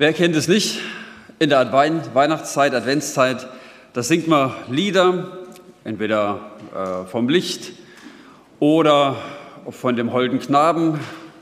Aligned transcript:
Wer 0.00 0.14
kennt 0.14 0.34
es 0.34 0.48
nicht? 0.48 0.80
In 1.40 1.50
der 1.50 1.70
Weihnachtszeit, 1.74 2.72
Adventszeit, 2.72 3.46
da 3.92 4.02
singt 4.02 4.28
man 4.28 4.54
Lieder, 4.70 5.28
entweder 5.84 6.40
äh, 6.74 7.06
vom 7.06 7.28
Licht 7.28 7.72
oder 8.60 9.16
von 9.68 9.96
dem 9.96 10.14
holden 10.14 10.38
Knaben 10.38 10.98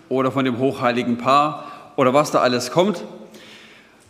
oder 0.09 0.33
von 0.33 0.45
dem 0.45 0.59
hochheiligen 0.59 1.19
Paar 1.19 1.93
oder 1.95 2.15
was 2.15 2.33
da 2.33 2.41
alles 2.41 2.73
kommt. 2.73 3.05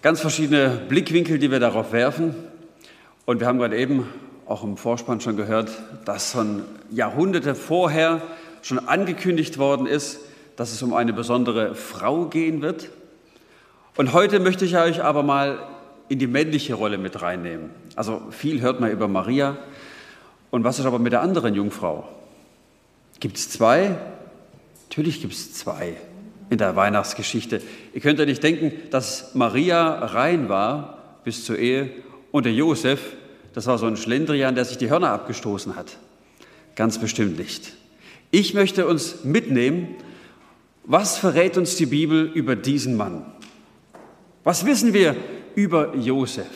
Ganz 0.01 0.23
verschiedene 0.23 0.81
Blickwinkel, 0.89 1.39
die 1.39 1.51
wir 1.51 1.61
darauf 1.61 1.93
werfen. 1.93 2.35
Und 3.27 3.41
wir 3.41 3.47
haben 3.47 3.59
gerade 3.59 3.77
eben 3.77 4.09
auch 4.47 4.65
im 4.65 4.79
Vorspann 4.79 5.21
schon 5.21 5.37
gehört, 5.37 5.71
dass 6.07 6.33
schon 6.33 6.63
Jahrhunderte 6.91 7.55
vorher 7.55 8.23
schon 8.63 8.79
angekündigt 8.79 9.59
worden 9.59 9.87
ist, 9.87 10.21
dass 10.57 10.73
es 10.73 10.83
um 10.83 10.95
eine 10.95 11.13
besondere 11.13 11.75
Frau 11.75 12.25
gehen 12.25 12.63
wird. 12.63 12.89
Und 13.99 14.13
heute 14.13 14.39
möchte 14.39 14.65
ich 14.65 14.77
euch 14.77 15.03
aber 15.03 15.25
mal 15.25 15.59
in 16.09 16.21
die 16.21 16.29
männliche 16.29 16.75
Rolle 16.75 16.99
mit 16.99 17.21
reinnehmen. 17.21 17.71
Also 17.97 18.23
viel 18.31 18.61
hört 18.61 18.79
man 18.79 18.93
über 18.93 19.09
Maria. 19.09 19.59
Und 20.53 20.63
was 20.63 20.79
ist 20.79 20.87
aber 20.87 21.01
mit 21.01 21.13
der 21.13 21.21
anderen 21.21 21.53
Jungfrau? 21.57 22.09
Gibt 23.19 23.39
es 23.39 23.51
zwei? 23.51 23.99
Natürlich 24.89 25.21
gibt 25.21 25.33
es 25.33 25.53
zwei 25.53 25.97
in 26.49 26.59
der 26.59 26.77
Weihnachtsgeschichte. 26.77 27.61
Ihr 27.93 28.01
könnt 28.01 28.21
ja 28.21 28.25
nicht 28.25 28.41
denken, 28.41 28.71
dass 28.93 29.35
Maria 29.35 29.99
rein 30.05 30.49
war 30.49 30.99
bis 31.25 31.45
zur 31.45 31.59
Ehe 31.59 31.91
und 32.31 32.47
der 32.47 32.55
Josef, 32.55 33.01
das 33.53 33.67
war 33.67 33.79
so 33.79 33.87
ein 33.87 33.97
Schlendrian, 33.97 34.55
der 34.55 34.65
sich 34.65 34.79
die 34.79 34.91
Hörner 34.91 35.11
abgestoßen 35.11 35.75
hat. 35.75 35.97
Ganz 36.77 36.99
bestimmt 36.99 37.37
nicht. 37.37 37.73
Ich 38.31 38.55
möchte 38.55 38.87
uns 38.87 39.25
mitnehmen, 39.25 39.97
was 40.85 41.19
verrät 41.19 41.59
uns 41.59 41.75
die 41.75 41.87
Bibel 41.87 42.31
über 42.33 42.55
diesen 42.55 42.97
Mann? 42.97 43.27
Was 44.49 44.65
wissen 44.65 44.95
wir 44.95 45.15
über 45.57 45.95
Josef? 45.95 46.47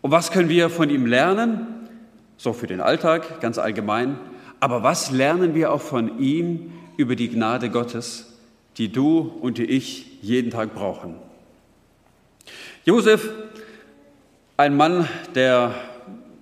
Und 0.00 0.12
was 0.12 0.30
können 0.30 0.48
wir 0.48 0.70
von 0.70 0.90
ihm 0.90 1.06
lernen? 1.06 1.88
So 2.36 2.52
für 2.52 2.68
den 2.68 2.80
Alltag, 2.80 3.40
ganz 3.40 3.58
allgemein. 3.58 4.16
Aber 4.60 4.84
was 4.84 5.10
lernen 5.10 5.56
wir 5.56 5.72
auch 5.72 5.80
von 5.80 6.20
ihm 6.20 6.70
über 6.96 7.16
die 7.16 7.30
Gnade 7.30 7.68
Gottes, 7.68 8.38
die 8.76 8.92
du 8.92 9.18
und 9.40 9.58
die 9.58 9.64
ich 9.64 10.22
jeden 10.22 10.52
Tag 10.52 10.72
brauchen? 10.72 11.16
Josef, 12.84 13.28
ein 14.56 14.76
Mann, 14.76 15.08
der 15.34 15.74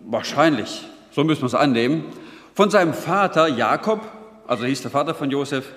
wahrscheinlich, 0.04 0.86
so 1.12 1.24
müssen 1.24 1.40
wir 1.40 1.46
es 1.46 1.54
annehmen, 1.54 2.04
von 2.52 2.68
seinem 2.68 2.92
Vater 2.92 3.48
Jakob, 3.48 4.02
also 4.46 4.66
hieß 4.66 4.82
der 4.82 4.90
Vater 4.90 5.14
von 5.14 5.30
Josef, 5.30 5.72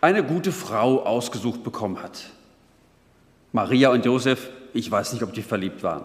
eine 0.00 0.24
gute 0.24 0.52
Frau 0.52 1.02
ausgesucht 1.02 1.62
bekommen 1.62 2.02
hat. 2.02 2.30
Maria 3.54 3.90
und 3.90 4.04
Josef, 4.04 4.48
ich 4.72 4.90
weiß 4.90 5.12
nicht, 5.12 5.22
ob 5.22 5.32
die 5.32 5.42
verliebt 5.42 5.84
waren. 5.84 6.02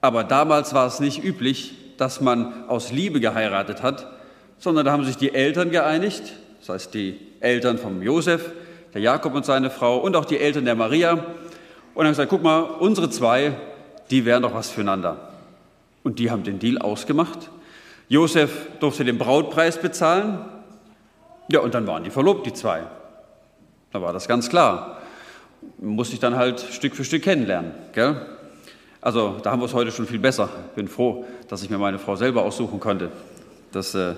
Aber 0.00 0.24
damals 0.24 0.74
war 0.74 0.88
es 0.88 0.98
nicht 0.98 1.22
üblich, 1.22 1.76
dass 1.96 2.20
man 2.20 2.68
aus 2.68 2.90
Liebe 2.90 3.20
geheiratet 3.20 3.84
hat, 3.84 4.08
sondern 4.58 4.84
da 4.84 4.90
haben 4.90 5.04
sich 5.04 5.16
die 5.16 5.32
Eltern 5.32 5.70
geeinigt, 5.70 6.32
das 6.58 6.68
heißt 6.70 6.94
die 6.94 7.20
Eltern 7.38 7.78
von 7.78 8.02
Josef, 8.02 8.50
der 8.92 9.00
Jakob 9.00 9.36
und 9.36 9.46
seine 9.46 9.70
Frau 9.70 9.98
und 9.98 10.16
auch 10.16 10.24
die 10.24 10.40
Eltern 10.40 10.64
der 10.64 10.74
Maria 10.74 11.24
und 11.94 12.04
haben 12.04 12.10
gesagt, 12.10 12.30
guck 12.30 12.42
mal, 12.42 12.62
unsere 12.62 13.10
zwei, 13.10 13.52
die 14.10 14.24
wären 14.24 14.42
doch 14.42 14.52
was 14.52 14.68
füreinander. 14.68 15.18
Und 16.02 16.18
die 16.18 16.32
haben 16.32 16.42
den 16.42 16.58
Deal 16.58 16.78
ausgemacht. 16.78 17.48
Josef 18.08 18.50
durfte 18.80 19.04
den 19.04 19.18
Brautpreis 19.18 19.78
bezahlen. 19.78 20.40
Ja, 21.46 21.60
und 21.60 21.74
dann 21.74 21.86
waren 21.86 22.02
die 22.02 22.10
verlobt, 22.10 22.44
die 22.44 22.52
zwei. 22.52 22.82
Da 23.92 24.02
war 24.02 24.12
das 24.12 24.26
ganz 24.26 24.48
klar 24.48 24.95
muss 25.78 26.12
ich 26.12 26.20
dann 26.20 26.36
halt 26.36 26.60
Stück 26.60 26.94
für 26.94 27.04
Stück 27.04 27.22
kennenlernen. 27.22 27.72
Gell? 27.92 28.16
Also 29.00 29.36
da 29.42 29.52
haben 29.52 29.60
wir 29.60 29.66
es 29.66 29.74
heute 29.74 29.92
schon 29.92 30.06
viel 30.06 30.18
besser. 30.18 30.48
Bin 30.74 30.88
froh, 30.88 31.24
dass 31.48 31.62
ich 31.62 31.70
mir 31.70 31.78
meine 31.78 31.98
Frau 31.98 32.16
selber 32.16 32.42
aussuchen 32.42 32.80
konnte. 32.80 33.10
Das 33.72 33.94
äh, 33.94 34.14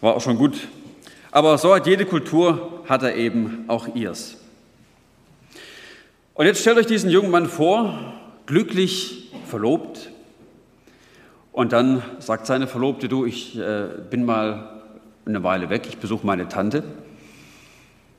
war 0.00 0.14
auch 0.14 0.20
schon 0.20 0.38
gut. 0.38 0.54
Aber 1.30 1.58
so 1.58 1.74
hat 1.74 1.86
jede 1.86 2.06
Kultur, 2.06 2.84
hat 2.88 3.02
er 3.02 3.16
eben 3.16 3.64
auch 3.66 3.94
ihrs. 3.94 4.36
Und 6.34 6.46
jetzt 6.46 6.60
stellt 6.60 6.78
euch 6.78 6.86
diesen 6.86 7.10
jungen 7.10 7.30
Mann 7.30 7.48
vor, 7.48 8.14
glücklich 8.46 9.32
verlobt. 9.46 10.10
Und 11.52 11.72
dann 11.72 12.02
sagt 12.18 12.46
seine 12.46 12.66
Verlobte, 12.66 13.08
du, 13.08 13.26
ich 13.26 13.58
äh, 13.58 13.88
bin 14.10 14.24
mal 14.24 14.82
eine 15.26 15.42
Weile 15.42 15.70
weg, 15.70 15.86
ich 15.88 15.98
besuche 15.98 16.26
meine 16.26 16.48
Tante. 16.48 16.82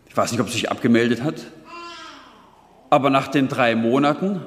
Ich 0.07 0.15
weiß 0.15 0.31
nicht, 0.31 0.39
ob 0.39 0.47
sie 0.47 0.53
sich 0.53 0.71
abgemeldet 0.71 1.23
hat. 1.23 1.35
Aber 2.95 3.09
nach 3.09 3.27
den 3.27 3.49
drei 3.49 3.75
Monaten, 3.75 4.39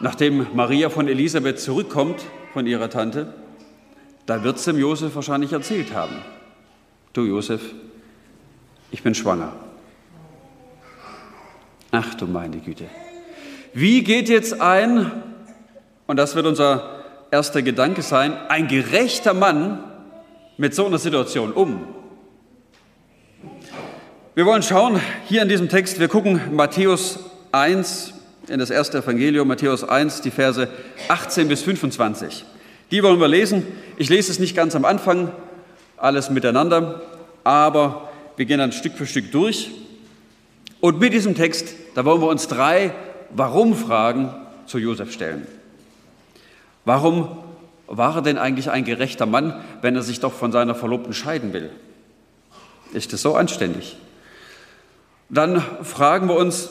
nachdem 0.00 0.46
Maria 0.52 0.90
von 0.90 1.08
Elisabeth 1.08 1.58
zurückkommt, 1.58 2.22
von 2.52 2.66
ihrer 2.66 2.90
Tante, 2.90 3.32
da 4.26 4.44
wird 4.44 4.56
es 4.58 4.66
dem 4.66 4.78
Josef 4.78 5.14
wahrscheinlich 5.14 5.50
erzählt 5.50 5.94
haben. 5.94 6.16
Du 7.14 7.22
Josef, 7.22 7.62
ich 8.90 9.02
bin 9.02 9.14
schwanger. 9.14 9.54
Ach 11.90 12.12
du 12.16 12.26
meine 12.26 12.58
Güte. 12.58 12.84
Wie 13.72 14.04
geht 14.04 14.28
jetzt 14.28 14.60
ein, 14.60 15.10
und 16.06 16.18
das 16.18 16.34
wird 16.34 16.44
unser 16.44 17.02
erster 17.30 17.62
Gedanke 17.62 18.02
sein, 18.02 18.36
ein 18.50 18.68
gerechter 18.68 19.32
Mann 19.32 19.82
mit 20.58 20.74
so 20.74 20.84
einer 20.84 20.98
Situation 20.98 21.52
um? 21.52 21.99
Wir 24.40 24.46
wollen 24.46 24.62
schauen 24.62 24.98
hier 25.26 25.42
in 25.42 25.50
diesem 25.50 25.68
Text, 25.68 26.00
wir 26.00 26.08
gucken 26.08 26.56
Matthäus 26.56 27.18
1, 27.52 28.14
in 28.48 28.58
das 28.58 28.70
erste 28.70 28.96
Evangelium, 28.96 29.46
Matthäus 29.46 29.84
1, 29.84 30.22
die 30.22 30.30
Verse 30.30 30.66
18 31.08 31.46
bis 31.46 31.60
25. 31.60 32.46
Die 32.90 33.02
wollen 33.02 33.20
wir 33.20 33.28
lesen. 33.28 33.66
Ich 33.98 34.08
lese 34.08 34.32
es 34.32 34.38
nicht 34.38 34.56
ganz 34.56 34.74
am 34.74 34.86
Anfang, 34.86 35.30
alles 35.98 36.30
miteinander, 36.30 37.02
aber 37.44 38.08
wir 38.38 38.46
gehen 38.46 38.60
dann 38.60 38.72
Stück 38.72 38.94
für 38.94 39.04
Stück 39.04 39.30
durch. 39.30 39.72
Und 40.80 41.00
mit 41.00 41.12
diesem 41.12 41.34
Text, 41.34 41.74
da 41.94 42.06
wollen 42.06 42.22
wir 42.22 42.28
uns 42.28 42.48
drei 42.48 42.94
Warum-Fragen 43.34 44.30
zu 44.64 44.78
Josef 44.78 45.12
stellen. 45.12 45.46
Warum 46.86 47.28
war 47.88 48.16
er 48.16 48.22
denn 48.22 48.38
eigentlich 48.38 48.70
ein 48.70 48.86
gerechter 48.86 49.26
Mann, 49.26 49.62
wenn 49.82 49.96
er 49.96 50.02
sich 50.02 50.18
doch 50.18 50.32
von 50.32 50.50
seiner 50.50 50.74
Verlobten 50.74 51.12
scheiden 51.12 51.52
will? 51.52 51.68
Ist 52.94 53.12
das 53.12 53.20
so 53.20 53.34
anständig? 53.34 53.98
Dann 55.30 55.60
fragen 55.82 56.28
wir 56.28 56.36
uns, 56.36 56.66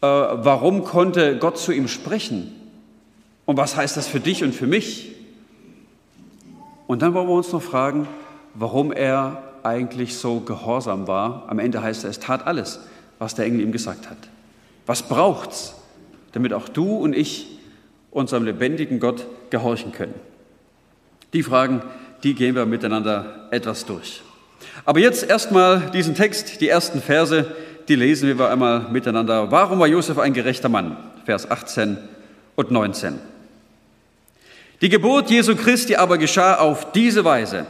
äh, 0.00 0.06
warum 0.06 0.84
konnte 0.84 1.38
Gott 1.38 1.58
zu 1.58 1.72
ihm 1.72 1.86
sprechen? 1.86 2.52
Und 3.44 3.56
was 3.56 3.76
heißt 3.76 3.96
das 3.96 4.08
für 4.08 4.20
dich 4.20 4.42
und 4.42 4.54
für 4.54 4.66
mich? 4.66 5.14
Und 6.86 7.02
dann 7.02 7.14
wollen 7.14 7.28
wir 7.28 7.34
uns 7.34 7.52
noch 7.52 7.62
fragen, 7.62 8.08
warum 8.54 8.92
er 8.92 9.42
eigentlich 9.62 10.16
so 10.16 10.40
gehorsam 10.40 11.06
war. 11.06 11.44
Am 11.48 11.58
Ende 11.58 11.82
heißt 11.82 12.04
er, 12.04 12.10
es 12.10 12.18
tat 12.18 12.46
alles, 12.46 12.80
was 13.18 13.34
der 13.34 13.44
Engel 13.44 13.60
ihm 13.60 13.72
gesagt 13.72 14.10
hat. 14.10 14.18
Was 14.86 15.02
braucht's, 15.02 15.74
damit 16.32 16.52
auch 16.52 16.68
du 16.68 16.96
und 16.96 17.14
ich 17.14 17.58
unserem 18.10 18.44
lebendigen 18.44 18.98
Gott 18.98 19.26
gehorchen 19.50 19.92
können? 19.92 20.14
Die 21.32 21.42
Fragen, 21.42 21.82
die 22.22 22.34
gehen 22.34 22.54
wir 22.54 22.66
miteinander 22.66 23.48
etwas 23.50 23.86
durch. 23.86 24.22
Aber 24.84 24.98
jetzt 24.98 25.28
erstmal 25.28 25.90
diesen 25.90 26.14
Text, 26.14 26.60
die 26.60 26.68
ersten 26.68 27.00
Verse, 27.00 27.54
die 27.88 27.94
lesen 27.94 28.36
wir 28.36 28.50
einmal 28.50 28.88
miteinander. 28.90 29.50
Warum 29.50 29.78
war 29.78 29.86
Josef 29.86 30.18
ein 30.18 30.32
gerechter 30.32 30.68
Mann? 30.68 30.96
Vers 31.24 31.50
18 31.50 31.98
und 32.56 32.70
19. 32.70 33.18
Die 34.80 34.88
Geburt 34.88 35.30
Jesu 35.30 35.54
Christi 35.54 35.94
aber 35.94 36.18
geschah 36.18 36.56
auf 36.56 36.90
diese 36.90 37.24
Weise, 37.24 37.66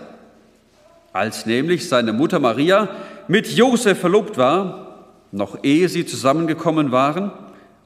als 1.12 1.44
nämlich 1.44 1.86
seine 1.86 2.14
Mutter 2.14 2.38
Maria 2.38 2.88
mit 3.28 3.46
Josef 3.48 4.00
verlobt 4.00 4.38
war, 4.38 5.10
noch 5.30 5.62
ehe 5.62 5.90
sie 5.90 6.06
zusammengekommen 6.06 6.90
waren, 6.90 7.30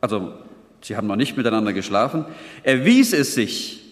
also 0.01 0.33
sie 0.81 0.97
haben 0.97 1.09
noch 1.09 1.17
nicht 1.17 1.37
miteinander 1.37 1.73
geschlafen, 1.73 2.25
erwies 2.63 3.13
es 3.13 3.35
sich, 3.35 3.83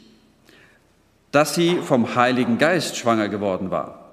dass 1.33 1.57
sie 1.57 1.79
vom 1.83 2.15
Heiligen 2.15 2.59
Geist 2.59 2.97
schwanger 2.97 3.29
geworden 3.29 3.73
war. 3.73 4.04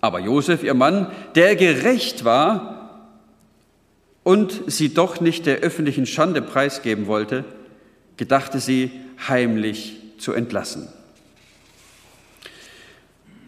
Aber 0.00 0.20
Josef, 0.20 0.62
ihr 0.62 0.74
Mann, 0.74 1.10
der 1.34 1.56
gerecht 1.56 2.24
war 2.24 3.08
und 4.22 4.62
sie 4.66 4.94
doch 4.94 5.20
nicht 5.20 5.46
der 5.46 5.58
öffentlichen 5.58 6.06
Schande 6.06 6.42
preisgeben 6.42 7.06
wollte, 7.06 7.44
gedachte 8.16 8.60
sie 8.60 8.90
heimlich 9.26 9.96
zu 10.18 10.32
entlassen. 10.32 10.88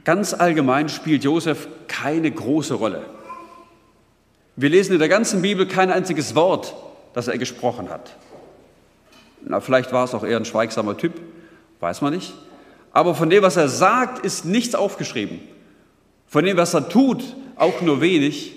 Ganz 0.04 0.32
allgemein 0.34 0.88
spielt 0.88 1.24
Josef 1.24 1.68
keine 1.86 2.30
große 2.30 2.74
Rolle. 2.74 3.04
Wir 4.56 4.70
lesen 4.70 4.94
in 4.94 4.98
der 4.98 5.08
ganzen 5.08 5.42
Bibel 5.42 5.66
kein 5.66 5.90
einziges 5.90 6.34
Wort, 6.34 6.74
das 7.14 7.28
er 7.28 7.38
gesprochen 7.38 7.90
hat. 7.90 8.16
Na, 9.42 9.60
vielleicht 9.60 9.92
war 9.92 10.04
es 10.04 10.14
auch 10.14 10.24
eher 10.24 10.36
ein 10.36 10.44
schweigsamer 10.44 10.96
Typ, 10.96 11.20
weiß 11.80 12.00
man 12.00 12.14
nicht. 12.14 12.34
Aber 12.92 13.14
von 13.14 13.30
dem, 13.30 13.42
was 13.42 13.56
er 13.56 13.68
sagt, 13.68 14.24
ist 14.24 14.44
nichts 14.44 14.74
aufgeschrieben. 14.74 15.40
Von 16.30 16.44
dem, 16.44 16.56
was 16.56 16.74
er 16.74 16.88
tut, 16.88 17.24
auch 17.56 17.80
nur 17.80 18.00
wenig, 18.00 18.52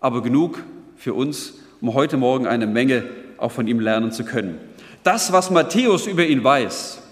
aber 0.00 0.22
genug 0.22 0.64
für 0.96 1.12
uns, 1.12 1.58
um 1.82 1.92
heute 1.92 2.16
Morgen 2.16 2.46
eine 2.46 2.66
Menge 2.66 3.04
auch 3.36 3.52
von 3.52 3.68
ihm 3.68 3.80
lernen 3.80 4.12
zu 4.12 4.24
können. 4.24 4.58
Das, 5.02 5.30
was 5.30 5.50
Matthäus 5.50 6.06
über 6.06 6.24
ihn 6.24 6.42
weiß, 6.42 7.02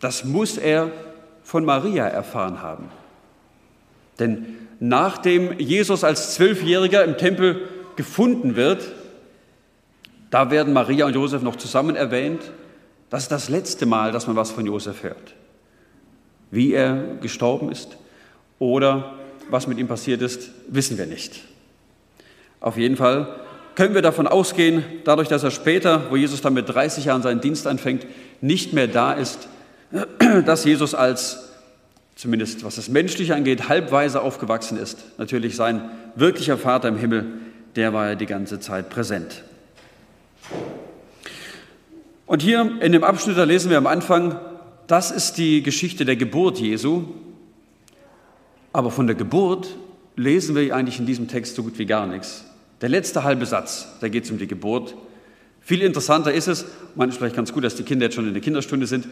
das 0.00 0.24
muss 0.24 0.56
er 0.56 0.90
von 1.42 1.66
Maria 1.66 2.06
erfahren 2.06 2.62
haben. 2.62 2.88
Denn 4.18 4.56
nachdem 4.80 5.58
Jesus 5.58 6.02
als 6.02 6.32
Zwölfjähriger 6.34 7.04
im 7.04 7.18
Tempel 7.18 7.68
gefunden 7.96 8.56
wird, 8.56 8.90
da 10.30 10.50
werden 10.50 10.72
Maria 10.72 11.04
und 11.04 11.14
Josef 11.14 11.42
noch 11.42 11.56
zusammen 11.56 11.94
erwähnt. 11.94 12.40
Das 13.10 13.24
ist 13.24 13.32
das 13.32 13.50
letzte 13.50 13.84
Mal, 13.84 14.12
dass 14.12 14.26
man 14.26 14.34
was 14.34 14.50
von 14.50 14.64
Josef 14.64 15.02
hört. 15.02 15.34
Wie 16.50 16.72
er 16.72 17.16
gestorben 17.20 17.70
ist 17.70 17.98
oder 18.58 19.18
was 19.52 19.66
mit 19.66 19.78
ihm 19.78 19.88
passiert 19.88 20.22
ist, 20.22 20.50
wissen 20.68 20.98
wir 20.98 21.06
nicht. 21.06 21.40
Auf 22.60 22.76
jeden 22.76 22.96
Fall 22.96 23.40
können 23.74 23.94
wir 23.94 24.02
davon 24.02 24.26
ausgehen, 24.26 24.84
dadurch, 25.04 25.28
dass 25.28 25.44
er 25.44 25.50
später, 25.50 26.10
wo 26.10 26.16
Jesus 26.16 26.40
dann 26.40 26.54
mit 26.54 26.68
30 26.68 27.06
Jahren 27.06 27.22
seinen 27.22 27.40
Dienst 27.40 27.66
anfängt, 27.66 28.06
nicht 28.40 28.72
mehr 28.72 28.88
da 28.88 29.12
ist, 29.12 29.48
dass 30.46 30.64
Jesus 30.64 30.94
als, 30.94 31.50
zumindest 32.16 32.64
was 32.64 32.76
das 32.76 32.88
Menschliche 32.88 33.34
angeht, 33.34 33.68
halbweise 33.68 34.20
aufgewachsen 34.20 34.78
ist. 34.78 34.98
Natürlich 35.18 35.56
sein 35.56 35.90
wirklicher 36.16 36.58
Vater 36.58 36.88
im 36.88 36.96
Himmel, 36.96 37.26
der 37.76 37.92
war 37.92 38.08
ja 38.08 38.14
die 38.14 38.26
ganze 38.26 38.60
Zeit 38.60 38.90
präsent. 38.90 39.42
Und 42.26 42.42
hier 42.42 42.78
in 42.80 42.92
dem 42.92 43.04
Abschnitt, 43.04 43.36
da 43.36 43.44
lesen 43.44 43.70
wir 43.70 43.78
am 43.78 43.86
Anfang, 43.86 44.38
das 44.86 45.10
ist 45.10 45.38
die 45.38 45.62
Geschichte 45.62 46.04
der 46.04 46.16
Geburt 46.16 46.58
Jesu. 46.58 47.04
Aber 48.72 48.90
von 48.90 49.06
der 49.06 49.16
Geburt 49.16 49.76
lesen 50.16 50.54
wir 50.54 50.74
eigentlich 50.74 50.98
in 50.98 51.06
diesem 51.06 51.28
Text 51.28 51.54
so 51.54 51.62
gut 51.62 51.78
wie 51.78 51.86
gar 51.86 52.06
nichts. 52.06 52.44
Der 52.80 52.88
letzte 52.88 53.24
halbe 53.24 53.46
Satz, 53.46 53.86
da 54.00 54.08
geht 54.08 54.24
es 54.24 54.30
um 54.30 54.38
die 54.38 54.46
Geburt. 54.46 54.94
Viel 55.60 55.82
interessanter 55.82 56.32
ist 56.32 56.48
es, 56.48 56.64
man 56.94 57.08
ist 57.08 57.18
vielleicht 57.18 57.36
ganz 57.36 57.52
gut, 57.52 57.64
dass 57.64 57.76
die 57.76 57.84
Kinder 57.84 58.06
jetzt 58.06 58.14
schon 58.14 58.26
in 58.26 58.34
der 58.34 58.42
Kinderstunde 58.42 58.86
sind, 58.86 59.06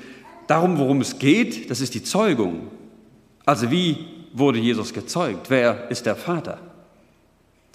darum, 0.46 0.78
worum 0.78 1.00
es 1.00 1.18
geht, 1.18 1.70
das 1.70 1.80
ist 1.80 1.94
die 1.94 2.02
Zeugung. 2.02 2.68
Also 3.46 3.70
wie 3.70 3.96
wurde 4.32 4.58
Jesus 4.58 4.92
gezeugt? 4.92 5.50
Wer 5.50 5.90
ist 5.90 6.06
der 6.06 6.16
Vater? 6.16 6.58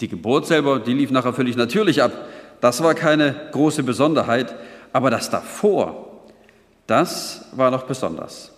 Die 0.00 0.08
Geburt 0.08 0.46
selber, 0.46 0.78
die 0.78 0.92
lief 0.92 1.10
nachher 1.10 1.32
völlig 1.32 1.56
natürlich 1.56 2.02
ab. 2.02 2.12
Das 2.60 2.82
war 2.82 2.94
keine 2.94 3.34
große 3.52 3.82
Besonderheit, 3.82 4.54
aber 4.92 5.10
das 5.10 5.30
davor, 5.30 6.22
das 6.86 7.46
war 7.52 7.70
noch 7.70 7.84
besonders. 7.84 8.52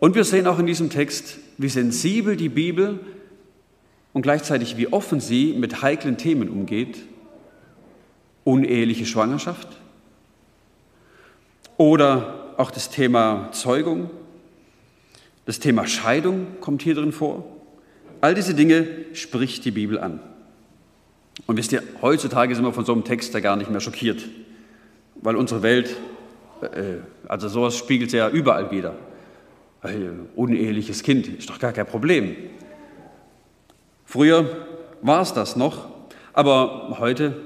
Und 0.00 0.14
wir 0.14 0.24
sehen 0.24 0.46
auch 0.46 0.58
in 0.58 0.66
diesem 0.66 0.90
Text, 0.90 1.38
wie 1.56 1.68
sensibel 1.68 2.36
die 2.36 2.48
Bibel 2.48 3.00
und 4.12 4.22
gleichzeitig 4.22 4.76
wie 4.76 4.92
offen 4.92 5.20
sie 5.20 5.54
mit 5.54 5.82
heiklen 5.82 6.16
Themen 6.16 6.48
umgeht. 6.48 6.98
Uneheliche 8.44 9.06
Schwangerschaft 9.06 9.68
oder 11.78 12.54
auch 12.58 12.70
das 12.70 12.90
Thema 12.90 13.50
Zeugung, 13.52 14.10
das 15.46 15.60
Thema 15.60 15.86
Scheidung 15.86 16.46
kommt 16.60 16.82
hier 16.82 16.94
drin 16.94 17.12
vor. 17.12 17.44
All 18.20 18.34
diese 18.34 18.54
Dinge 18.54 18.86
spricht 19.14 19.64
die 19.64 19.70
Bibel 19.70 19.98
an. 19.98 20.20
Und 21.46 21.56
wisst 21.56 21.72
ihr, 21.72 21.82
heutzutage 22.02 22.54
sind 22.54 22.64
wir 22.64 22.72
von 22.72 22.84
so 22.84 22.92
einem 22.92 23.04
Text 23.04 23.32
ja 23.32 23.40
gar 23.40 23.56
nicht 23.56 23.70
mehr 23.70 23.80
schockiert, 23.80 24.24
weil 25.22 25.36
unsere 25.36 25.62
Welt, 25.62 25.96
äh, 26.62 26.96
also 27.28 27.48
sowas 27.48 27.76
spiegelt 27.76 28.12
ja 28.12 28.28
überall 28.28 28.72
wieder. 28.72 28.94
Ein 29.80 30.28
uneheliches 30.34 31.02
Kind 31.02 31.28
ist 31.28 31.48
doch 31.48 31.60
gar 31.60 31.72
kein 31.72 31.86
Problem. 31.86 32.36
Früher 34.04 34.66
war 35.02 35.22
es 35.22 35.32
das 35.34 35.54
noch, 35.54 35.88
aber 36.32 36.96
heute, 36.98 37.36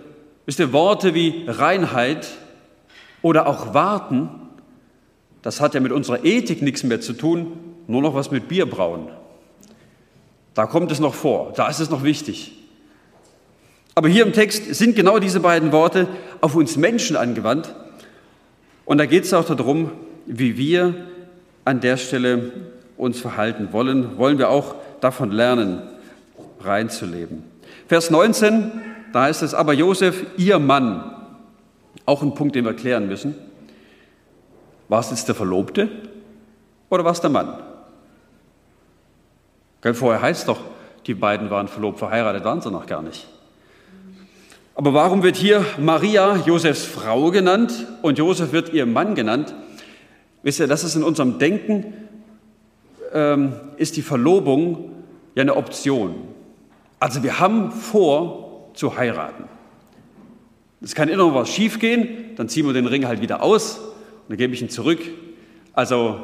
wisst 0.46 0.58
ihr, 0.58 0.72
Worte 0.72 1.14
wie 1.14 1.44
Reinheit 1.46 2.28
oder 3.20 3.46
auch 3.46 3.74
Warten, 3.74 4.30
das 5.42 5.60
hat 5.60 5.74
ja 5.74 5.80
mit 5.80 5.92
unserer 5.92 6.24
Ethik 6.24 6.62
nichts 6.62 6.84
mehr 6.84 7.00
zu 7.00 7.12
tun, 7.12 7.58
nur 7.86 8.00
noch 8.00 8.14
was 8.14 8.30
mit 8.30 8.48
Bierbrauen. 8.48 9.08
Da 10.54 10.66
kommt 10.66 10.90
es 10.90 11.00
noch 11.00 11.14
vor, 11.14 11.52
da 11.54 11.68
ist 11.68 11.80
es 11.80 11.90
noch 11.90 12.02
wichtig. 12.02 12.52
Aber 13.94 14.08
hier 14.08 14.24
im 14.24 14.32
Text 14.32 14.74
sind 14.74 14.96
genau 14.96 15.18
diese 15.18 15.40
beiden 15.40 15.70
Worte 15.70 16.08
auf 16.40 16.54
uns 16.54 16.76
Menschen 16.76 17.16
angewandt. 17.16 17.74
Und 18.86 18.98
da 18.98 19.04
geht 19.04 19.24
es 19.24 19.34
auch 19.34 19.44
darum, 19.44 19.90
wie 20.24 20.56
wir 20.56 21.11
an 21.64 21.80
der 21.80 21.96
Stelle 21.96 22.52
uns 22.96 23.20
verhalten 23.20 23.68
wollen. 23.72 24.18
Wollen 24.18 24.38
wir 24.38 24.48
auch 24.48 24.74
davon 25.00 25.30
lernen, 25.30 25.82
reinzuleben. 26.60 27.44
Vers 27.88 28.10
19, 28.10 28.70
da 29.12 29.24
heißt 29.24 29.42
es, 29.42 29.54
aber 29.54 29.72
Josef, 29.72 30.24
ihr 30.36 30.58
Mann, 30.58 31.14
auch 32.06 32.22
ein 32.22 32.34
Punkt, 32.34 32.54
den 32.54 32.64
wir 32.64 32.74
klären 32.74 33.08
müssen. 33.08 33.34
War 34.88 35.00
es 35.00 35.10
jetzt 35.10 35.28
der 35.28 35.34
Verlobte 35.34 35.88
oder 36.90 37.04
war 37.04 37.12
es 37.12 37.20
der 37.20 37.30
Mann? 37.30 37.58
Vorher 39.94 40.22
heißt 40.22 40.48
doch, 40.48 40.60
die 41.06 41.14
beiden 41.14 41.50
waren 41.50 41.66
verlobt, 41.66 41.98
verheiratet 41.98 42.44
waren 42.44 42.60
sie 42.60 42.70
noch 42.70 42.86
gar 42.86 43.02
nicht. 43.02 43.26
Aber 44.74 44.94
warum 44.94 45.22
wird 45.22 45.36
hier 45.36 45.64
Maria 45.78 46.36
Josefs 46.46 46.84
Frau 46.84 47.30
genannt 47.30 47.86
und 48.00 48.18
Josef 48.18 48.52
wird 48.52 48.72
ihr 48.72 48.86
Mann 48.86 49.14
genannt? 49.14 49.54
Wisst 50.42 50.60
ihr, 50.60 50.66
das 50.66 50.84
ist 50.84 50.96
in 50.96 51.04
unserem 51.04 51.38
Denken, 51.38 51.94
ähm, 53.12 53.54
ist 53.76 53.96
die 53.96 54.02
Verlobung 54.02 54.92
ja 55.34 55.42
eine 55.42 55.56
Option. 55.56 56.14
Also 56.98 57.22
wir 57.22 57.38
haben 57.38 57.70
vor 57.70 58.70
zu 58.74 58.96
heiraten. 58.96 59.44
Es 60.80 60.94
kann 60.94 61.08
immer 61.08 61.24
noch 61.24 61.34
was 61.34 61.48
schiefgehen, 61.48 62.34
dann 62.36 62.48
ziehen 62.48 62.66
wir 62.66 62.72
den 62.72 62.86
Ring 62.86 63.06
halt 63.06 63.20
wieder 63.20 63.42
aus 63.42 63.78
und 63.78 64.30
dann 64.30 64.36
gebe 64.36 64.54
ich 64.54 64.62
ihn 64.62 64.70
zurück. 64.70 65.00
Also 65.72 66.20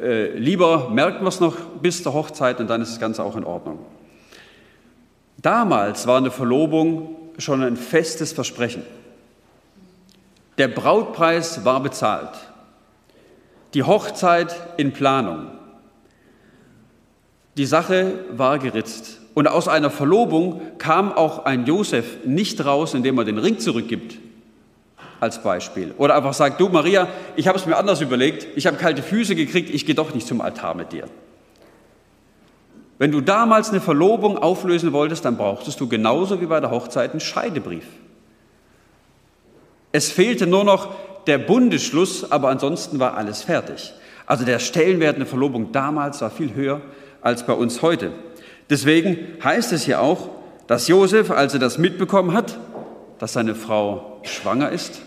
äh, 0.00 0.36
lieber 0.38 0.88
merken 0.88 1.22
wir 1.24 1.28
es 1.28 1.40
noch 1.40 1.56
bis 1.82 2.02
zur 2.02 2.14
Hochzeit 2.14 2.60
und 2.60 2.70
dann 2.70 2.80
ist 2.80 2.92
das 2.92 3.00
Ganze 3.00 3.22
auch 3.22 3.36
in 3.36 3.44
Ordnung. 3.44 3.78
Damals 5.36 6.06
war 6.06 6.18
eine 6.18 6.30
Verlobung 6.30 7.16
schon 7.38 7.62
ein 7.62 7.76
festes 7.76 8.32
Versprechen. 8.32 8.82
Der 10.58 10.68
Brautpreis 10.68 11.64
war 11.64 11.82
bezahlt. 11.82 12.49
Die 13.74 13.84
Hochzeit 13.84 14.54
in 14.76 14.92
Planung. 14.92 15.46
Die 17.56 17.66
Sache 17.66 18.24
war 18.32 18.58
geritzt. 18.58 19.18
Und 19.34 19.46
aus 19.46 19.68
einer 19.68 19.90
Verlobung 19.90 20.60
kam 20.78 21.12
auch 21.12 21.44
ein 21.44 21.64
Josef 21.64 22.24
nicht 22.24 22.64
raus, 22.64 22.94
indem 22.94 23.16
er 23.18 23.24
den 23.24 23.38
Ring 23.38 23.58
zurückgibt, 23.58 24.18
als 25.20 25.42
Beispiel. 25.42 25.94
Oder 25.98 26.16
einfach 26.16 26.34
sagt, 26.34 26.60
du 26.60 26.68
Maria, 26.68 27.08
ich 27.36 27.46
habe 27.46 27.56
es 27.56 27.64
mir 27.64 27.76
anders 27.76 28.00
überlegt, 28.00 28.46
ich 28.56 28.66
habe 28.66 28.76
kalte 28.76 29.02
Füße 29.02 29.36
gekriegt, 29.36 29.70
ich 29.70 29.86
gehe 29.86 29.94
doch 29.94 30.14
nicht 30.14 30.26
zum 30.26 30.40
Altar 30.40 30.74
mit 30.74 30.92
dir. 30.92 31.04
Wenn 32.98 33.12
du 33.12 33.20
damals 33.20 33.70
eine 33.70 33.80
Verlobung 33.80 34.36
auflösen 34.36 34.92
wolltest, 34.92 35.24
dann 35.24 35.36
brauchtest 35.36 35.80
du 35.80 35.88
genauso 35.88 36.40
wie 36.40 36.46
bei 36.46 36.60
der 36.60 36.70
Hochzeit 36.70 37.12
einen 37.12 37.20
Scheidebrief. 37.20 37.86
Es 39.92 40.10
fehlte 40.10 40.46
nur 40.46 40.64
noch 40.64 40.94
der 41.26 41.38
Bundesschluss, 41.38 42.30
aber 42.30 42.48
ansonsten 42.48 42.98
war 42.98 43.16
alles 43.16 43.42
fertig. 43.42 43.92
Also 44.26 44.44
der 44.44 44.58
Stellenwert 44.58 45.16
einer 45.16 45.26
Verlobung 45.26 45.72
damals 45.72 46.20
war 46.20 46.30
viel 46.30 46.54
höher 46.54 46.80
als 47.20 47.44
bei 47.44 47.52
uns 47.52 47.82
heute. 47.82 48.12
Deswegen 48.68 49.18
heißt 49.42 49.72
es 49.72 49.84
hier 49.84 50.00
auch, 50.00 50.30
dass 50.66 50.86
Josef, 50.86 51.30
als 51.30 51.52
er 51.52 51.58
das 51.58 51.78
mitbekommen 51.78 52.32
hat, 52.32 52.58
dass 53.18 53.32
seine 53.32 53.54
Frau 53.54 54.20
schwanger 54.22 54.70
ist, 54.70 55.02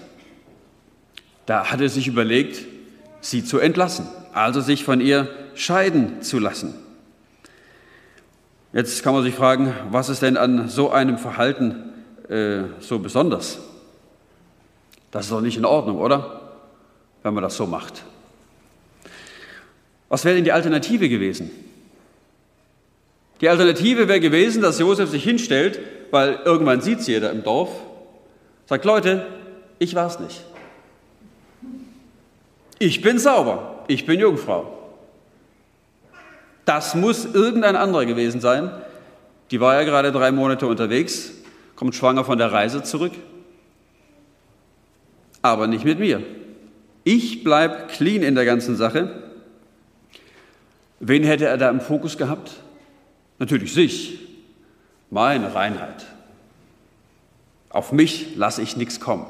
da 1.46 1.72
hat 1.72 1.82
er 1.82 1.90
sich 1.90 2.08
überlegt, 2.08 2.66
sie 3.22 3.44
zu 3.44 3.60
entlassen, 3.60 4.08
also 4.34 4.62
sich 4.62 4.84
von 4.84 5.02
ihr 5.02 5.30
scheiden 5.56 6.22
zu 6.22 6.40
lassen. 6.40 6.74
Jetzt 8.74 9.04
kann 9.04 9.14
man 9.14 9.24
sich 9.24 9.36
fragen, 9.36 9.74
was 9.92 10.10
ist 10.10 10.22
denn 10.22 10.36
an 10.36 10.68
so 10.68 10.90
einem 10.92 11.18
Verhalten 11.18 11.94
äh, 12.28 12.64
so 12.80 13.00
besonders? 13.00 13.60
Das 15.14 15.26
ist 15.26 15.32
doch 15.32 15.42
nicht 15.42 15.58
in 15.58 15.66
Ordnung, 15.66 16.00
oder? 16.00 16.42
Wenn 17.22 17.36
man 17.36 17.44
das 17.44 17.56
so 17.56 17.68
macht. 17.68 18.02
Was 20.10 20.26
wäre 20.26 20.34
denn 20.34 20.44
die 20.44 20.52
Alternative 20.52 21.08
gewesen? 21.08 21.52
Die 23.40 23.48
Alternative 23.48 24.08
wäre 24.08 24.20
gewesen, 24.20 24.64
dass 24.64 24.80
Josef 24.80 25.12
sich 25.12 25.24
hinstellt, 25.24 25.80
weil 26.10 26.40
irgendwann 26.46 26.82
sieht 26.82 27.00
es 27.00 27.08
jeder 27.08 27.32
im 27.32 27.44
Dorf, 27.44 27.70
sagt, 28.66 28.86
Leute, 28.86 29.28
ich 29.78 29.94
war 29.94 30.08
es 30.08 30.20
nicht. 30.20 30.42
Ich 32.80 33.04
bin 33.04 33.20
sauber, 33.20 33.84
ich 33.88 34.08
bin 34.08 34.20
Jungfrau. 34.20 34.76
Das 36.66 36.96
muss 36.96 37.26
irgendein 37.26 37.76
anderer 37.76 38.08
gewesen 38.08 38.42
sein. 38.42 38.72
Die 39.52 39.60
war 39.60 39.76
ja 39.76 39.84
gerade 39.84 40.12
drei 40.12 40.32
Monate 40.32 40.66
unterwegs, 40.66 41.34
kommt 41.76 41.94
schwanger 41.94 42.26
von 42.26 42.40
der 42.40 42.52
Reise 42.52 42.82
zurück. 42.82 43.12
Aber 45.44 45.68
nicht 45.68 45.86
mit 45.86 46.00
mir. 46.00 46.24
Ich 47.04 47.44
bleibe 47.44 47.88
clean 47.88 48.24
in 48.24 48.34
der 48.34 48.46
ganzen 48.46 48.76
Sache. 48.76 49.24
Wen 51.00 51.24
hätte 51.24 51.46
er 51.46 51.58
da 51.58 51.70
im 51.70 51.82
Fokus 51.82 52.18
gehabt? 52.18 52.52
Natürlich 53.40 53.74
sich, 53.74 54.20
meine 55.12 55.54
Reinheit. 55.54 56.06
Auf 57.70 57.92
mich 57.92 58.36
lasse 58.36 58.62
ich 58.62 58.78
nichts 58.78 59.00
kommen. 59.00 59.26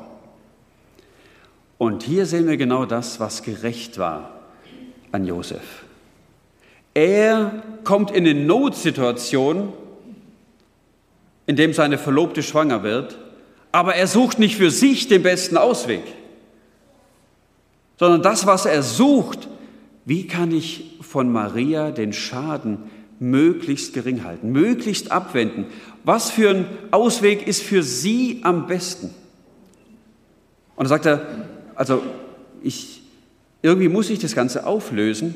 Und 1.79 2.03
hier 2.03 2.25
sehen 2.25 2.47
wir 2.47 2.57
genau 2.57 2.85
das, 2.85 3.19
was 3.19 3.41
gerecht 3.41 3.97
war 3.97 4.29
an 5.11 5.25
Josef. 5.25 5.83
Er 6.93 7.63
kommt 7.83 8.11
in 8.11 8.27
eine 8.27 8.39
Notsituation, 8.39 9.73
in 11.47 11.55
dem 11.55 11.73
seine 11.73 11.97
Verlobte 11.97 12.43
schwanger 12.43 12.83
wird, 12.83 13.17
aber 13.73 13.95
er 13.95 14.05
sucht 14.05 14.37
nicht 14.39 14.55
für 14.55 14.69
sich 14.69 15.07
den 15.07 15.23
besten 15.23 15.57
Ausweg, 15.57 16.03
sondern 17.97 18.21
das, 18.21 18.45
was 18.45 18.65
er 18.65 18.83
sucht, 18.83 19.49
wie 20.05 20.27
kann 20.27 20.51
ich 20.51 20.97
von 21.01 21.31
Maria 21.31 21.89
den 21.89 22.13
Schaden 22.13 22.83
möglichst 23.19 23.93
gering 23.95 24.23
halten, 24.23 24.51
möglichst 24.51 25.11
abwenden? 25.11 25.65
Was 26.03 26.29
für 26.29 26.51
ein 26.51 26.65
Ausweg 26.91 27.47
ist 27.47 27.63
für 27.63 27.81
sie 27.81 28.41
am 28.43 28.67
besten? 28.67 29.09
Und 30.75 30.85
da 30.85 30.89
sagt 30.89 31.07
er, 31.07 31.25
also 31.73 32.03
ich, 32.61 33.01
irgendwie 33.63 33.89
muss 33.89 34.11
ich 34.11 34.19
das 34.19 34.35
Ganze 34.35 34.67
auflösen, 34.67 35.33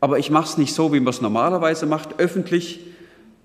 aber 0.00 0.18
ich 0.18 0.30
mache 0.30 0.48
es 0.48 0.58
nicht 0.58 0.74
so, 0.74 0.92
wie 0.92 1.00
man 1.00 1.12
es 1.12 1.20
normalerweise 1.20 1.86
macht, 1.86 2.18
öffentlich 2.18 2.80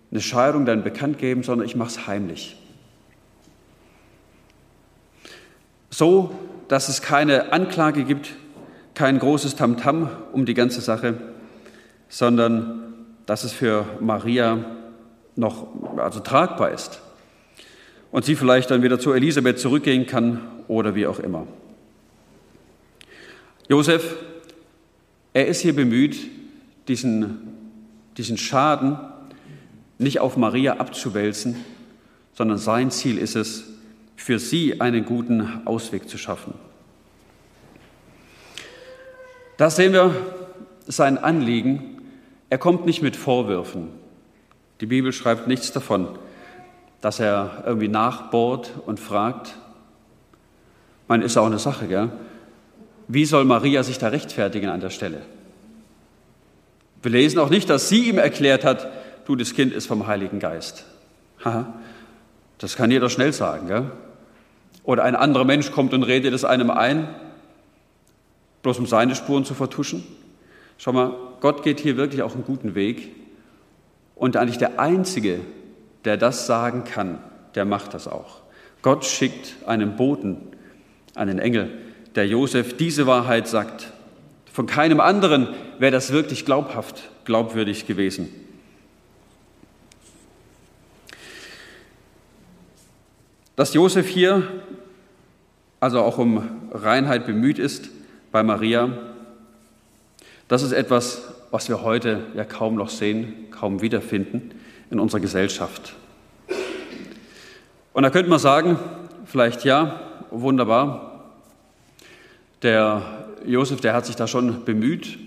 eine 0.09 0.21
Scheidung 0.21 0.65
dann 0.65 0.83
bekannt 0.83 1.19
geben, 1.19 1.43
sondern 1.43 1.67
ich 1.67 1.75
mache 1.75 1.89
es 1.89 2.07
heimlich. 2.07 2.55
So, 5.99 6.33
dass 6.69 6.87
es 6.87 7.01
keine 7.01 7.51
Anklage 7.51 8.05
gibt, 8.05 8.29
kein 8.93 9.19
großes 9.19 9.57
Tamtam 9.57 10.05
-Tam 10.05 10.09
um 10.31 10.45
die 10.45 10.53
ganze 10.53 10.79
Sache, 10.79 11.15
sondern 12.07 12.93
dass 13.25 13.43
es 13.43 13.51
für 13.51 13.85
Maria 13.99 14.63
noch 15.35 15.67
also 15.97 16.21
tragbar 16.21 16.71
ist 16.71 17.01
und 18.13 18.23
sie 18.23 18.37
vielleicht 18.37 18.71
dann 18.71 18.81
wieder 18.81 18.97
zu 18.97 19.11
Elisabeth 19.11 19.59
zurückgehen 19.59 20.07
kann 20.07 20.39
oder 20.69 20.95
wie 20.95 21.05
auch 21.05 21.19
immer. 21.19 21.45
Josef, 23.67 24.15
er 25.33 25.47
ist 25.47 25.59
hier 25.59 25.75
bemüht, 25.75 26.17
diesen, 26.87 27.41
diesen 28.15 28.37
Schaden 28.37 28.97
nicht 29.97 30.21
auf 30.21 30.37
Maria 30.37 30.77
abzuwälzen, 30.77 31.57
sondern 32.35 32.57
sein 32.57 32.89
Ziel 32.89 33.17
ist 33.17 33.35
es, 33.35 33.65
für 34.19 34.37
sie 34.37 34.81
einen 34.81 35.05
guten 35.05 35.61
Ausweg 35.65 36.09
zu 36.09 36.17
schaffen. 36.17 36.53
Da 39.57 39.69
sehen 39.69 39.93
wir 39.93 40.13
sein 40.87 41.17
Anliegen. 41.17 42.01
Er 42.49 42.57
kommt 42.57 42.85
nicht 42.85 43.01
mit 43.01 43.15
Vorwürfen. 43.15 43.87
Die 44.81 44.85
Bibel 44.85 45.13
schreibt 45.13 45.47
nichts 45.47 45.71
davon, 45.71 46.07
dass 47.01 47.19
er 47.19 47.63
irgendwie 47.65 47.87
nachbohrt 47.87 48.71
und 48.85 48.99
fragt. 48.99 49.55
Man 51.07 51.21
ist 51.21 51.37
auch 51.37 51.45
eine 51.45 51.59
Sache, 51.59 51.87
gell? 51.87 52.09
Wie 53.07 53.25
soll 53.25 53.45
Maria 53.45 53.83
sich 53.83 53.97
da 53.97 54.09
rechtfertigen 54.09 54.69
an 54.69 54.81
der 54.81 54.91
Stelle? 54.91 55.21
Wir 57.01 57.11
lesen 57.11 57.39
auch 57.39 57.49
nicht, 57.49 57.69
dass 57.69 57.89
sie 57.89 58.09
ihm 58.09 58.17
erklärt 58.17 58.65
hat, 58.65 58.87
du, 59.25 59.35
das 59.35 59.53
Kind 59.53 59.73
ist 59.73 59.87
vom 59.87 60.07
Heiligen 60.07 60.39
Geist. 60.39 60.85
Haha, 61.43 61.73
das 62.57 62.75
kann 62.75 62.91
jeder 62.91 63.09
schnell 63.09 63.31
sagen. 63.33 63.67
Gell? 63.67 63.91
Oder 64.89 65.03
ein 65.03 65.15
anderer 65.15 65.45
Mensch 65.45 65.69
kommt 65.69 65.93
und 65.93 66.01
redet 66.01 66.33
es 66.33 66.43
einem 66.43 66.71
ein, 66.71 67.07
bloß 68.63 68.79
um 68.79 68.87
seine 68.87 69.13
Spuren 69.13 69.45
zu 69.45 69.53
vertuschen. 69.53 70.03
Schau 70.79 70.93
mal, 70.93 71.13
Gott 71.41 71.61
geht 71.61 71.79
hier 71.79 71.95
wirklich 71.95 72.23
auch 72.23 72.33
einen 72.33 72.43
guten 72.43 72.73
Weg. 72.73 73.11
Und 74.15 74.35
eigentlich 74.35 74.57
der 74.57 74.79
Einzige, 74.79 75.41
der 76.05 76.17
das 76.17 76.47
sagen 76.47 76.85
kann, 76.85 77.19
der 77.53 77.65
macht 77.65 77.93
das 77.93 78.07
auch. 78.07 78.37
Gott 78.81 79.05
schickt 79.05 79.57
einen 79.67 79.95
Boten, 79.95 80.37
einen 81.13 81.37
Engel, 81.37 81.69
der 82.15 82.25
Josef 82.25 82.75
diese 82.75 83.05
Wahrheit 83.05 83.47
sagt. 83.47 83.93
Von 84.51 84.65
keinem 84.65 85.01
anderen 85.01 85.49
wäre 85.77 85.91
das 85.91 86.11
wirklich 86.11 86.45
glaubhaft, 86.45 87.11
glaubwürdig 87.25 87.85
gewesen. 87.85 88.27
Dass 93.55 93.75
Josef 93.75 94.07
hier 94.07 94.47
also 95.79 96.01
auch 96.01 96.17
um 96.17 96.43
Reinheit 96.71 97.25
bemüht 97.25 97.59
ist 97.59 97.89
bei 98.31 98.43
Maria, 98.43 98.89
das 100.47 100.63
ist 100.63 100.71
etwas, 100.71 101.23
was 101.51 101.69
wir 101.69 101.83
heute 101.83 102.23
ja 102.35 102.43
kaum 102.43 102.75
noch 102.75 102.89
sehen, 102.89 103.47
kaum 103.51 103.81
wiederfinden 103.81 104.51
in 104.89 104.99
unserer 104.99 105.21
Gesellschaft. 105.21 105.93
Und 107.93 108.03
da 108.03 108.09
könnte 108.09 108.29
man 108.29 108.39
sagen, 108.39 108.79
vielleicht 109.25 109.63
ja, 109.63 109.99
wunderbar, 110.31 111.25
der 112.61 113.01
Josef, 113.45 113.81
der 113.81 113.93
hat 113.93 114.05
sich 114.05 114.15
da 114.15 114.27
schon 114.27 114.65
bemüht, 114.65 115.17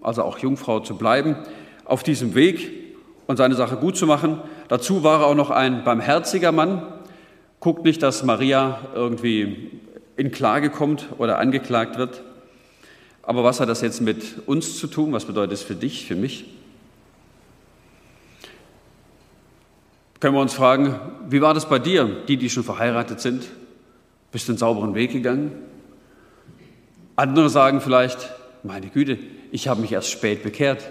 also 0.00 0.22
auch 0.22 0.38
Jungfrau 0.38 0.80
zu 0.80 0.96
bleiben, 0.96 1.36
auf 1.84 2.02
diesem 2.02 2.34
Weg 2.34 2.70
und 3.26 3.36
seine 3.36 3.54
Sache 3.54 3.76
gut 3.76 3.96
zu 3.96 4.06
machen. 4.06 4.40
Dazu 4.68 5.02
war 5.02 5.20
er 5.20 5.26
auch 5.26 5.34
noch 5.34 5.50
ein 5.50 5.84
barmherziger 5.84 6.52
Mann. 6.52 6.82
Guckt 7.60 7.84
nicht, 7.84 8.02
dass 8.02 8.22
Maria 8.22 8.80
irgendwie 8.94 9.70
in 10.16 10.30
Klage 10.30 10.70
kommt 10.70 11.08
oder 11.18 11.38
angeklagt 11.38 11.98
wird. 11.98 12.22
Aber 13.22 13.42
was 13.42 13.60
hat 13.60 13.68
das 13.68 13.80
jetzt 13.80 14.00
mit 14.00 14.46
uns 14.46 14.78
zu 14.78 14.86
tun? 14.86 15.12
Was 15.12 15.24
bedeutet 15.24 15.52
es 15.52 15.62
für 15.62 15.74
dich, 15.74 16.06
für 16.06 16.16
mich? 16.16 16.44
Können 20.20 20.34
wir 20.34 20.40
uns 20.40 20.54
fragen, 20.54 20.98
wie 21.28 21.40
war 21.40 21.54
das 21.54 21.68
bei 21.68 21.78
dir, 21.78 22.22
die, 22.28 22.36
die 22.36 22.48
schon 22.48 22.64
verheiratet 22.64 23.20
sind? 23.20 23.44
Bist 24.32 24.48
du 24.48 24.52
einen 24.52 24.58
sauberen 24.58 24.94
Weg 24.94 25.12
gegangen? 25.12 25.52
Andere 27.16 27.48
sagen 27.50 27.80
vielleicht, 27.80 28.30
meine 28.62 28.88
Güte, 28.88 29.18
ich 29.52 29.68
habe 29.68 29.80
mich 29.80 29.92
erst 29.92 30.10
spät 30.10 30.42
bekehrt. 30.42 30.88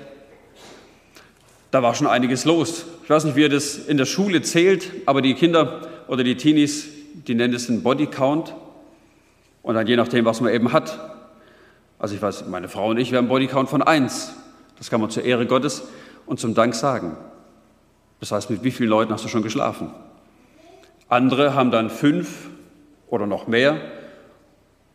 Da 1.72 1.82
war 1.82 1.96
schon 1.96 2.08
einiges 2.08 2.46
los. 2.46 2.86
Ich 3.03 3.10
weiß 3.10 3.25
nicht, 3.25 3.36
wie 3.36 3.42
ihr 3.42 3.50
das 3.50 3.75
in 3.75 3.98
der 3.98 4.06
Schule 4.06 4.44
zählt, 4.44 4.92
aber 5.08 5.22
die 5.22 5.34
Kinder 5.34 5.88
oder 6.08 6.24
die 6.24 6.36
Teenies, 6.36 6.88
die 7.27 7.34
nennen 7.34 7.53
es 7.53 7.70
einen 7.70 7.84
Bodycount. 7.84 8.53
Und 9.63 9.75
dann 9.75 9.88
je 9.88 9.96
nachdem, 9.96 10.25
was 10.25 10.41
man 10.41 10.53
eben 10.53 10.72
hat. 10.72 11.00
Also 11.98 12.13
ich 12.13 12.22
weiß, 12.22 12.46
meine 12.48 12.70
Frau 12.70 12.89
und 12.89 12.98
ich, 12.98 13.12
wir 13.12 13.17
haben 13.17 13.25
einen 13.25 13.29
Bodycount 13.29 13.70
von 13.70 13.82
eins. 13.82 14.36
Das 14.77 14.89
kann 14.89 15.01
man 15.01 15.10
zur 15.10 15.24
Ehre 15.24 15.48
Gottes 15.48 15.84
und 16.25 16.39
zum 16.39 16.53
Dank 16.53 16.75
sagen. 16.75 17.17
Das 18.20 18.32
heißt, 18.32 18.50
mit 18.50 18.63
wie 18.63 18.72
vielen 18.72 18.89
Leuten 18.89 19.12
hast 19.12 19.24
du 19.24 19.29
schon 19.29 19.41
geschlafen? 19.41 19.89
Andere 21.08 21.55
haben 21.55 21.72
dann 21.72 21.89
fünf 21.89 22.50
oder 23.08 23.25
noch 23.25 23.48
mehr. 23.48 23.79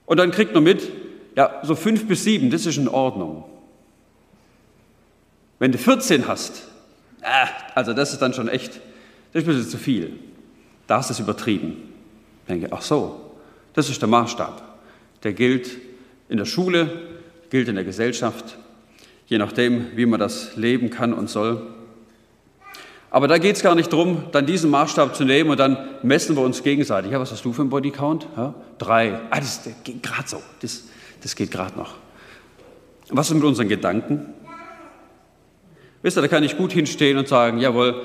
Und 0.06 0.18
dann 0.18 0.30
kriegt 0.30 0.54
man 0.54 0.64
mit, 0.64 0.90
ja, 1.34 1.60
so 1.62 1.74
fünf 1.74 2.06
bis 2.06 2.24
sieben, 2.24 2.50
das 2.50 2.66
ist 2.66 2.76
in 2.76 2.88
Ordnung. 2.88 3.44
Wenn 5.58 5.72
du 5.72 5.78
14 5.78 6.28
hast, 6.28 6.68
also 7.74 7.92
das 7.94 8.12
ist 8.12 8.20
dann 8.20 8.32
schon 8.32 8.48
echt, 8.48 8.76
das 9.32 9.42
ist 9.42 9.48
ein 9.48 9.54
bisschen 9.54 9.70
zu 9.70 9.78
viel. 9.78 10.18
Da 10.86 11.00
ist 11.00 11.10
es 11.10 11.20
übertrieben. 11.20 11.92
Ich 12.42 12.48
denke, 12.48 12.68
ach 12.70 12.82
so, 12.82 13.27
das 13.78 13.88
ist 13.88 14.02
der 14.02 14.08
Maßstab. 14.08 14.60
Der 15.22 15.32
gilt 15.32 15.70
in 16.28 16.36
der 16.36 16.46
Schule, 16.46 16.90
gilt 17.48 17.68
in 17.68 17.76
der 17.76 17.84
Gesellschaft, 17.84 18.58
je 19.28 19.38
nachdem, 19.38 19.96
wie 19.96 20.04
man 20.04 20.18
das 20.18 20.56
leben 20.56 20.90
kann 20.90 21.14
und 21.14 21.30
soll. 21.30 21.62
Aber 23.10 23.28
da 23.28 23.38
geht 23.38 23.54
es 23.54 23.62
gar 23.62 23.76
nicht 23.76 23.92
darum, 23.92 24.24
dann 24.32 24.46
diesen 24.46 24.70
Maßstab 24.70 25.14
zu 25.14 25.24
nehmen 25.24 25.50
und 25.50 25.60
dann 25.60 25.78
messen 26.02 26.34
wir 26.36 26.42
uns 26.42 26.64
gegenseitig. 26.64 27.12
Ja, 27.12 27.20
was 27.20 27.30
hast 27.30 27.44
du 27.44 27.52
für 27.52 27.62
einen 27.62 27.70
Bodycount? 27.70 28.26
Ja, 28.36 28.52
drei. 28.78 29.20
Ah, 29.30 29.38
das 29.38 29.62
geht 29.84 30.02
gerade 30.02 30.28
so. 30.28 30.42
Das, 30.60 30.82
das 31.22 31.36
geht 31.36 31.52
gerade 31.52 31.78
noch. 31.78 31.94
Was 33.10 33.28
ist 33.28 33.34
mit 33.34 33.44
unseren 33.44 33.68
Gedanken? 33.68 34.34
Wisst 36.02 36.18
ihr, 36.18 36.20
da 36.20 36.28
kann 36.28 36.42
ich 36.42 36.56
gut 36.56 36.72
hinstehen 36.72 37.16
und 37.16 37.28
sagen, 37.28 37.58
jawohl, 37.58 38.02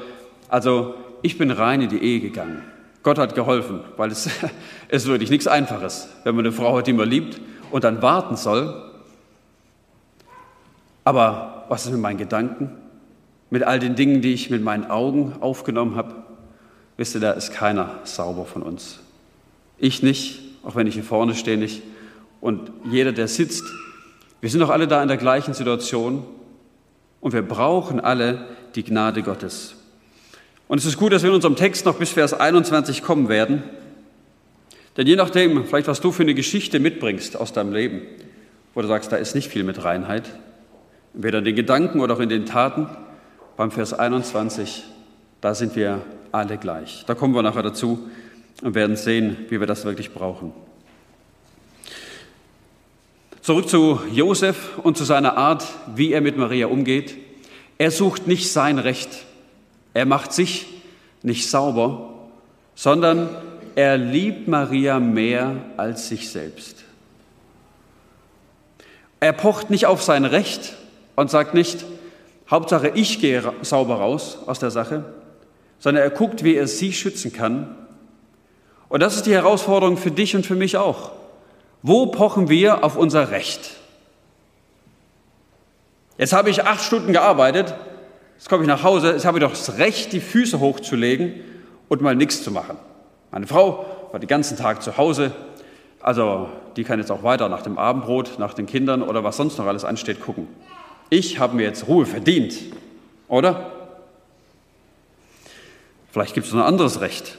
also 0.50 0.94
ich 1.24 1.40
bin 1.40 1.50
rein 1.50 1.82
in 1.82 1.90
die 1.90 1.98
Ehe 1.98 2.20
gegangen. 2.20 2.62
Gott 3.04 3.18
hat 3.18 3.36
geholfen, 3.36 3.82
weil 3.98 4.10
es 4.12 4.30
ist 4.90 5.08
wirklich 5.08 5.30
nichts 5.30 5.48
Einfaches, 5.48 6.08
wenn 6.24 6.36
man 6.36 6.46
eine 6.46 6.54
Frau 6.54 6.78
hat, 6.78 6.88
die 6.88 6.94
man 6.94 7.10
liebt 7.10 7.40
und 7.72 7.84
dann 7.84 8.02
warten 8.02 8.38
soll. 8.38 8.92
Aber 11.04 11.66
was 11.68 11.86
ist 11.86 11.92
mit 11.92 12.02
meinen 12.02 12.18
Gedanken? 12.18 12.72
Mit 13.50 13.64
all 13.64 13.80
den 13.80 13.96
Dingen, 13.96 14.22
die 14.22 14.34
ich 14.34 14.50
mit 14.50 14.64
meinen 14.64 14.90
Augen 14.90 15.34
aufgenommen 15.42 15.96
habe? 15.96 16.16
Wisst 16.98 17.16
ihr, 17.16 17.22
da 17.22 17.32
ist 17.32 17.52
keiner 17.52 18.00
sauber 18.04 18.46
von 18.46 18.64
uns. 18.64 19.00
Ich 19.78 20.02
nicht, 20.02 20.40
auch 20.64 20.76
wenn 20.76 20.88
ich 20.88 20.94
hier 20.94 21.04
vorne 21.04 21.36
stehe 21.36 21.58
nicht 21.58 21.84
und 22.40 22.72
jeder, 22.90 23.12
der 23.12 23.28
sitzt. 23.28 23.64
Wir 24.40 24.50
sind 24.50 24.62
doch 24.62 24.70
alle 24.70 24.88
da 24.88 25.02
in 25.02 25.08
der 25.08 25.18
gleichen 25.18 25.54
Situation 25.54 26.26
und 27.22 27.34
wir 27.34 27.42
brauchen 27.42 28.00
alle 28.00 28.46
die 28.76 28.84
Gnade 28.84 29.24
Gottes. 29.24 29.76
Und 30.68 30.78
es 30.78 30.86
ist 30.86 30.98
gut, 30.98 31.12
dass 31.12 31.24
wir 31.24 31.30
in 31.30 31.36
unserem 31.36 31.56
Text 31.56 31.86
noch 31.86 31.96
bis 31.96 32.12
Vers 32.12 32.34
21 32.34 33.04
kommen 33.04 33.30
werden. 33.30 33.64
Denn 34.98 35.08
je 35.08 35.16
nachdem, 35.16 35.66
vielleicht 35.66 35.88
was 35.88 36.02
du 36.02 36.12
für 36.12 36.24
eine 36.24 36.34
Geschichte 36.34 36.80
mitbringst 36.80 37.36
aus 37.36 37.54
deinem 37.54 37.74
Leben, 37.74 38.02
wo 38.74 38.82
du 38.82 38.88
sagst, 38.88 39.12
da 39.12 39.18
ist 39.18 39.36
nicht 39.36 39.50
viel 39.50 39.64
mit 39.64 39.84
Reinheit, 39.84 40.24
weder 41.14 41.40
in 41.40 41.46
den 41.46 41.56
Gedanken 41.56 42.00
oder 42.00 42.16
auch 42.16 42.20
in 42.20 42.30
den 42.30 42.46
Taten, 42.46 42.88
beim 43.58 43.72
Vers 43.72 43.94
21, 43.94 44.84
da 45.42 45.54
sind 45.54 45.76
wir 45.76 46.02
alle 46.32 46.58
gleich. 46.58 47.04
Da 47.06 47.14
kommen 47.14 47.36
wir 47.36 47.44
nachher 47.44 47.64
dazu. 47.64 48.10
und 48.62 48.76
werden 48.76 48.96
sehen, 48.96 49.38
wie 49.50 49.60
wir 49.60 49.68
das 49.68 49.84
wirklich 49.84 50.14
brauchen. 50.14 50.54
Zurück 53.42 53.68
zu 53.68 54.00
Josef 54.12 54.78
und 54.78 54.96
zu 54.96 55.04
seiner 55.04 55.38
Art, 55.38 55.66
wie 55.96 56.14
er 56.14 56.22
mit 56.22 56.38
Maria 56.38 56.68
umgeht. 56.68 57.18
Er 57.78 57.92
sucht 57.92 58.26
nicht 58.26 58.52
sein 58.52 58.80
Recht. 58.80 59.10
Er 59.94 60.06
macht 60.06 60.34
sich 60.34 60.68
nicht 61.22 61.50
sauber, 61.50 62.10
sondern 62.76 63.30
er 63.76 63.98
liebt 63.98 64.48
Maria 64.48 65.00
mehr 65.00 65.56
als 65.78 66.08
sich 66.08 66.30
selbst. 66.30 66.84
Er 69.20 69.34
pocht 69.34 69.70
nicht 69.70 69.86
auf 69.86 70.04
sein 70.04 70.26
Recht 70.26 70.74
und 71.16 71.30
sagt 71.30 71.54
nicht, 71.54 71.86
Hauptsache 72.50 72.90
ich 72.90 73.22
gehe 73.22 73.54
sauber 73.62 73.96
raus 73.96 74.38
aus 74.46 74.60
der 74.60 74.70
Sache, 74.70 75.06
sondern 75.80 76.04
er 76.04 76.10
guckt, 76.10 76.44
wie 76.44 76.56
er 76.56 76.68
sie 76.68 76.94
schützen 76.94 77.32
kann. 77.32 77.76
Und 78.90 79.02
das 79.02 79.16
ist 79.16 79.26
die 79.26 79.34
Herausforderung 79.34 79.98
für 79.98 80.12
dich 80.12 80.36
und 80.36 80.46
für 80.46 80.56
mich 80.56 80.78
auch. 80.78 81.12
Wo 81.82 82.08
pochen 82.08 82.50
wir 82.50 82.84
auf 82.84 82.96
unser 82.96 83.32
Recht? 83.32 83.72
Jetzt 86.18 86.34
habe 86.34 86.50
ich 86.50 86.64
acht 86.66 86.84
Stunden 86.84 87.12
gearbeitet, 87.12 87.74
jetzt 88.36 88.50
komme 88.50 88.64
ich 88.64 88.68
nach 88.68 88.84
Hause, 88.84 89.12
jetzt 89.12 89.26
habe 89.26 89.38
ich 89.38 89.44
doch 89.44 89.52
das 89.52 89.78
Recht, 89.78 90.14
die 90.14 90.20
Füße 90.20 90.60
hochzulegen 90.60 91.34
und 91.90 92.02
mal 92.02 92.16
nichts 92.16 92.44
zu 92.44 92.52
machen. 92.52 92.78
Meine 93.32 93.48
Frau 93.48 93.86
war 94.12 94.20
den 94.20 94.28
ganzen 94.28 94.58
Tag 94.58 94.84
zu 94.84 94.98
Hause, 94.98 95.32
also 96.00 96.50
die 96.76 96.84
kann 96.84 97.00
jetzt 97.00 97.12
auch 97.12 97.24
weiter 97.24 97.50
nach 97.50 97.62
dem 97.62 97.78
Abendbrot, 97.78 98.38
nach 98.38 98.54
den 98.54 98.66
Kindern 98.66 99.02
oder 99.02 99.24
was 99.24 99.38
sonst 99.38 99.58
noch 99.58 99.66
alles 99.66 99.86
ansteht 99.86 100.20
gucken. 100.20 100.48
Ich 101.10 101.40
habe 101.40 101.56
mir 101.56 101.64
jetzt 101.64 101.88
Ruhe 101.88 102.06
verdient, 102.06 102.56
oder? 103.28 103.72
Vielleicht 106.12 106.34
gibt 106.34 106.46
es 106.46 106.54
noch 106.54 106.62
ein 106.62 106.68
anderes 106.68 107.02
Recht. 107.02 107.38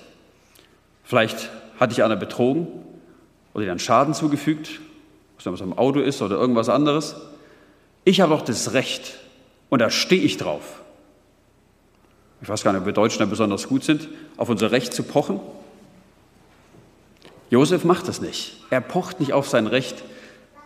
Vielleicht 1.04 1.50
hatte 1.78 1.92
ich 1.92 2.02
einer 2.02 2.16
betrogen 2.16 2.66
oder 3.52 3.64
ihr 3.64 3.70
einen 3.70 3.78
Schaden 3.78 4.14
zugefügt, 4.14 4.80
ob 5.44 5.54
es 5.54 5.60
im 5.60 5.76
Auto 5.76 6.00
ist 6.00 6.22
oder 6.22 6.36
irgendwas 6.36 6.68
anderes. 6.68 7.16
Ich 8.04 8.20
habe 8.20 8.34
doch 8.34 8.42
das 8.42 8.72
Recht 8.72 9.18
und 9.70 9.78
da 9.80 9.90
stehe 9.90 10.22
ich 10.22 10.36
drauf. 10.36 10.80
Ich 12.42 12.48
weiß 12.48 12.62
gar 12.62 12.72
nicht, 12.72 12.80
ob 12.80 12.86
wir 12.86 12.92
Deutschen 12.92 13.20
da 13.20 13.24
besonders 13.24 13.68
gut 13.68 13.84
sind, 13.84 14.08
auf 14.36 14.48
unser 14.48 14.70
Recht 14.70 14.92
zu 14.92 15.02
pochen. 15.02 15.40
Josef 17.50 17.84
macht 17.84 18.08
das 18.08 18.20
nicht. 18.20 18.62
Er 18.70 18.80
pocht 18.80 19.20
nicht 19.20 19.32
auf 19.32 19.48
sein 19.48 19.66
Recht, 19.66 20.02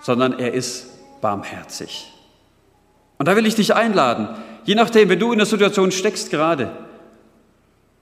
sondern 0.02 0.38
er 0.38 0.54
ist 0.54 0.88
barmherzig. 1.20 2.12
Und 3.18 3.28
da 3.28 3.36
will 3.36 3.46
ich 3.46 3.54
dich 3.54 3.74
einladen, 3.74 4.28
je 4.64 4.74
nachdem, 4.74 5.08
wenn 5.08 5.18
du 5.18 5.32
in 5.32 5.38
der 5.38 5.46
Situation 5.46 5.92
steckst 5.92 6.30
gerade, 6.30 6.70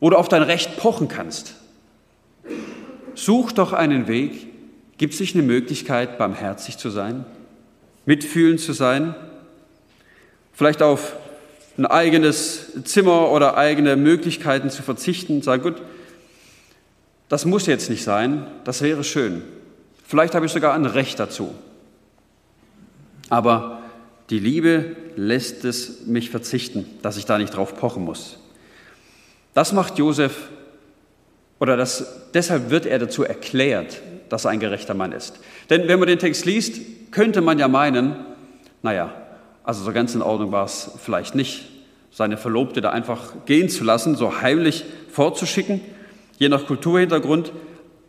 wo 0.01 0.11
du 0.11 0.17
auf 0.17 0.29
dein 0.29 0.43
Recht 0.43 0.77
pochen 0.77 1.09
kannst, 1.09 1.55
such 3.15 3.53
doch 3.53 3.73
einen 3.73 4.09
Weg, 4.09 4.47
Gibt 4.99 5.15
es 5.15 5.21
nicht 5.21 5.35
eine 5.35 5.45
Möglichkeit, 5.45 6.17
barmherzig 6.17 6.79
zu 6.79 6.89
sein, 6.89 7.27
mitfühlend 8.07 8.61
zu 8.61 8.73
sein, 8.73 9.15
vielleicht 10.57 10.83
auf 10.83 11.15
ein 11.79 11.87
eigenes 11.87 12.73
Zimmer 12.85 13.31
oder 13.31 13.57
eigene 13.57 13.97
Möglichkeiten 13.97 14.71
zu 14.71 14.83
verzichten, 14.83 15.43
sagen, 15.43 15.63
gut, 15.63 15.83
das 17.29 17.45
muss 17.45 17.67
jetzt 17.67 17.91
nicht 17.91 18.03
sein, 18.03 18.47
das 18.65 18.81
wäre 18.81 19.05
schön. 19.05 19.43
Vielleicht 20.07 20.35
habe 20.35 20.47
ich 20.47 20.53
sogar 20.53 20.75
ein 20.75 20.87
Recht 20.87 21.21
dazu. 21.21 21.55
Aber 23.29 23.83
die 24.31 24.39
Liebe 24.39 24.97
lässt 25.17 25.65
es 25.65 26.07
mich 26.07 26.31
verzichten, 26.31 26.87
dass 27.03 27.19
ich 27.19 27.27
da 27.27 27.37
nicht 27.37 27.55
drauf 27.55 27.77
pochen 27.77 28.05
muss. 28.05 28.39
Das 29.53 29.73
macht 29.73 29.99
Josef, 29.99 30.49
oder 31.59 31.77
das, 31.77 32.31
deshalb 32.33 32.71
wird 32.71 32.87
er 32.87 32.99
dazu 32.99 33.25
erklärt, 33.25 34.01
dass 34.29 34.45
er 34.45 34.53
ein 34.53 34.61
gerechter 34.61 34.95
Mann 34.95 35.13
ist. 35.13 35.39
Denn 35.69 35.89
wenn 35.89 35.99
man 35.99 36.09
den 36.09 36.19
Text 36.19 36.45
liest, 36.47 36.81
könnte 37.11 37.41
man 37.41 37.59
ja 37.59 37.69
meinen, 37.69 38.17
naja, 38.83 39.15
also 39.67 39.85
so 39.85 39.93
ganz 39.93 40.15
in 40.15 40.23
Ordnung 40.23 40.53
war 40.53 40.65
es 40.65 40.93
vielleicht 40.97 41.35
nicht, 41.35 41.69
seine 42.13 42.39
Verlobte 42.39 42.81
da 42.81 42.91
einfach 42.91 43.45
gehen 43.45 43.69
zu 43.69 43.85
lassen, 43.85 44.15
so 44.15 44.41
heimlich 44.41 44.85
vorzuschicken, 45.11 45.81
je 46.39 46.49
nach 46.49 46.67
Kulturhintergrund. 46.67 47.53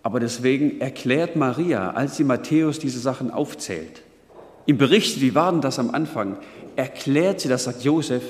Aber 0.03 0.21
deswegen 0.21 0.79
erklärt 0.79 1.35
Maria, 1.35 1.89
als 1.89 2.15
sie 2.15 2.23
Matthäus 2.23 2.79
diese 2.79 2.99
Sachen 2.99 3.31
aufzählt, 3.31 4.03
im 4.67 4.77
Bericht, 4.77 5.19
wie 5.19 5.33
war 5.35 5.51
denn 5.51 5.61
das 5.61 5.79
am 5.79 5.89
Anfang, 5.89 6.37
erklärt 6.75 7.41
sie 7.41 7.49
das, 7.49 7.65
sagt 7.65 7.83
Josef, 7.83 8.23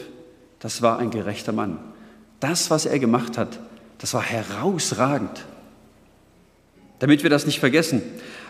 das 0.60 0.82
war 0.82 0.98
ein 0.98 1.12
gerechter 1.12 1.52
Mann. 1.52 1.80
Das, 2.40 2.72
was 2.72 2.86
er 2.86 2.98
gemacht 2.98 3.38
hat, 3.38 3.60
das 4.00 4.14
war 4.14 4.24
herausragend 4.24 5.44
damit 7.00 7.24
wir 7.24 7.30
das 7.30 7.46
nicht 7.46 7.60
vergessen. 7.60 8.02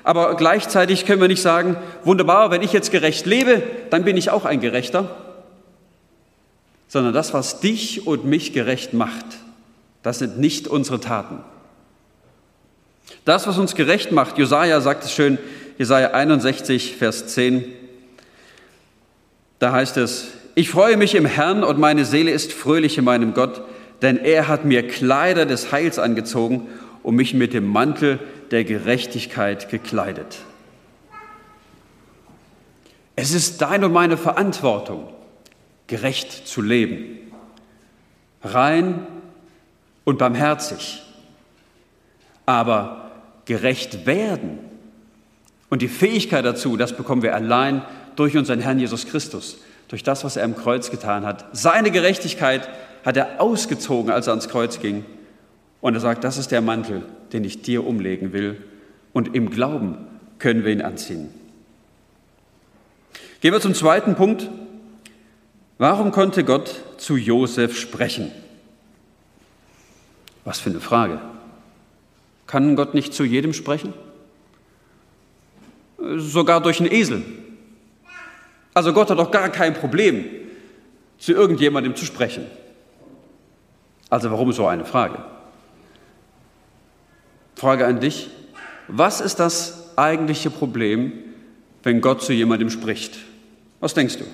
Aber 0.08 0.36
gleichzeitig 0.36 1.06
können 1.06 1.20
wir 1.20 1.28
nicht 1.28 1.42
sagen, 1.42 1.76
wunderbar, 2.06 2.50
wenn 2.50 2.62
ich 2.62 2.72
jetzt 2.72 2.92
gerecht 2.92 3.26
lebe, 3.26 3.62
dann 3.90 4.06
bin 4.06 4.16
ich 4.16 4.30
auch 4.30 4.46
ein 4.46 4.62
Gerechter, 4.62 5.18
sondern 6.88 7.14
das, 7.14 7.34
was 7.34 7.60
dich 7.60 8.08
und 8.08 8.24
mich 8.24 8.54
gerecht 8.54 8.94
macht, 8.94 9.26
das 10.04 10.20
sind 10.20 10.40
nicht 10.40 10.70
unsere 10.70 11.02
Taten. 11.02 11.40
Das, 13.26 13.48
was 13.48 13.58
uns 13.58 13.76
gerecht 13.76 14.14
macht, 14.14 14.38
Jesaja 14.38 14.80
sagt 14.80 15.04
es 15.04 15.12
schön, 15.12 15.40
Jesaja 15.78 16.12
61, 16.12 16.96
Vers 16.96 17.28
10, 17.28 17.66
da 19.60 19.74
heißt 19.74 19.98
es, 19.98 20.28
ich 20.56 20.70
freue 20.70 20.96
mich 20.96 21.16
im 21.16 21.26
Herrn 21.26 21.66
und 21.66 21.80
meine 21.80 22.06
Seele 22.06 22.32
ist 22.32 22.54
fröhlich 22.54 22.98
in 22.98 23.04
meinem 23.04 23.34
Gott, 23.34 23.62
denn 24.02 24.16
er 24.16 24.48
hat 24.48 24.64
mir 24.64 24.88
Kleider 24.88 25.46
des 25.46 25.74
Heils 25.74 26.00
angezogen 26.00 26.70
und 27.08 27.16
mich 27.16 27.34
mit 27.34 27.54
dem 27.54 27.66
Mantel 27.66 28.20
der 28.52 28.66
Gerechtigkeit 28.66 29.70
gekleidet. 29.70 30.40
Es 33.16 33.32
ist 33.32 33.62
deine 33.62 33.86
und 33.86 33.94
meine 33.94 34.18
Verantwortung, 34.18 35.08
gerecht 35.88 36.50
zu 36.50 36.62
leben, 36.62 37.32
rein 38.44 39.08
und 40.04 40.18
barmherzig, 40.18 41.02
aber 42.46 43.10
gerecht 43.46 44.06
werden 44.06 44.60
und 45.70 45.82
die 45.82 45.88
Fähigkeit 45.88 46.44
dazu, 46.44 46.76
das 46.76 46.98
bekommen 46.98 47.22
wir 47.22 47.36
allein 47.36 47.84
durch 48.18 48.36
unseren 48.36 48.60
Herrn 48.60 48.80
Jesus 48.80 49.08
Christus, 49.08 49.60
durch 49.88 50.04
das, 50.04 50.26
was 50.26 50.36
er 50.36 50.44
im 50.44 50.58
Kreuz 50.58 50.92
getan 50.92 51.26
hat. 51.26 51.46
Seine 51.54 51.90
Gerechtigkeit 51.90 52.68
hat 53.06 53.16
er 53.16 53.40
ausgezogen, 53.40 54.12
als 54.12 54.28
er 54.28 54.32
ans 54.32 54.50
Kreuz 54.50 54.82
ging. 54.82 55.06
Und 55.82 55.94
er 55.94 56.00
sagt, 56.00 56.24
das 56.24 56.38
ist 56.38 56.52
der 56.52 56.62
Mantel, 56.62 57.04
den 57.34 57.44
ich 57.44 57.62
dir 57.62 57.86
umlegen 57.86 58.34
will. 58.34 58.64
Und 59.14 59.36
im 59.36 59.50
Glauben 59.50 59.98
können 60.40 60.66
wir 60.66 60.72
ihn 60.72 60.82
anziehen. 60.82 61.30
Gehen 63.42 63.54
wir 63.54 63.62
zum 63.62 63.76
zweiten 63.76 64.16
Punkt. 64.16 64.50
Warum 65.78 66.12
konnte 66.12 66.44
Gott 66.44 66.84
zu 66.98 67.16
Josef 67.18 67.78
sprechen? 67.78 68.32
Was 70.44 70.60
für 70.60 70.70
eine 70.70 70.80
Frage. 70.80 71.20
Kann 72.48 72.76
Gott 72.76 72.94
nicht 72.94 73.14
zu 73.14 73.24
jedem 73.24 73.54
sprechen? 73.54 73.94
Sogar 76.18 76.62
durch 76.62 76.80
einen 76.80 76.92
Esel. 76.92 77.24
Also 78.74 78.94
Gott 78.94 79.10
hat 79.10 79.20
doch 79.20 79.32
gar 79.32 79.50
kein 79.50 79.74
Problem, 79.74 80.26
zu 81.18 81.34
irgendjemandem 81.34 81.96
zu 81.96 82.06
sprechen. 82.06 82.46
Also 84.10 84.32
warum 84.32 84.52
so 84.52 84.68
eine 84.68 84.86
Frage? 84.86 85.18
Frage 87.58 87.88
an 87.88 88.00
dich, 88.00 88.30
was 88.88 89.20
ist 89.20 89.40
das 89.40 89.98
eigentliche 89.98 90.52
Problem, 90.52 91.12
wenn 91.82 92.02
Gott 92.02 92.22
zu 92.22 92.32
jemandem 92.32 92.70
spricht? 92.70 93.18
Was 93.80 93.96
denkst 93.96 94.18
du? 94.18 94.26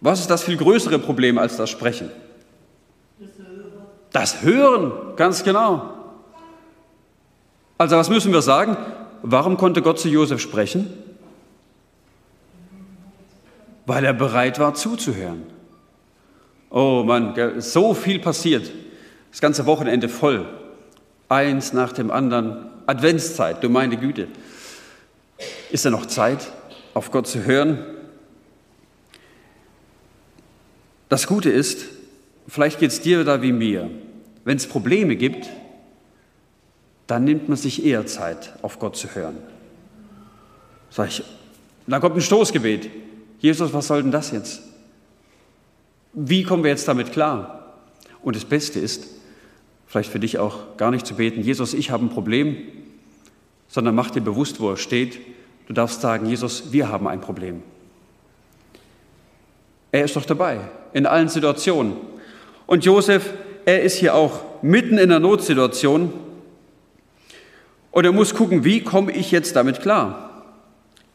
Was 0.00 0.20
ist 0.20 0.30
das 0.30 0.42
viel 0.44 0.56
größere 0.56 0.98
Problem 0.98 1.36
als 1.36 1.58
das 1.58 1.68
Sprechen? 1.68 2.10
Das 4.10 4.40
Hören, 4.40 4.92
ganz 5.16 5.44
genau. 5.44 5.92
Also 7.76 7.98
was 7.98 8.08
müssen 8.08 8.32
wir 8.32 8.40
sagen? 8.40 8.78
Warum 9.22 9.58
konnte 9.58 9.82
Gott 9.82 9.98
zu 9.98 10.08
Josef 10.08 10.40
sprechen? 10.40 10.90
Weil 13.84 14.02
er 14.06 14.14
bereit 14.14 14.58
war 14.58 14.72
zuzuhören. 14.72 15.42
Oh 16.70 17.02
Mann, 17.04 17.34
so 17.60 17.92
viel 17.92 18.18
passiert 18.18 18.70
das 19.30 19.40
ganze 19.40 19.66
Wochenende 19.66 20.08
voll. 20.08 20.46
Eins 21.28 21.72
nach 21.72 21.92
dem 21.92 22.10
anderen. 22.10 22.66
Adventszeit, 22.86 23.62
du 23.62 23.68
meine 23.68 23.98
Güte. 23.98 24.28
Ist 25.70 25.84
da 25.84 25.90
noch 25.90 26.06
Zeit, 26.06 26.50
auf 26.94 27.10
Gott 27.10 27.26
zu 27.26 27.44
hören? 27.44 27.84
Das 31.08 31.26
Gute 31.26 31.50
ist, 31.50 31.84
vielleicht 32.48 32.78
geht 32.78 32.90
es 32.90 33.00
dir 33.00 33.24
da 33.24 33.42
wie 33.42 33.52
mir. 33.52 33.90
Wenn 34.44 34.56
es 34.56 34.66
Probleme 34.66 35.16
gibt, 35.16 35.48
dann 37.06 37.24
nimmt 37.24 37.48
man 37.48 37.56
sich 37.56 37.84
eher 37.84 38.06
Zeit, 38.06 38.54
auf 38.62 38.78
Gott 38.78 38.96
zu 38.96 39.14
hören. 39.14 39.36
Sag 40.90 41.08
ich, 41.08 41.22
dann 41.86 42.00
kommt 42.00 42.16
ein 42.16 42.22
Stoßgebet. 42.22 42.88
Jesus, 43.38 43.72
was 43.72 43.86
soll 43.86 44.02
denn 44.02 44.10
das 44.10 44.30
jetzt? 44.30 44.62
Wie 46.12 46.42
kommen 46.42 46.64
wir 46.64 46.70
jetzt 46.70 46.88
damit 46.88 47.12
klar? 47.12 47.76
Und 48.22 48.36
das 48.36 48.44
Beste 48.44 48.80
ist, 48.80 49.06
vielleicht 49.88 50.12
für 50.12 50.20
dich 50.20 50.38
auch 50.38 50.76
gar 50.76 50.90
nicht 50.90 51.06
zu 51.06 51.14
beten, 51.14 51.40
Jesus, 51.40 51.74
ich 51.74 51.90
habe 51.90 52.04
ein 52.04 52.10
Problem, 52.10 52.58
sondern 53.68 53.94
mach 53.94 54.10
dir 54.10 54.20
bewusst, 54.20 54.60
wo 54.60 54.70
er 54.70 54.76
steht. 54.76 55.18
Du 55.66 55.72
darfst 55.72 56.00
sagen, 56.00 56.26
Jesus, 56.26 56.72
wir 56.72 56.88
haben 56.88 57.08
ein 57.08 57.20
Problem. 57.20 57.62
Er 59.90 60.04
ist 60.04 60.14
doch 60.14 60.26
dabei, 60.26 60.60
in 60.92 61.06
allen 61.06 61.28
Situationen. 61.28 61.96
Und 62.66 62.84
Josef, 62.84 63.32
er 63.64 63.82
ist 63.82 63.96
hier 63.96 64.14
auch 64.14 64.40
mitten 64.62 64.98
in 64.98 65.08
der 65.08 65.20
Notsituation. 65.20 66.12
Und 67.90 68.04
er 68.04 68.12
muss 68.12 68.34
gucken, 68.34 68.64
wie 68.64 68.82
komme 68.82 69.12
ich 69.12 69.30
jetzt 69.30 69.56
damit 69.56 69.80
klar? 69.80 70.44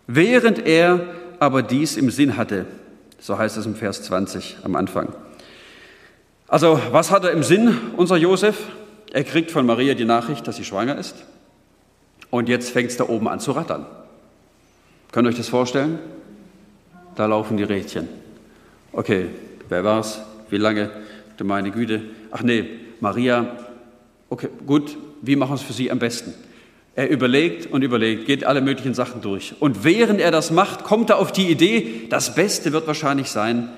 Während 0.07 0.65
er 0.65 0.99
aber 1.39 1.61
dies 1.61 1.97
im 1.97 2.09
Sinn 2.09 2.37
hatte, 2.37 2.65
so 3.19 3.37
heißt 3.37 3.57
es 3.57 3.65
im 3.65 3.75
Vers 3.75 4.03
20 4.03 4.57
am 4.63 4.75
Anfang. 4.75 5.13
Also, 6.53 6.79
was 6.91 7.09
hat 7.09 7.23
er 7.23 7.31
im 7.31 7.41
Sinn, 7.41 7.75
unser 7.97 8.15
Josef? 8.15 8.55
Er 9.11 9.23
kriegt 9.23 9.49
von 9.49 9.65
Maria 9.65 9.95
die 9.95 10.05
Nachricht, 10.05 10.47
dass 10.47 10.57
sie 10.57 10.63
schwanger 10.63 10.99
ist. 10.99 11.15
Und 12.29 12.47
jetzt 12.47 12.69
fängt 12.69 12.91
es 12.91 12.97
da 12.97 13.09
oben 13.09 13.27
an 13.27 13.39
zu 13.39 13.53
rattern. 13.53 13.87
Könnt 15.11 15.25
ihr 15.25 15.29
euch 15.29 15.37
das 15.37 15.49
vorstellen? 15.49 15.97
Da 17.15 17.25
laufen 17.25 17.57
die 17.57 17.63
Rädchen. 17.63 18.07
Okay, 18.91 19.29
wer 19.67 19.83
war's? 19.83 20.21
Wie 20.51 20.57
lange? 20.57 20.91
Du 21.37 21.43
meine 21.43 21.71
Güte. 21.71 22.01
Ach 22.29 22.43
nee, 22.43 22.65
Maria. 22.99 23.57
Okay, 24.29 24.49
gut, 24.67 24.95
wie 25.23 25.35
machen 25.35 25.53
wir 25.53 25.55
es 25.55 25.63
für 25.63 25.73
sie 25.73 25.89
am 25.89 25.97
besten? 25.97 26.35
Er 26.93 27.09
überlegt 27.09 27.73
und 27.73 27.81
überlegt, 27.81 28.27
geht 28.27 28.43
alle 28.43 28.61
möglichen 28.61 28.93
Sachen 28.93 29.21
durch. 29.21 29.55
Und 29.59 29.83
während 29.83 30.21
er 30.21 30.29
das 30.29 30.51
macht, 30.51 30.83
kommt 30.83 31.09
er 31.09 31.17
auf 31.17 31.31
die 31.31 31.49
Idee, 31.49 32.05
das 32.11 32.35
Beste 32.35 32.73
wird 32.73 32.85
wahrscheinlich 32.85 33.31
sein, 33.31 33.69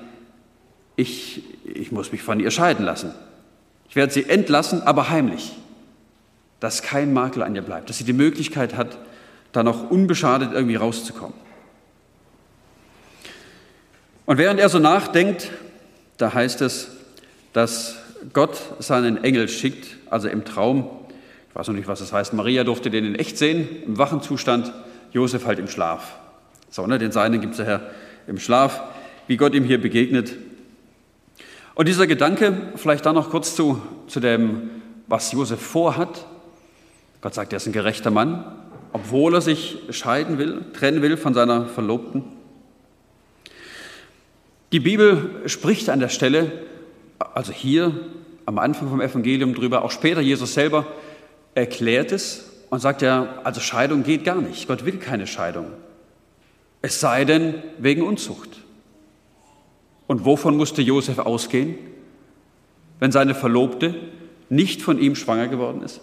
ich, 0.96 1.42
ich 1.64 1.92
muss 1.92 2.12
mich 2.12 2.22
von 2.22 2.40
ihr 2.40 2.50
scheiden 2.50 2.84
lassen. 2.84 3.14
Ich 3.88 3.96
werde 3.96 4.12
sie 4.12 4.28
entlassen, 4.28 4.82
aber 4.82 5.10
heimlich, 5.10 5.52
dass 6.60 6.82
kein 6.82 7.12
Makel 7.12 7.42
an 7.42 7.54
ihr 7.54 7.62
bleibt, 7.62 7.88
dass 7.88 7.98
sie 7.98 8.04
die 8.04 8.12
Möglichkeit 8.12 8.76
hat, 8.76 8.98
da 9.52 9.62
noch 9.62 9.90
unbeschadet 9.90 10.52
irgendwie 10.52 10.76
rauszukommen. 10.76 11.34
Und 14.26 14.38
während 14.38 14.58
er 14.58 14.68
so 14.68 14.78
nachdenkt, 14.78 15.50
da 16.16 16.34
heißt 16.34 16.60
es, 16.62 16.90
dass 17.52 17.96
Gott 18.32 18.60
seinen 18.80 19.22
Engel 19.22 19.48
schickt, 19.48 19.96
also 20.10 20.28
im 20.28 20.44
Traum. 20.44 20.90
Ich 21.48 21.54
weiß 21.54 21.68
noch 21.68 21.74
nicht, 21.74 21.88
was 21.88 22.00
das 22.00 22.12
heißt. 22.12 22.32
Maria 22.32 22.64
durfte 22.64 22.90
den 22.90 23.04
in 23.04 23.14
echt 23.14 23.38
sehen, 23.38 23.68
im 23.86 23.98
wachen 23.98 24.20
Zustand, 24.20 24.72
Josef 25.12 25.46
halt 25.46 25.58
im 25.58 25.68
Schlaf. 25.68 26.16
So, 26.70 26.86
ne, 26.86 26.98
den 26.98 27.12
Seinen 27.12 27.40
gibt 27.40 27.58
es 27.58 27.66
ja 27.66 27.80
im 28.26 28.38
Schlaf, 28.38 28.82
wie 29.28 29.36
Gott 29.36 29.54
ihm 29.54 29.64
hier 29.64 29.80
begegnet. 29.80 30.34
Und 31.76 31.88
dieser 31.88 32.06
Gedanke, 32.06 32.56
vielleicht 32.76 33.04
dann 33.04 33.14
noch 33.14 33.28
kurz 33.28 33.54
zu, 33.54 33.82
zu 34.06 34.18
dem, 34.18 34.70
was 35.08 35.32
Josef 35.32 35.60
vorhat. 35.60 36.26
Gott 37.20 37.34
sagt, 37.34 37.52
er 37.52 37.58
ist 37.58 37.66
ein 37.66 37.74
gerechter 37.74 38.10
Mann, 38.10 38.46
obwohl 38.94 39.34
er 39.34 39.42
sich 39.42 39.76
scheiden 39.90 40.38
will, 40.38 40.62
trennen 40.72 41.02
will 41.02 41.18
von 41.18 41.34
seiner 41.34 41.66
Verlobten. 41.66 42.24
Die 44.72 44.80
Bibel 44.80 45.42
spricht 45.44 45.90
an 45.90 46.00
der 46.00 46.08
Stelle, 46.08 46.50
also 47.34 47.52
hier 47.52 47.92
am 48.46 48.58
Anfang 48.58 48.88
vom 48.88 49.02
Evangelium 49.02 49.54
drüber, 49.54 49.84
auch 49.84 49.90
später 49.90 50.22
Jesus 50.22 50.54
selber 50.54 50.86
erklärt 51.54 52.10
es 52.10 52.52
und 52.70 52.80
sagt 52.80 53.02
ja, 53.02 53.40
also 53.44 53.60
Scheidung 53.60 54.02
geht 54.02 54.24
gar 54.24 54.40
nicht. 54.40 54.66
Gott 54.66 54.86
will 54.86 54.96
keine 54.96 55.26
Scheidung. 55.26 55.66
Es 56.80 57.00
sei 57.00 57.26
denn 57.26 57.62
wegen 57.76 58.00
Unzucht. 58.00 58.62
Und 60.06 60.24
wovon 60.24 60.56
musste 60.56 60.82
Josef 60.82 61.18
ausgehen, 61.18 61.76
wenn 63.00 63.12
seine 63.12 63.34
Verlobte 63.34 63.94
nicht 64.48 64.82
von 64.82 64.98
ihm 64.98 65.16
schwanger 65.16 65.48
geworden 65.48 65.82
ist? 65.82 66.00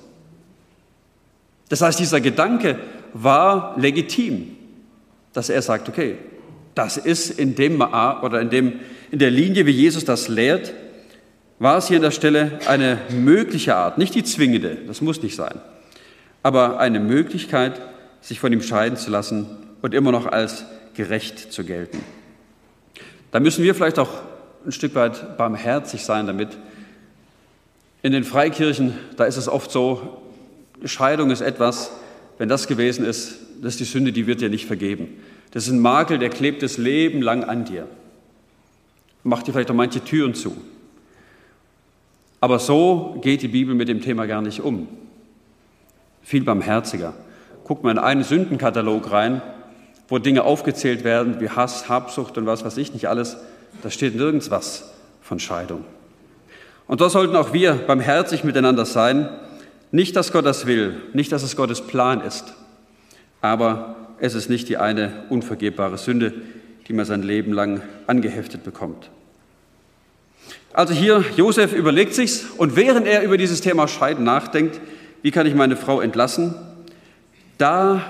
Das 1.70 1.82
heißt, 1.82 2.00
dieser 2.00 2.22
Gedanke 2.22 2.80
war 3.14 3.80
legitim, 3.80 4.56
dass 5.32 5.50
er 5.50 5.62
sagt, 5.62 5.90
okay, 5.90 6.18
das 6.76 6.98
ist 6.98 7.40
in 7.40 7.56
dem 7.56 7.82
oder 7.82 8.42
in, 8.42 8.50
dem, 8.50 8.80
in 9.12 9.20
der 9.20 9.32
Linie, 9.32 9.66
wie 9.66 9.72
Jesus 9.72 10.06
das 10.06 10.28
lehrt, 10.28 10.74
war 11.60 11.78
es 11.78 11.88
hier 11.88 11.98
an 11.98 12.04
der 12.04 12.12
Stelle 12.12 12.60
eine 12.68 13.00
mögliche 13.12 13.76
Art, 13.76 13.98
nicht 13.98 14.16
die 14.16 14.24
zwingende, 14.24 14.78
das 14.88 15.02
muss 15.02 15.22
nicht 15.22 15.36
sein, 15.36 15.62
aber 16.42 16.80
eine 16.80 17.00
Möglichkeit, 17.00 17.80
sich 18.22 18.40
von 18.40 18.52
ihm 18.52 18.62
scheiden 18.62 18.98
zu 18.98 19.12
lassen 19.12 19.46
und 19.82 19.94
immer 19.94 20.12
noch 20.12 20.26
als 20.26 20.66
gerecht 20.94 21.52
zu 21.52 21.64
gelten. 21.64 22.00
Da 23.34 23.40
müssen 23.40 23.64
wir 23.64 23.74
vielleicht 23.74 23.98
auch 23.98 24.12
ein 24.64 24.72
Stück 24.72 24.94
weit 24.94 25.38
barmherzig 25.38 26.06
sein 26.06 26.28
damit. 26.28 26.50
In 28.04 28.12
den 28.12 28.24
Freikirchen, 28.24 28.94
da 29.18 29.26
ist 29.26 29.38
es 29.38 29.50
oft 29.50 29.72
so, 29.72 30.22
Scheidung 30.86 31.32
ist 31.32 31.42
etwas, 31.42 31.92
wenn 32.38 32.48
das 32.48 32.68
gewesen 32.68 33.04
ist, 33.04 33.40
das 33.60 33.74
ist 33.74 33.80
die 33.80 33.86
Sünde, 33.86 34.12
die 34.12 34.28
wird 34.28 34.42
dir 34.42 34.50
nicht 34.50 34.68
vergeben. 34.68 35.08
Das 35.50 35.66
ist 35.66 35.72
ein 35.72 35.80
Makel, 35.80 36.20
der 36.20 36.30
klebt 36.30 36.62
das 36.62 36.78
Leben 36.78 37.24
lang 37.24 37.44
an 37.44 37.66
dir. 37.66 37.88
Macht 39.24 39.48
dir 39.48 39.52
vielleicht 39.52 39.72
auch 39.72 39.76
manche 39.76 40.04
Türen 40.04 40.36
zu. 40.36 40.56
Aber 42.40 42.60
so 42.60 43.18
geht 43.24 43.42
die 43.42 43.48
Bibel 43.48 43.74
mit 43.74 43.88
dem 43.88 44.02
Thema 44.02 44.28
gar 44.28 44.44
nicht 44.44 44.62
um. 44.62 44.88
Viel 46.22 46.44
barmherziger. 46.44 47.16
Guck 47.64 47.84
mal 47.84 47.90
in 47.90 47.98
einen 47.98 48.24
Sündenkatalog 48.24 49.12
rein, 49.12 49.42
wo 50.14 50.20
Dinge 50.20 50.44
aufgezählt 50.44 51.04
werden 51.04 51.42
wie 51.42 51.50
Hass, 51.50 51.90
Habsucht 51.90 52.38
und 52.38 52.46
was 52.46 52.64
weiß 52.64 52.78
ich 52.78 52.94
nicht 52.94 53.10
alles. 53.10 53.36
Da 53.82 53.90
steht 53.90 54.16
nirgends 54.16 54.52
was 54.52 54.92
von 55.24 55.40
Scheidung. 55.40 55.86
Und 56.86 57.02
da 57.02 57.10
sollten 57.10 57.36
auch 57.36 57.52
wir 57.52 57.74
barmherzig 57.74 58.44
miteinander 58.44 58.86
sein. 58.86 59.28
Nicht, 59.90 60.16
dass 60.16 60.32
Gott 60.32 60.46
das 60.46 60.68
will, 60.68 61.02
nicht, 61.14 61.32
dass 61.32 61.42
es 61.42 61.56
Gottes 61.56 61.82
Plan 61.82 62.22
ist, 62.22 62.54
aber 63.42 63.96
es 64.20 64.36
ist 64.36 64.52
nicht 64.52 64.70
die 64.70 64.78
eine 64.78 65.24
unvergebbare 65.30 65.98
Sünde, 65.98 66.32
die 66.88 66.94
man 66.94 67.06
sein 67.06 67.24
Leben 67.24 67.52
lang 67.52 67.82
angeheftet 68.06 68.64
bekommt. 68.64 69.10
Also 70.74 70.94
hier, 70.94 71.26
Josef 71.36 71.74
überlegt 71.74 72.14
sich's 72.14 72.46
und 72.56 72.76
während 72.76 73.08
er 73.08 73.24
über 73.24 73.38
dieses 73.40 73.62
Thema 73.62 73.88
Scheiden 73.88 74.24
nachdenkt, 74.24 74.80
wie 75.24 75.32
kann 75.32 75.48
ich 75.48 75.56
meine 75.56 75.76
Frau 75.76 76.02
entlassen, 76.02 76.54
da 77.58 78.06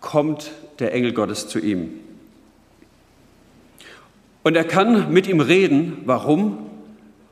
kommt 0.00 0.50
der 0.78 0.92
Engel 0.92 1.12
Gottes 1.12 1.48
zu 1.48 1.58
ihm. 1.58 1.90
Und 4.42 4.56
er 4.56 4.64
kann 4.64 5.12
mit 5.12 5.26
ihm 5.26 5.40
reden. 5.40 5.98
Warum? 6.04 6.70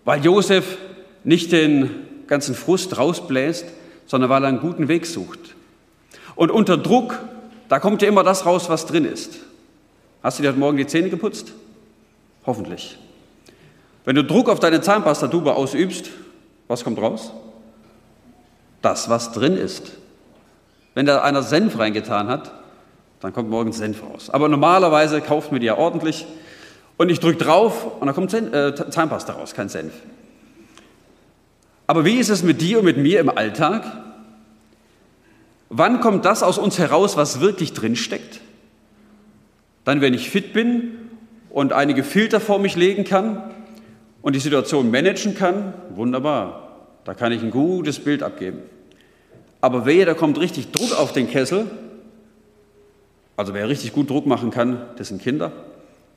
Weil 0.05 0.25
Josef 0.25 0.79
nicht 1.25 1.53
den 1.53 1.91
ganzen 2.27 2.55
Frust 2.55 2.99
rausbläst, 2.99 3.67
sondern 4.07 4.31
weil 4.31 4.45
er 4.45 4.49
einen 4.49 4.61
guten 4.61 4.89
Weg 4.89 5.07
sucht. 5.07 5.55
Und 6.35 6.51
unter 6.51 6.77
Druck 6.77 7.19
da 7.69 7.81
kommt 7.81 8.03
ja 8.03 8.09
immer 8.09 8.23
das 8.23 8.47
raus, 8.47 8.69
was 8.69 8.87
drin 8.87 9.05
ist. 9.05 9.37
Hast 10.23 10.39
du 10.39 10.43
dir 10.43 10.51
heute 10.51 10.59
Morgen 10.59 10.77
die 10.77 10.87
Zähne 10.87 11.11
geputzt? 11.11 11.53
Hoffentlich. 12.45 12.99
Wenn 14.05 14.15
du 14.15 14.25
Druck 14.25 14.49
auf 14.49 14.61
deine 14.61 14.81
Zahnpastatube 14.81 15.55
ausübst, 15.55 16.11
was 16.69 16.85
kommt 16.85 16.99
raus? 16.99 17.33
Das, 18.83 19.09
was 19.09 19.33
drin 19.33 19.57
ist. 19.57 19.93
Wenn 20.95 21.07
da 21.07 21.23
einer 21.23 21.43
Senf 21.43 21.79
reingetan 21.79 22.29
hat, 22.29 22.53
dann 23.21 23.33
kommt 23.33 23.51
morgen 23.51 23.73
Senf 23.73 24.03
raus. 24.03 24.31
Aber 24.31 24.49
normalerweise 24.49 25.21
kauft 25.21 25.53
mir 25.53 25.59
die 25.59 25.67
ja 25.67 25.77
ordentlich 25.77 26.27
und 26.97 27.11
ich 27.11 27.21
drücke 27.21 27.43
drauf 27.43 28.01
und 28.01 28.07
dann 28.07 28.15
kommt 28.15 28.31
Senf, 28.31 28.53
äh, 28.53 28.75
Zahnpasta 28.91 29.35
raus, 29.35 29.55
kein 29.55 29.69
Senf. 29.69 29.93
Aber 31.87 32.05
wie 32.05 32.17
ist 32.17 32.31
es 32.31 32.43
mit 32.43 32.61
dir 32.61 32.79
und 32.81 32.85
mit 32.85 32.97
mir 32.97 33.21
im 33.21 33.29
Alltag? 33.29 33.85
Wann 35.69 36.01
kommt 36.01 36.25
das 36.25 36.43
aus 36.43 36.59
uns 36.59 36.79
heraus, 36.79 37.17
was 37.17 37.41
wirklich 37.41 37.73
drinsteckt? 37.73 38.41
Dann, 39.85 40.01
wenn 40.01 40.15
ich 40.15 40.31
fit 40.31 40.53
bin 40.53 40.97
und 41.51 41.73
einige 41.73 42.03
Filter 42.03 42.41
vor 42.41 42.59
mich 42.59 42.77
legen 42.77 43.05
kann 43.05 43.43
und 44.23 44.35
die 44.35 44.41
Situation 44.41 44.91
managen 44.91 45.35
kann, 45.35 45.75
wunderbar. 45.91 46.67
Da 47.05 47.15
kann 47.15 47.31
ich 47.31 47.43
ein 47.43 47.53
gutes 47.53 48.01
Bild 48.01 48.25
abgeben. 48.25 48.59
Aber 49.61 49.87
wehe, 49.87 50.05
da 50.05 50.15
kommt 50.15 50.41
richtig 50.41 50.73
Druck 50.73 50.99
auf 50.99 51.13
den 51.13 51.31
Kessel. 51.31 51.71
Also 53.37 53.53
wer 53.55 53.69
richtig 53.69 53.93
gut 53.93 54.09
Druck 54.09 54.27
machen 54.27 54.51
kann, 54.51 54.81
das 54.97 55.09
sind 55.09 55.23
Kinder. 55.23 55.53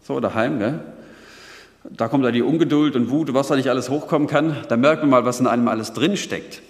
So 0.02 0.20
daheim, 0.20 0.60
gell? 0.60 0.80
Da 1.84 2.08
kommt 2.08 2.26
da 2.26 2.32
die 2.32 2.42
Ungeduld 2.42 2.96
und 2.96 3.10
Wut, 3.10 3.34
was 3.34 3.48
da 3.48 3.56
nicht 3.56 3.70
alles 3.70 3.90
hochkommen 3.90 4.28
kann. 4.28 4.58
Da 4.68 4.78
merkt 4.78 5.02
man 5.02 5.10
mal, 5.10 5.26
was 5.26 5.40
in 5.40 5.48
einem 5.48 5.68
alles 5.68 5.94
drinsteckt. 5.94 6.62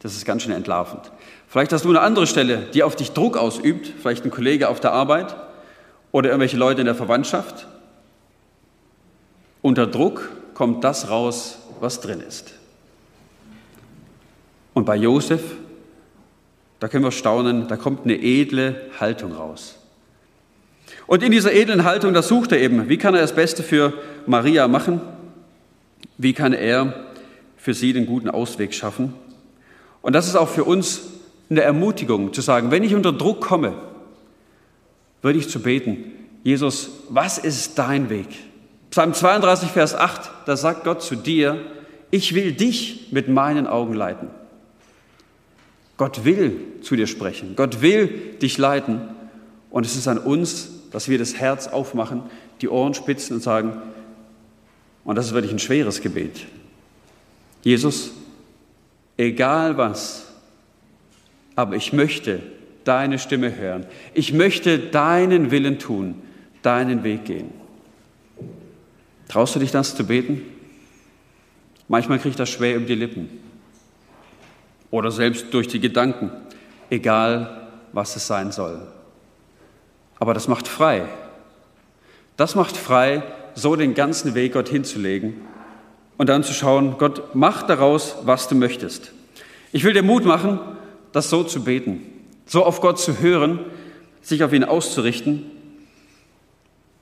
Das 0.00 0.14
ist 0.14 0.24
ganz 0.24 0.42
schön 0.42 0.52
entlarvend. 0.52 1.10
Vielleicht 1.48 1.72
hast 1.72 1.84
du 1.84 1.90
eine 1.90 2.00
andere 2.00 2.26
Stelle, 2.26 2.58
die 2.74 2.82
auf 2.82 2.96
dich 2.96 3.12
Druck 3.12 3.36
ausübt, 3.36 3.92
vielleicht 4.00 4.24
ein 4.24 4.30
Kollege 4.30 4.68
auf 4.68 4.80
der 4.80 4.92
Arbeit 4.92 5.36
oder 6.12 6.30
irgendwelche 6.30 6.56
Leute 6.56 6.80
in 6.80 6.86
der 6.86 6.94
Verwandtschaft. 6.94 7.66
Unter 9.62 9.86
Druck 9.86 10.30
kommt 10.54 10.84
das 10.84 11.10
raus, 11.10 11.58
was 11.80 12.00
drin 12.00 12.20
ist. 12.20 12.52
Und 14.74 14.84
bei 14.84 14.96
Josef, 14.96 15.42
da 16.80 16.88
können 16.88 17.04
wir 17.04 17.12
staunen, 17.12 17.68
da 17.68 17.76
kommt 17.76 18.04
eine 18.04 18.20
edle 18.20 18.90
Haltung 19.00 19.32
raus. 19.32 19.76
Und 21.06 21.22
in 21.22 21.30
dieser 21.30 21.52
edlen 21.52 21.84
Haltung, 21.84 22.14
da 22.14 22.22
sucht 22.22 22.52
er 22.52 22.60
eben, 22.60 22.88
wie 22.88 22.98
kann 22.98 23.14
er 23.14 23.20
das 23.20 23.34
Beste 23.34 23.62
für 23.62 23.92
Maria 24.26 24.66
machen? 24.66 25.00
Wie 26.18 26.32
kann 26.32 26.52
er 26.52 27.06
für 27.56 27.74
sie 27.74 27.92
den 27.92 28.06
guten 28.06 28.28
Ausweg 28.28 28.74
schaffen? 28.74 29.14
Und 30.02 30.14
das 30.14 30.26
ist 30.26 30.36
auch 30.36 30.48
für 30.48 30.64
uns 30.64 31.02
eine 31.48 31.62
Ermutigung 31.62 32.32
zu 32.32 32.40
sagen, 32.40 32.70
wenn 32.70 32.82
ich 32.82 32.94
unter 32.94 33.12
Druck 33.12 33.40
komme, 33.40 33.74
würde 35.22 35.38
ich 35.38 35.48
zu 35.48 35.60
beten, 35.60 36.12
Jesus, 36.42 36.90
was 37.08 37.38
ist 37.38 37.78
dein 37.78 38.10
Weg? 38.10 38.28
Psalm 38.90 39.14
32, 39.14 39.70
Vers 39.70 39.94
8, 39.94 40.30
da 40.46 40.56
sagt 40.56 40.84
Gott 40.84 41.02
zu 41.02 41.16
dir, 41.16 41.60
ich 42.10 42.34
will 42.34 42.52
dich 42.52 43.08
mit 43.10 43.28
meinen 43.28 43.66
Augen 43.66 43.94
leiten. 43.94 44.28
Gott 45.96 46.24
will 46.24 46.56
zu 46.82 46.94
dir 46.94 47.06
sprechen. 47.06 47.54
Gott 47.56 47.80
will 47.80 48.08
dich 48.40 48.58
leiten. 48.58 49.00
Und 49.70 49.86
es 49.86 49.96
ist 49.96 50.08
an 50.08 50.18
uns, 50.18 50.75
dass 50.96 51.10
wir 51.10 51.18
das 51.18 51.34
Herz 51.34 51.68
aufmachen, 51.68 52.22
die 52.62 52.70
Ohren 52.70 52.94
spitzen 52.94 53.36
und 53.36 53.42
sagen, 53.42 53.82
und 55.04 55.14
das 55.14 55.26
ist 55.26 55.34
wirklich 55.34 55.52
ein 55.52 55.58
schweres 55.58 56.00
Gebet. 56.00 56.46
Jesus, 57.62 58.12
egal 59.18 59.76
was, 59.76 60.32
aber 61.54 61.76
ich 61.76 61.92
möchte 61.92 62.40
deine 62.84 63.18
Stimme 63.18 63.54
hören. 63.54 63.84
Ich 64.14 64.32
möchte 64.32 64.78
deinen 64.78 65.50
Willen 65.50 65.78
tun, 65.78 66.14
deinen 66.62 67.04
Weg 67.04 67.26
gehen. 67.26 67.50
Traust 69.28 69.54
du 69.54 69.58
dich 69.58 69.72
das 69.72 69.96
zu 69.96 70.06
beten? 70.06 70.40
Manchmal 71.88 72.20
kriegt 72.20 72.38
das 72.38 72.48
schwer 72.48 72.74
über 72.74 72.86
die 72.86 72.94
Lippen 72.94 73.28
oder 74.90 75.10
selbst 75.10 75.52
durch 75.52 75.68
die 75.68 75.78
Gedanken, 75.78 76.30
egal 76.88 77.68
was 77.92 78.16
es 78.16 78.26
sein 78.26 78.50
soll. 78.50 78.95
Aber 80.18 80.34
das 80.34 80.48
macht 80.48 80.68
frei. 80.68 81.04
Das 82.36 82.54
macht 82.54 82.76
frei, 82.76 83.22
so 83.54 83.76
den 83.76 83.94
ganzen 83.94 84.34
Weg 84.34 84.52
Gott 84.52 84.68
hinzulegen 84.68 85.34
und 86.18 86.28
dann 86.28 86.42
zu 86.42 86.52
schauen, 86.52 86.96
Gott, 86.98 87.34
mach 87.34 87.62
daraus, 87.62 88.16
was 88.24 88.48
du 88.48 88.54
möchtest. 88.54 89.12
Ich 89.72 89.84
will 89.84 89.92
dir 89.92 90.02
Mut 90.02 90.24
machen, 90.24 90.58
das 91.12 91.30
so 91.30 91.42
zu 91.42 91.64
beten, 91.64 92.02
so 92.46 92.64
auf 92.64 92.80
Gott 92.80 92.98
zu 92.98 93.20
hören, 93.20 93.60
sich 94.22 94.44
auf 94.44 94.52
ihn 94.52 94.64
auszurichten. 94.64 95.50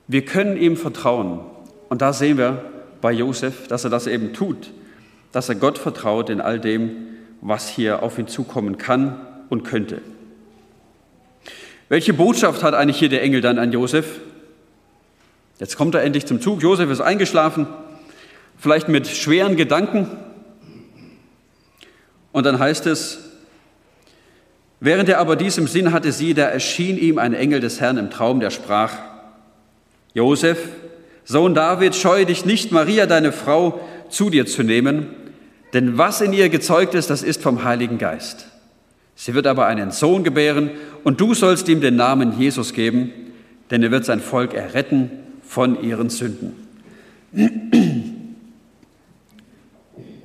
Wir 0.09 0.25
können 0.25 0.57
ihm 0.57 0.77
vertrauen. 0.77 1.41
Und 1.89 2.03
da 2.03 2.13
sehen 2.13 2.39
wir 2.39 2.65
bei 3.01 3.13
Josef, 3.13 3.69
dass 3.69 3.85
er 3.85 3.91
das 3.91 4.07
eben 4.07 4.33
tut, 4.33 4.71
dass 5.33 5.49
er 5.49 5.55
Gott 5.55 5.79
vertraut 5.79 6.31
in 6.31 6.41
all 6.41 6.61
dem, 6.61 6.91
was 7.41 7.69
hier 7.69 8.03
auf 8.03 8.19
ihn 8.19 8.29
zukommen 8.29 8.79
kann 8.79 9.21
und 9.49 9.65
könnte. 9.65 10.01
Welche 11.89 12.15
Botschaft 12.15 12.63
hat 12.63 12.75
eigentlich 12.75 12.99
hier 12.99 13.09
der 13.09 13.23
Engel 13.23 13.41
dann 13.41 13.59
an 13.59 13.73
Josef? 13.73 14.21
Jetzt 15.59 15.77
kommt 15.77 15.95
er 15.95 16.03
endlich 16.03 16.27
zum 16.27 16.41
Zug. 16.41 16.63
Josef 16.63 16.91
ist 16.91 17.01
eingeschlafen, 17.01 17.67
vielleicht 18.59 18.89
mit 18.89 19.07
schweren 19.07 19.57
Gedanken. 19.57 20.09
Und 22.33 22.47
dann 22.47 22.59
heißt 22.59 22.87
es, 22.87 23.31
während 24.81 25.09
er 25.09 25.19
aber 25.19 25.37
dies 25.37 25.59
im 25.59 25.69
Sinn 25.69 25.93
hatte, 25.93 26.11
siehe, 26.11 26.35
da 26.35 26.47
erschien 26.47 26.99
ihm 26.99 27.19
ein 27.19 27.35
Engel 27.35 27.61
des 27.61 27.81
Herrn 27.81 27.99
im 27.99 28.11
Traum, 28.11 28.41
der 28.41 28.51
sprach, 28.51 28.93
Josef, 30.15 30.59
Sohn 31.25 31.55
David, 31.55 31.95
scheue 31.95 32.27
dich 32.27 32.45
nicht, 32.45 32.73
Maria, 32.73 33.07
deine 33.07 33.33
Frau, 33.33 33.81
zu 34.09 34.31
dir 34.31 34.47
zu 34.47 34.63
nehmen, 34.63 35.09
denn 35.73 35.99
was 35.99 36.21
in 36.21 36.33
ihr 36.33 36.49
gezeugt 36.49 36.95
ist, 36.95 37.11
das 37.11 37.23
ist 37.23 37.43
vom 37.43 37.65
Heiligen 37.65 37.99
Geist. 37.99 38.47
Sie 39.17 39.35
wird 39.35 39.47
aber 39.47 39.67
einen 39.67 39.91
Sohn 39.91 40.25
gebären 40.25 40.71
und 41.05 41.21
du 41.21 41.35
sollst 41.35 41.69
ihm 41.69 41.81
den 41.81 41.97
Namen 41.97 42.39
Jesus 42.39 42.73
geben, 42.73 43.13
denn 43.71 43.83
er 43.83 43.91
wird 43.91 44.05
sein 44.05 44.21
Volk 44.21 44.55
erretten 44.55 45.11
von 45.43 45.83
ihren 45.83 46.11
Sünden. 46.11 46.55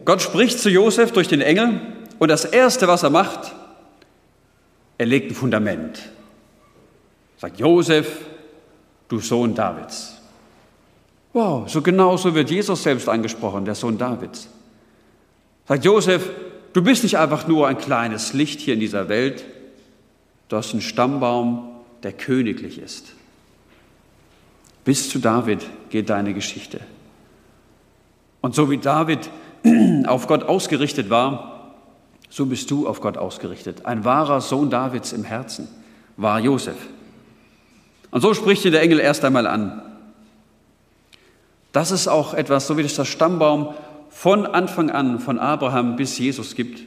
Gott 0.06 0.21
spricht 0.21 0.60
zu 0.60 0.69
Josef 0.69 1.12
durch 1.12 1.28
den 1.28 1.41
Engel 1.41 1.82
und 2.17 2.30
das 2.30 2.45
Erste, 2.45 2.88
was 2.88 3.04
er 3.04 3.10
macht, 3.10 3.54
er 4.97 5.06
legt 5.06 5.32
ein 5.32 5.36
Fundament. 5.36 5.99
Er 7.38 7.41
sagt, 7.41 7.60
Josef, 7.60 8.17
du 9.08 9.19
Sohn 9.19 9.56
Davids. 9.56 10.15
Wow, 11.32 11.69
so 11.69 11.82
genau 11.82 12.17
so 12.17 12.34
wird 12.34 12.49
Jesus 12.49 12.82
selbst 12.82 13.08
angesprochen, 13.08 13.63
der 13.63 13.75
Sohn 13.75 13.97
Davids. 13.97 14.49
Sagt 15.67 15.86
Josef, 15.86 16.28
du 16.74 16.84
bist 16.84 17.04
nicht 17.04 17.18
einfach 17.18 17.48
nur 17.48 17.68
ein 17.68 17.78
kleines 17.78 18.34
Licht 18.34 18.60
hier 18.60 18.74
in 18.74 18.80
dieser 18.80 19.10
Welt, 19.10 19.46
du 20.50 20.58
hast 20.58 20.72
einen 20.72 20.82
Stammbaum, 20.82 21.70
der 22.04 22.14
königlich 22.14 22.80
ist. 22.80 23.14
Bis 24.86 25.10
zu 25.10 25.20
David 25.20 25.66
geht 25.90 26.10
deine 26.10 26.34
Geschichte. 26.34 26.80
Und 28.42 28.56
so 28.56 28.72
wie 28.72 28.78
David 28.78 29.30
auf 30.08 30.28
Gott 30.28 30.44
ausgerichtet 30.44 31.10
war, 31.10 31.76
so 32.30 32.46
bist 32.46 32.72
du 32.72 32.88
auf 32.88 33.02
Gott 33.02 33.18
ausgerichtet. 33.18 33.86
Ein 33.86 34.06
wahrer 34.06 34.40
Sohn 34.40 34.70
Davids 34.70 35.14
im 35.14 35.24
Herzen 35.24 35.68
war 36.16 36.40
Josef. 36.40 36.78
Und 38.12 38.22
so 38.22 38.34
spricht 38.34 38.66
ihn 38.66 38.72
der 38.72 38.82
Engel 38.82 39.00
erst 39.00 39.26
einmal 39.26 39.48
an. 39.48 39.82
Das 41.72 41.92
ist 41.92 42.08
auch 42.08 42.34
etwas, 42.34 42.68
so 42.68 42.78
wie 42.78 42.84
der 42.84 43.06
Stammbaum 43.06 43.74
von 44.10 44.45
Anfang 44.45 44.89
an, 44.89 45.19
von 45.19 45.39
Abraham 45.39 45.95
bis 45.95 46.17
Jesus 46.17 46.56
gibt, 46.56 46.82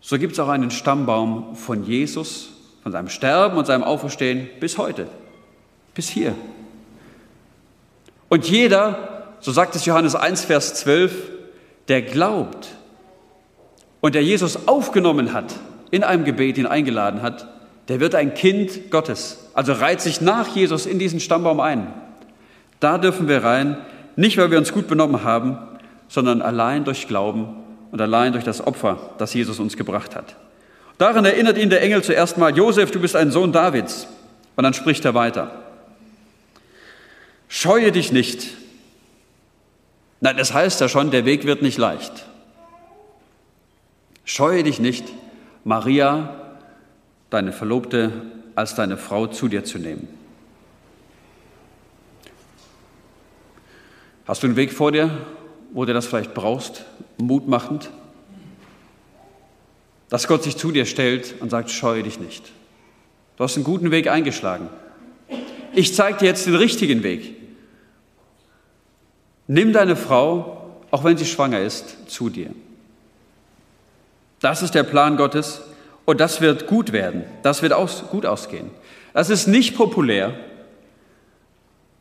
so 0.00 0.18
gibt 0.18 0.34
es 0.34 0.40
auch 0.40 0.48
einen 0.48 0.70
Stammbaum 0.70 1.54
von 1.54 1.84
Jesus, 1.84 2.50
von 2.82 2.92
seinem 2.92 3.08
Sterben 3.08 3.56
und 3.56 3.66
seinem 3.66 3.84
Auferstehen 3.84 4.48
bis 4.60 4.78
heute, 4.78 5.06
bis 5.94 6.08
hier. 6.08 6.34
Und 8.28 8.48
jeder, 8.48 9.34
so 9.40 9.52
sagt 9.52 9.74
es 9.74 9.84
Johannes 9.84 10.14
1, 10.14 10.44
Vers 10.44 10.74
12, 10.74 11.12
der 11.88 12.02
glaubt 12.02 12.68
und 14.00 14.14
der 14.14 14.22
Jesus 14.22 14.68
aufgenommen 14.68 15.32
hat, 15.32 15.54
in 15.90 16.04
einem 16.04 16.24
Gebet 16.24 16.58
ihn 16.58 16.66
eingeladen 16.66 17.22
hat, 17.22 17.48
der 17.88 18.00
wird 18.00 18.14
ein 18.14 18.34
Kind 18.34 18.90
Gottes. 18.90 19.50
Also 19.54 19.72
reiht 19.72 20.00
sich 20.00 20.20
nach 20.20 20.54
Jesus 20.54 20.86
in 20.86 20.98
diesen 20.98 21.20
Stammbaum 21.20 21.60
ein. 21.60 21.92
Da 22.80 22.98
dürfen 22.98 23.28
wir 23.28 23.42
rein, 23.42 23.78
nicht 24.14 24.36
weil 24.36 24.50
wir 24.50 24.58
uns 24.58 24.72
gut 24.72 24.88
benommen 24.88 25.24
haben, 25.24 25.58
sondern 26.08 26.42
allein 26.42 26.84
durch 26.84 27.06
Glauben 27.06 27.56
und 27.90 28.00
allein 28.00 28.32
durch 28.32 28.44
das 28.44 28.66
Opfer, 28.66 28.98
das 29.18 29.34
Jesus 29.34 29.60
uns 29.60 29.76
gebracht 29.76 30.16
hat. 30.16 30.36
Daran 30.98 31.24
erinnert 31.24 31.58
ihn 31.58 31.70
der 31.70 31.82
Engel 31.82 32.02
zuerst 32.02 32.38
mal, 32.38 32.56
Josef, 32.56 32.90
du 32.90 33.00
bist 33.00 33.14
ein 33.14 33.30
Sohn 33.30 33.52
Davids. 33.52 34.08
Und 34.56 34.64
dann 34.64 34.74
spricht 34.74 35.04
er 35.04 35.14
weiter. 35.14 35.52
Scheue 37.48 37.92
dich 37.92 38.10
nicht. 38.10 38.48
Nein, 40.20 40.36
das 40.36 40.52
heißt 40.52 40.80
ja 40.80 40.88
schon, 40.88 41.12
der 41.12 41.24
Weg 41.24 41.44
wird 41.44 41.62
nicht 41.62 41.78
leicht. 41.78 42.26
Scheue 44.24 44.64
dich 44.64 44.80
nicht, 44.80 45.04
Maria, 45.62 46.56
deine 47.30 47.52
Verlobte, 47.52 48.12
als 48.56 48.74
deine 48.74 48.96
Frau 48.96 49.28
zu 49.28 49.46
dir 49.46 49.62
zu 49.62 49.78
nehmen. 49.78 50.08
Hast 54.26 54.42
du 54.42 54.48
einen 54.48 54.56
Weg 54.56 54.72
vor 54.72 54.90
dir, 54.90 55.08
wo 55.72 55.84
du 55.84 55.92
das 55.92 56.06
vielleicht 56.06 56.34
brauchst, 56.34 56.84
mutmachend, 57.18 57.90
dass 60.08 60.26
Gott 60.26 60.42
sich 60.42 60.56
zu 60.56 60.72
dir 60.72 60.86
stellt 60.86 61.34
und 61.40 61.50
sagt, 61.50 61.70
scheue 61.70 62.02
dich 62.02 62.18
nicht. 62.18 62.50
Du 63.36 63.44
hast 63.44 63.56
einen 63.56 63.64
guten 63.64 63.90
Weg 63.90 64.08
eingeschlagen. 64.08 64.68
Ich 65.74 65.94
zeige 65.94 66.18
dir 66.18 66.26
jetzt 66.26 66.46
den 66.46 66.54
richtigen 66.54 67.02
Weg. 67.02 67.36
Nimm 69.46 69.72
deine 69.72 69.96
Frau, 69.96 70.74
auch 70.90 71.04
wenn 71.04 71.16
sie 71.16 71.26
schwanger 71.26 71.60
ist, 71.60 72.10
zu 72.10 72.30
dir. 72.30 72.50
Das 74.40 74.62
ist 74.62 74.74
der 74.74 74.82
Plan 74.82 75.16
Gottes 75.16 75.62
und 76.04 76.20
das 76.20 76.40
wird 76.40 76.66
gut 76.66 76.92
werden. 76.92 77.24
Das 77.42 77.62
wird 77.62 77.72
aus, 77.72 78.04
gut 78.10 78.24
ausgehen. 78.24 78.70
Das 79.12 79.30
ist 79.30 79.46
nicht 79.46 79.76
populär. 79.76 80.34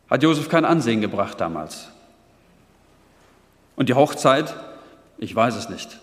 Hat 0.09 0.23
Josef 0.23 0.49
kein 0.49 0.65
Ansehen 0.65 1.01
gebracht 1.01 1.41
damals. 1.41 1.89
Und 3.77 3.87
die 3.87 3.93
Hochzeit, 3.93 4.53
ich 5.17 5.33
weiß 5.33 5.55
es 5.55 5.69
nicht. 5.69 5.99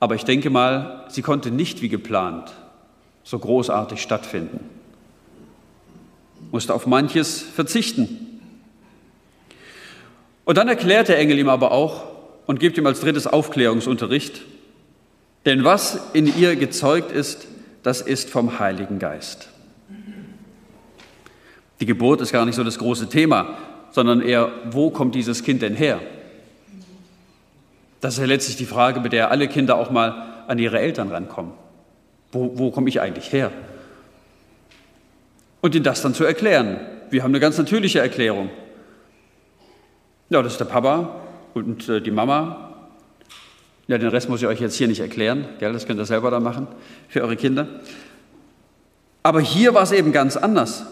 Aber 0.00 0.16
ich 0.16 0.24
denke 0.24 0.50
mal, 0.50 1.04
sie 1.08 1.22
konnte 1.22 1.52
nicht 1.52 1.80
wie 1.82 1.88
geplant 1.88 2.52
so 3.22 3.38
großartig 3.38 4.00
stattfinden. 4.00 4.60
Musste 6.52 6.72
auf 6.74 6.86
manches 6.86 7.42
verzichten. 7.42 8.40
Und 10.44 10.58
dann 10.58 10.68
erklärt 10.68 11.08
der 11.08 11.18
Engel 11.18 11.38
ihm 11.38 11.48
aber 11.48 11.72
auch 11.72 12.04
und 12.46 12.60
gibt 12.60 12.78
ihm 12.78 12.86
als 12.86 13.00
drittes 13.00 13.26
Aufklärungsunterricht, 13.26 14.42
denn 15.44 15.64
was 15.64 16.00
in 16.12 16.26
ihr 16.38 16.56
gezeugt 16.56 17.10
ist, 17.10 17.46
das 17.82 18.00
ist 18.00 18.30
vom 18.30 18.58
Heiligen 18.58 18.98
Geist. 18.98 19.48
Die 21.80 21.86
Geburt 21.86 22.20
ist 22.20 22.32
gar 22.32 22.46
nicht 22.46 22.54
so 22.54 22.64
das 22.64 22.78
große 22.78 23.08
Thema, 23.08 23.58
sondern 23.90 24.22
eher, 24.22 24.50
wo 24.70 24.90
kommt 24.90 25.14
dieses 25.14 25.42
Kind 25.42 25.62
denn 25.62 25.74
her? 25.74 26.00
Das 28.00 28.14
ist 28.14 28.20
ja 28.20 28.26
letztlich 28.26 28.56
die 28.56 28.66
Frage, 28.66 29.00
mit 29.00 29.12
der 29.12 29.30
alle 29.30 29.48
Kinder 29.48 29.76
auch 29.76 29.90
mal 29.90 30.44
an 30.46 30.58
ihre 30.58 30.78
Eltern 30.78 31.10
rankommen. 31.10 31.52
Wo, 32.32 32.58
wo 32.58 32.70
komme 32.70 32.88
ich 32.88 33.00
eigentlich 33.00 33.32
her? 33.32 33.50
Und 35.60 35.74
ihnen 35.74 35.84
das 35.84 36.02
dann 36.02 36.14
zu 36.14 36.24
erklären. 36.24 36.78
Wir 37.10 37.22
haben 37.22 37.30
eine 37.30 37.40
ganz 37.40 37.56
natürliche 37.58 38.00
Erklärung. 38.00 38.50
Ja, 40.28 40.42
das 40.42 40.52
ist 40.52 40.58
der 40.58 40.66
Papa 40.66 41.20
und 41.54 41.88
äh, 41.88 42.00
die 42.00 42.10
Mama. 42.10 42.74
Ja, 43.86 43.98
den 43.98 44.08
Rest 44.08 44.28
muss 44.28 44.42
ich 44.42 44.48
euch 44.48 44.60
jetzt 44.60 44.74
hier 44.74 44.88
nicht 44.88 45.00
erklären, 45.00 45.46
gell? 45.60 45.72
das 45.72 45.86
könnt 45.86 46.00
ihr 46.00 46.04
selber 46.04 46.30
da 46.30 46.40
machen 46.40 46.66
für 47.08 47.22
eure 47.22 47.36
Kinder. 47.36 47.68
Aber 49.22 49.40
hier 49.40 49.74
war 49.74 49.82
es 49.82 49.92
eben 49.92 50.12
ganz 50.12 50.36
anders. 50.36 50.84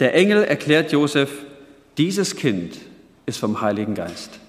Der 0.00 0.14
Engel 0.14 0.42
erklärt 0.42 0.90
Josef, 0.90 1.30
dieses 1.96 2.34
Kind 2.34 2.78
ist 3.26 3.38
vom 3.38 3.60
Heiligen 3.60 3.94
Geist. 3.94 4.39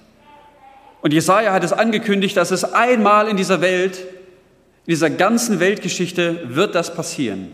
Und 1.01 1.13
Jesaja 1.13 1.51
hat 1.51 1.63
es 1.63 1.73
angekündigt, 1.73 2.37
dass 2.37 2.51
es 2.51 2.63
einmal 2.63 3.27
in 3.27 3.37
dieser 3.37 3.61
Welt, 3.61 3.97
in 4.85 4.91
dieser 4.91 5.09
ganzen 5.09 5.59
Weltgeschichte 5.59 6.55
wird 6.55 6.75
das 6.75 6.93
passieren. 6.93 7.51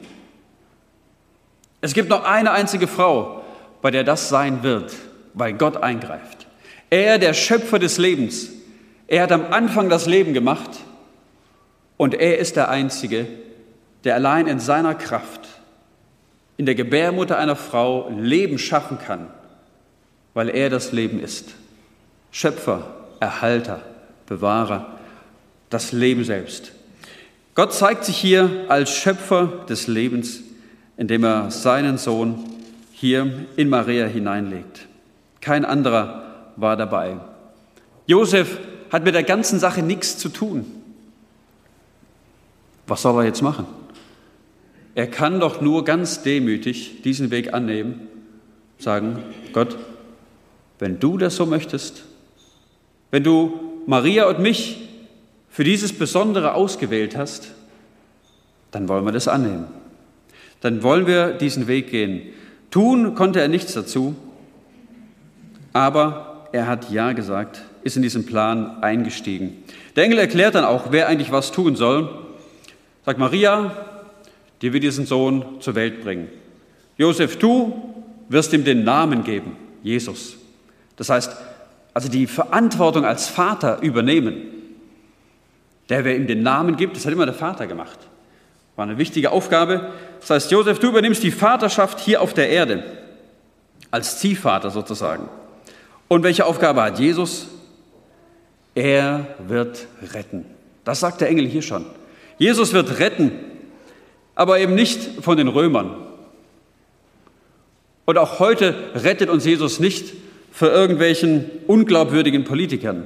Es 1.80 1.94
gibt 1.94 2.10
noch 2.10 2.24
eine 2.24 2.52
einzige 2.52 2.88
Frau, 2.88 3.44
bei 3.82 3.92
der 3.92 4.04
das 4.04 4.30
sein 4.30 4.64
wird, 4.64 4.94
weil 5.34 5.54
Gott 5.54 5.78
eingreift. 5.78 6.48
Er, 6.90 7.20
der 7.20 7.34
Schöpfer 7.34 7.80
des 7.80 7.98
Lebens, 7.98 8.50
er 9.08 9.24
hat 9.24 9.32
am 9.32 9.46
Anfang 9.52 9.90
das 9.90 10.06
Leben 10.06 10.34
gemacht 10.34 10.72
und 11.96 12.14
er 12.14 12.40
ist 12.40 12.56
der 12.56 12.70
Einzige, 12.70 13.28
der 14.04 14.16
allein 14.16 14.48
in 14.48 14.60
seiner 14.60 14.96
Kraft 14.96 15.48
in 16.58 16.66
der 16.66 16.76
Gebärmutter 16.76 17.38
einer 17.38 17.56
Frau 17.56 18.10
Leben 18.10 18.58
schaffen 18.58 18.98
kann, 19.00 19.28
weil 20.34 20.50
er 20.50 20.70
das 20.70 20.92
Leben 20.92 21.20
ist. 21.20 21.56
Schöpfer, 22.32 22.97
Erhalter, 23.19 23.82
Bewahrer, 24.25 24.97
das 25.69 25.91
Leben 25.91 26.23
selbst. 26.23 26.71
Gott 27.56 27.73
zeigt 27.73 28.06
sich 28.06 28.17
hier 28.17 28.65
als 28.67 28.91
Schöpfer 28.91 29.65
des 29.67 29.88
Lebens, 29.88 30.41
indem 30.95 31.23
er 31.23 31.51
seinen 31.51 31.97
Sohn 31.97 32.43
hier 32.91 33.45
in 33.56 33.69
Maria 33.69 34.06
hineinlegt. 34.06 34.88
Kein 35.41 35.65
anderer 35.65 36.23
war 36.56 36.77
dabei. 36.77 37.17
Josef 38.06 38.60
hat 38.91 39.03
mit 39.03 39.15
der 39.15 39.23
ganzen 39.23 39.60
Sache 39.60 39.82
nichts 39.82 40.17
zu 40.17 40.30
tun. 40.30 40.65
Was 42.88 43.01
soll 43.01 43.21
er 43.21 43.25
jetzt 43.27 43.41
machen? 43.41 43.65
Er 44.95 45.08
kann 45.08 45.39
doch 45.39 45.62
nur 45.62 45.86
ganz 45.86 46.23
demütig 46.23 47.01
diesen 47.03 47.30
Weg 47.30 47.53
annehmen, 47.53 48.08
sagen, 48.80 49.19
Gott, 49.53 49.77
wenn 50.80 50.99
du 50.99 51.17
das 51.17 51.36
so 51.36 51.45
möchtest, 51.45 52.03
wenn 53.12 53.24
du 53.24 53.60
Maria 53.86 54.28
und 54.28 54.39
mich 54.39 54.89
für 55.50 55.63
dieses 55.63 55.93
Besondere 55.93 56.54
ausgewählt 56.54 57.17
hast, 57.17 57.52
dann 58.72 58.88
wollen 58.88 59.06
wir 59.06 59.12
das 59.12 59.28
annehmen. 59.28 59.65
Dann 60.62 60.84
wollen 60.84 61.08
wir 61.08 61.34
diesen 61.34 61.67
Weg 61.67 61.89
gehen. 61.89 62.22
Tun 62.72 63.15
konnte 63.15 63.39
er 63.39 63.48
nichts 63.48 63.74
dazu, 63.74 64.15
aber 65.74 66.48
er 66.52 66.67
hat 66.67 66.91
Ja 66.91 67.13
gesagt, 67.13 67.62
ist 67.84 67.96
in 67.96 68.02
diesen 68.02 68.26
Plan 68.26 68.84
eingestiegen. 68.84 69.63
Der 69.96 70.04
Engel 70.04 70.20
erklärt 70.20 70.56
dann 70.56 70.65
auch, 70.65 70.91
wer 70.91 71.08
eigentlich 71.08 71.32
was 71.32 71.52
tun 71.52 71.76
soll. 71.76 72.10
Sagt 73.06 73.20
Maria, 73.20 73.72
die 74.62 74.74
wird 74.74 74.84
diesen 74.84 75.06
Sohn 75.06 75.46
zur 75.60 75.76
Welt 75.76 76.04
bringen. 76.04 76.28
Josef, 76.98 77.38
du 77.38 77.96
wirst 78.28 78.54
ihm 78.54 78.63
den 78.63 78.84
Namen 78.84 79.24
geben, 79.24 79.56
Jesus. 79.84 80.36
Das 80.98 81.10
heißt, 81.10 81.36
also 81.98 82.10
die 82.10 82.28
Verantwortung 82.28 83.06
als 83.06 83.28
Vater 83.28 83.82
übernehmen. 83.82 84.44
Der, 85.90 86.06
wer 86.06 86.16
ihm 86.16 86.28
den 86.28 86.44
Namen 86.44 86.76
gibt, 86.78 86.96
das 86.96 87.08
hat 87.08 87.12
immer 87.12 87.26
der 87.26 87.34
Vater 87.34 87.66
gemacht. 87.66 87.98
War 88.76 88.86
eine 88.86 89.00
wichtige 89.00 89.32
Aufgabe. 89.32 89.90
Das 90.20 90.30
heißt, 90.30 90.52
Josef, 90.52 90.78
du 90.78 90.90
übernimmst 90.90 91.24
die 91.24 91.32
Vaterschaft 91.32 92.00
hier 92.00 92.22
auf 92.22 92.36
der 92.36 92.50
Erde, 92.50 92.84
als 93.90 94.20
Ziehvater 94.20 94.70
sozusagen. 94.70 95.28
Und 96.08 96.22
welche 96.22 96.46
Aufgabe 96.46 96.84
hat 96.84 97.00
Jesus? 97.00 97.48
Er 98.76 99.26
wird 99.48 99.88
retten. 100.14 100.46
Das 100.84 101.00
sagt 101.00 101.22
der 101.22 101.30
Engel 101.30 101.48
hier 101.48 101.64
schon. 101.64 101.84
Jesus 102.38 102.74
wird 102.74 103.00
retten, 103.00 103.32
aber 104.36 104.60
eben 104.60 104.76
nicht 104.76 105.24
von 105.24 105.36
den 105.36 105.48
Römern. 105.48 105.96
Und 108.06 108.20
auch 108.20 108.38
heute 108.38 108.76
rettet 108.94 109.32
uns 109.32 109.46
Jesus 109.46 109.80
nicht 109.80 110.14
für 110.58 110.70
irgendwelchen 110.70 111.46
unglaubwürdigen 111.67 112.43
Politikern. 112.43 113.06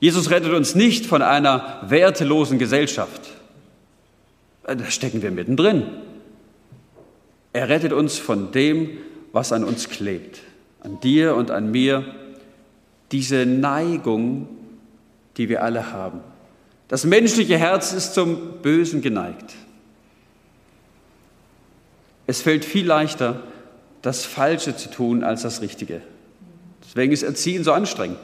Jesus 0.00 0.30
rettet 0.30 0.54
uns 0.54 0.74
nicht 0.74 1.04
von 1.04 1.20
einer 1.20 1.82
wertelosen 1.82 2.58
Gesellschaft. 2.58 3.20
Da 4.62 4.82
stecken 4.90 5.20
wir 5.20 5.30
mittendrin. 5.30 5.82
Er 7.52 7.68
rettet 7.68 7.92
uns 7.92 8.16
von 8.16 8.50
dem, 8.50 8.96
was 9.30 9.52
an 9.52 9.62
uns 9.62 9.90
klebt, 9.90 10.40
an 10.80 10.98
dir 11.00 11.34
und 11.34 11.50
an 11.50 11.70
mir, 11.70 12.14
diese 13.12 13.44
Neigung, 13.44 14.48
die 15.36 15.50
wir 15.50 15.62
alle 15.62 15.92
haben. 15.92 16.20
Das 16.88 17.04
menschliche 17.04 17.58
Herz 17.58 17.92
ist 17.92 18.14
zum 18.14 18.62
Bösen 18.62 19.02
geneigt. 19.02 19.52
Es 22.26 22.40
fällt 22.40 22.64
viel 22.64 22.86
leichter, 22.86 23.42
das 24.00 24.24
Falsche 24.24 24.74
zu 24.74 24.90
tun 24.90 25.22
als 25.22 25.42
das 25.42 25.60
Richtige. 25.60 26.00
Deswegen 26.88 27.12
ist 27.12 27.22
Erziehen 27.22 27.64
so 27.64 27.72
anstrengend. 27.72 28.18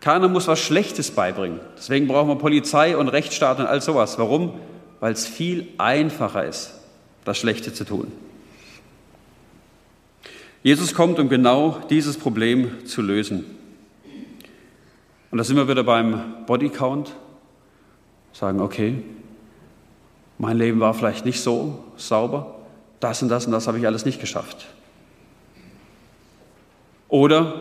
Keiner 0.00 0.28
muss 0.28 0.48
was 0.48 0.58
Schlechtes 0.58 1.12
beibringen. 1.12 1.60
Deswegen 1.78 2.08
brauchen 2.08 2.28
wir 2.28 2.36
Polizei 2.36 2.96
und 2.96 3.08
Rechtsstaat 3.08 3.60
und 3.60 3.66
all 3.66 3.80
sowas. 3.80 4.18
Warum? 4.18 4.58
Weil 4.98 5.12
es 5.12 5.26
viel 5.26 5.68
einfacher 5.78 6.44
ist, 6.44 6.74
das 7.24 7.38
Schlechte 7.38 7.72
zu 7.72 7.84
tun. 7.84 8.10
Jesus 10.64 10.94
kommt, 10.94 11.18
um 11.20 11.28
genau 11.28 11.78
dieses 11.90 12.18
Problem 12.18 12.84
zu 12.86 13.02
lösen. 13.02 13.44
Und 15.30 15.38
da 15.38 15.44
sind 15.44 15.56
wir 15.56 15.68
wieder 15.68 15.84
beim 15.84 16.44
Bodycount. 16.46 17.14
Sagen, 18.32 18.60
okay, 18.60 18.96
mein 20.38 20.58
Leben 20.58 20.80
war 20.80 20.92
vielleicht 20.92 21.24
nicht 21.24 21.40
so 21.40 21.84
sauber, 21.96 22.56
das 22.98 23.22
und 23.22 23.28
das 23.28 23.46
und 23.46 23.52
das 23.52 23.68
habe 23.68 23.78
ich 23.78 23.86
alles 23.86 24.04
nicht 24.04 24.20
geschafft. 24.20 24.66
Oder 27.14 27.54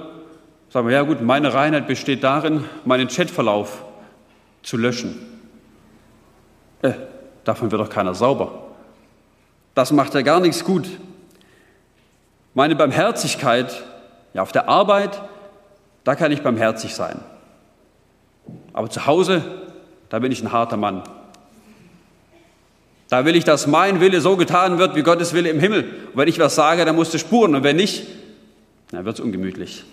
sagen 0.69 0.87
wir, 0.87 0.95
ja 0.95 1.03
gut, 1.03 1.21
meine 1.21 1.53
Reinheit 1.53 1.85
besteht 1.85 2.23
darin, 2.23 2.63
meinen 2.85 3.07
Chatverlauf 3.07 3.85
zu 4.63 4.77
löschen. 4.77 5.13
Äh, 6.81 6.93
davon 7.43 7.69
wird 7.69 7.79
doch 7.79 7.91
keiner 7.91 8.15
sauber. 8.15 8.63
Das 9.75 9.91
macht 9.91 10.15
ja 10.15 10.23
gar 10.23 10.39
nichts 10.39 10.63
gut. 10.63 10.89
Meine 12.55 12.75
Barmherzigkeit, 12.75 13.83
ja, 14.33 14.41
auf 14.41 14.51
der 14.51 14.69
Arbeit, 14.69 15.21
da 16.03 16.15
kann 16.15 16.31
ich 16.31 16.41
barmherzig 16.41 16.95
sein. 16.95 17.19
Aber 18.73 18.89
zu 18.89 19.05
Hause, 19.05 19.43
da 20.09 20.17
bin 20.17 20.31
ich 20.31 20.41
ein 20.41 20.51
harter 20.51 20.77
Mann. 20.77 21.03
Da 23.07 23.23
will 23.23 23.35
ich, 23.35 23.43
dass 23.43 23.67
mein 23.67 23.99
Wille 23.99 24.19
so 24.19 24.35
getan 24.35 24.79
wird, 24.79 24.95
wie 24.95 25.03
Gottes 25.03 25.35
Wille 25.35 25.51
im 25.51 25.59
Himmel. 25.59 25.83
Und 25.83 26.17
wenn 26.17 26.27
ich 26.27 26.39
was 26.39 26.55
sage, 26.55 26.85
dann 26.85 26.95
musst 26.95 27.13
du 27.13 27.19
spuren. 27.19 27.53
Und 27.53 27.61
wenn 27.61 27.75
nicht, 27.75 28.07
dann 28.93 29.05
wird 29.05 29.17
es 29.17 29.25
ungemütlich. 29.25 29.83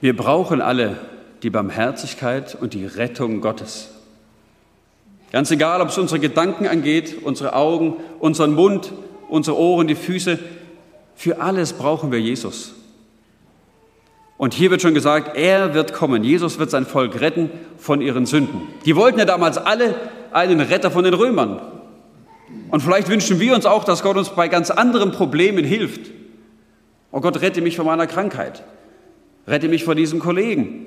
Wir 0.00 0.16
brauchen 0.16 0.60
alle 0.60 0.96
die 1.42 1.50
Barmherzigkeit 1.50 2.54
und 2.54 2.72
die 2.72 2.86
Rettung 2.86 3.40
Gottes. 3.40 3.90
Ganz 5.32 5.50
egal, 5.50 5.80
ob 5.80 5.88
es 5.88 5.98
unsere 5.98 6.20
Gedanken 6.20 6.68
angeht, 6.68 7.16
unsere 7.24 7.54
Augen, 7.54 7.96
unseren 8.20 8.54
Mund, 8.54 8.92
unsere 9.28 9.58
Ohren, 9.58 9.88
die 9.88 9.96
Füße, 9.96 10.38
für 11.16 11.40
alles 11.40 11.72
brauchen 11.72 12.12
wir 12.12 12.20
Jesus. 12.20 12.74
Und 14.38 14.54
hier 14.54 14.70
wird 14.70 14.82
schon 14.82 14.94
gesagt, 14.94 15.36
er 15.36 15.74
wird 15.74 15.92
kommen. 15.92 16.22
Jesus 16.22 16.58
wird 16.58 16.70
sein 16.70 16.86
Volk 16.86 17.20
retten 17.20 17.50
von 17.76 18.00
ihren 18.00 18.24
Sünden. 18.24 18.62
Die 18.84 18.96
wollten 18.96 19.18
ja 19.18 19.24
damals 19.24 19.58
alle 19.58 19.96
einen 20.32 20.60
Retter 20.60 20.90
von 20.90 21.04
den 21.04 21.14
Römern. 21.14 21.60
Und 22.70 22.82
vielleicht 22.82 23.08
wünschen 23.08 23.40
wir 23.40 23.54
uns 23.54 23.66
auch, 23.66 23.84
dass 23.84 24.02
Gott 24.02 24.16
uns 24.16 24.30
bei 24.30 24.48
ganz 24.48 24.70
anderen 24.70 25.10
Problemen 25.10 25.64
hilft. 25.64 26.10
Oh 27.12 27.20
Gott, 27.20 27.40
rette 27.40 27.60
mich 27.60 27.76
von 27.76 27.86
meiner 27.86 28.06
Krankheit. 28.06 28.62
Rette 29.46 29.68
mich 29.68 29.84
vor 29.84 29.94
diesem 29.94 30.20
Kollegen. 30.20 30.86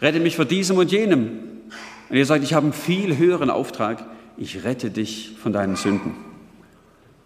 Rette 0.00 0.20
mich 0.20 0.36
vor 0.36 0.44
diesem 0.44 0.76
und 0.78 0.92
jenem. 0.92 1.30
Und 2.08 2.16
ihr 2.16 2.26
sagt, 2.26 2.44
ich 2.44 2.54
habe 2.54 2.64
einen 2.64 2.72
viel 2.72 3.16
höheren 3.18 3.50
Auftrag. 3.50 4.04
Ich 4.36 4.64
rette 4.64 4.90
dich 4.90 5.32
von 5.42 5.52
deinen 5.52 5.76
Sünden. 5.76 6.14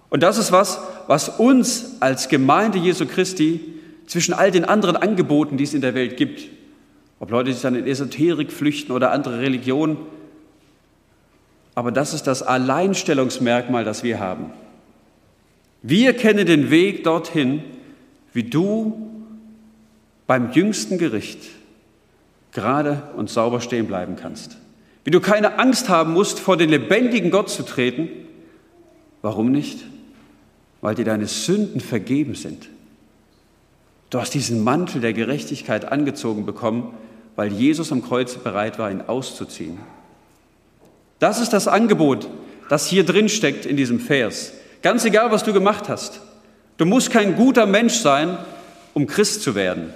Und 0.09 0.23
das 0.23 0.39
ist 0.39 0.53
was, 0.53 0.81
was 1.07 1.29
uns 1.29 1.97
als 2.01 2.29
Gemeinde 2.29 2.79
Jesu 2.79 3.07
Christi 3.07 3.61
zwischen 4.07 4.33
all 4.33 4.51
den 4.51 4.65
anderen 4.65 4.97
Angeboten, 4.97 5.57
die 5.57 5.65
es 5.65 5.75
in 5.75 5.83
der 5.83 5.95
Welt 5.95 6.17
gibt, 6.17 6.49
ob 7.21 7.31
Leute 7.31 7.53
sich 7.53 7.63
dann 7.63 7.75
in 7.75 7.87
Esoterik 7.87 8.51
flüchten 8.51 8.93
oder 8.93 9.13
andere 9.13 9.41
Religionen, 9.41 9.99
aber 11.81 11.93
das 11.93 12.13
ist 12.13 12.27
das 12.27 12.43
Alleinstellungsmerkmal, 12.43 13.87
das 13.87 14.03
wir 14.03 14.21
haben. 14.21 14.53
Wir 15.81 16.13
kennen 16.13 16.45
den 16.45 16.71
Weg 16.71 17.05
dorthin, 17.05 17.63
wie 18.35 18.43
du 18.43 19.11
beim 20.27 20.53
jüngsten 20.53 20.99
Gericht 20.99 21.39
gerade 22.53 23.05
und 23.17 23.31
sauber 23.31 23.63
stehen 23.63 23.87
bleiben 23.87 24.17
kannst. 24.17 24.59
Wie 25.05 25.11
du 25.11 25.21
keine 25.21 25.59
Angst 25.59 25.89
haben 25.89 26.13
musst, 26.13 26.39
vor 26.39 26.59
den 26.59 26.69
lebendigen 26.69 27.31
Gott 27.31 27.49
zu 27.49 27.63
treten. 27.63 28.11
Warum 29.23 29.51
nicht? 29.51 29.83
Weil 30.83 30.97
dir 30.97 31.07
deine 31.07 31.29
Sünden 31.29 31.81
vergeben 31.81 32.35
sind. 32.35 32.69
Du 34.11 34.21
hast 34.21 34.35
diesen 34.35 34.63
Mantel 34.63 35.01
der 35.01 35.15
Gerechtigkeit 35.15 35.91
angezogen 35.91 36.45
bekommen, 36.45 36.93
weil 37.37 37.51
Jesus 37.51 37.91
am 37.91 38.03
Kreuz 38.03 38.35
bereit 38.35 38.79
war, 38.79 38.91
ihn 38.91 39.01
auszuziehen. 39.01 39.79
Das 41.21 41.39
ist 41.39 41.53
das 41.53 41.69
Angebot, 41.69 42.29
das 42.69 42.87
hier 42.87 43.05
drin 43.05 43.29
steckt 43.29 43.67
in 43.67 43.77
diesem 43.77 44.01
Vers. 44.01 44.53
Ganz 44.83 45.05
egal, 45.05 45.31
was 45.31 45.45
du 45.45 45.53
gemacht 45.53 45.89
hast. 45.89 46.21
Du 46.79 46.87
musst 46.87 47.11
kein 47.11 47.37
guter 47.37 47.67
Mensch 47.67 47.95
sein, 47.95 48.39
um 48.95 49.07
Christ 49.07 49.43
zu 49.43 49.55
werden, 49.55 49.93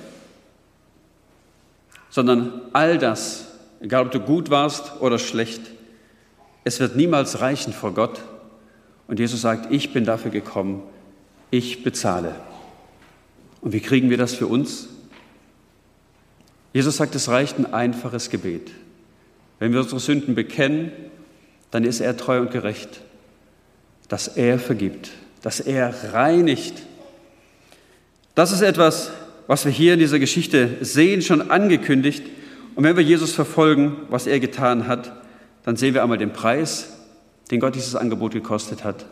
sondern 2.11 2.61
all 2.75 2.99
das, 2.99 3.47
egal 3.81 4.05
ob 4.05 4.13
du 4.13 4.21
gut 4.21 4.51
warst 4.51 5.01
oder 5.01 5.19
schlecht, 5.19 5.63
es 6.63 6.79
wird 6.79 6.95
niemals 6.95 7.41
reichen 7.41 7.73
vor 7.73 7.93
Gott. 7.95 8.21
Und 9.09 9.19
Jesus 9.19 9.41
sagt, 9.41 9.73
ich 9.73 9.93
bin 9.93 10.05
dafür 10.05 10.31
gekommen, 10.31 10.83
ich 11.51 11.83
bezahle. 11.83 12.35
Und 13.63 13.73
wie 13.73 13.81
kriegen 13.81 14.11
wir 14.11 14.19
das 14.19 14.35
für 14.35 14.47
uns? 14.47 14.89
Jesus 16.75 16.99
sagt, 16.99 17.15
es 17.15 17.29
reicht 17.29 17.59
ein 17.59 17.73
einfaches 17.73 18.29
Gebet. 18.29 18.73
Wenn 19.59 19.73
wir 19.73 19.81
unsere 19.81 20.01
Sünden 20.01 20.35
bekennen, 20.35 20.93
dann 21.75 21.83
ist 21.83 21.99
er 21.99 22.17
treu 22.17 22.39
und 22.39 22.53
gerecht, 22.53 23.01
dass 24.07 24.29
er 24.29 24.61
vergibt, 24.61 25.11
dass 25.43 25.59
er 25.59 25.93
reinigt. 26.13 26.85
Das 28.37 28.53
ist 28.53 28.61
etwas, 28.61 29.11
was 29.49 29.65
wir 29.65 29.73
hier 29.73 29.95
in 29.95 29.99
dieser 29.99 30.21
Geschichte 30.21 30.77
sehen, 30.83 31.21
schon 31.21 31.51
angekündigt. 31.51 32.23
Und 32.77 32.85
wenn 32.85 32.97
wir 32.97 33.03
Jesus 33.03 33.33
verfolgen, 33.33 33.97
was 34.09 34.29
er 34.29 34.39
getan 34.39 34.87
hat, 34.87 35.21
dann 35.65 35.75
sehen 35.75 35.95
wir 35.95 36.05
einmal 36.05 36.17
den 36.17 36.33
Preis, 36.33 36.93
den 37.51 37.59
Gott 37.59 37.75
dieses 37.75 37.97
Angebot 37.97 38.35
gekostet 38.35 38.85
hat. 38.85 39.07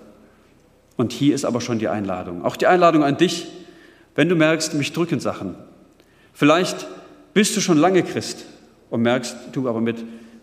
Und 0.96 1.10
hier 1.10 1.34
ist 1.34 1.44
aber 1.44 1.60
schon 1.60 1.80
die 1.80 1.88
Einladung. 1.88 2.44
Auch 2.44 2.54
die 2.54 2.68
Einladung 2.68 3.02
an 3.02 3.16
dich, 3.16 3.48
wenn 4.14 4.28
du 4.28 4.36
merkst, 4.36 4.74
mich 4.74 4.92
drücken 4.92 5.18
Sachen. 5.18 5.56
Vielleicht 6.32 6.86
bist 7.34 7.56
du 7.56 7.60
schon 7.60 7.78
lange 7.78 8.04
Christ 8.04 8.44
und 8.88 9.02
merkst, 9.02 9.34
du 9.50 9.68
aber 9.68 9.80
mit, 9.80 9.96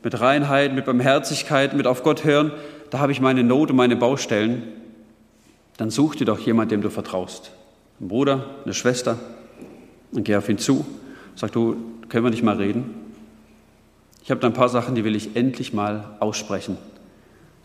mit 0.03 0.19
Reinheit, 0.19 0.73
mit 0.73 0.85
Barmherzigkeit, 0.85 1.73
mit 1.73 1.87
auf 1.87 2.03
Gott 2.03 2.23
hören, 2.23 2.51
da 2.89 2.99
habe 2.99 3.11
ich 3.11 3.21
meine 3.21 3.43
Not 3.43 3.69
und 3.71 3.75
meine 3.75 3.95
Baustellen, 3.95 4.63
dann 5.77 5.89
such 5.89 6.15
dir 6.15 6.25
doch 6.25 6.39
jemand, 6.39 6.71
dem 6.71 6.81
du 6.81 6.89
vertraust. 6.89 7.51
Ein 7.99 8.07
Bruder, 8.07 8.45
eine 8.63 8.73
Schwester, 8.73 9.17
und 10.11 10.23
geh 10.23 10.35
auf 10.35 10.49
ihn 10.49 10.57
zu, 10.57 10.85
sag 11.35 11.51
du, 11.51 11.75
können 12.09 12.25
wir 12.25 12.31
nicht 12.31 12.43
mal 12.43 12.57
reden? 12.57 12.95
Ich 14.23 14.31
habe 14.31 14.41
da 14.41 14.47
ein 14.47 14.53
paar 14.53 14.69
Sachen, 14.69 14.95
die 14.95 15.03
will 15.03 15.15
ich 15.15 15.35
endlich 15.35 15.73
mal 15.73 16.15
aussprechen. 16.19 16.77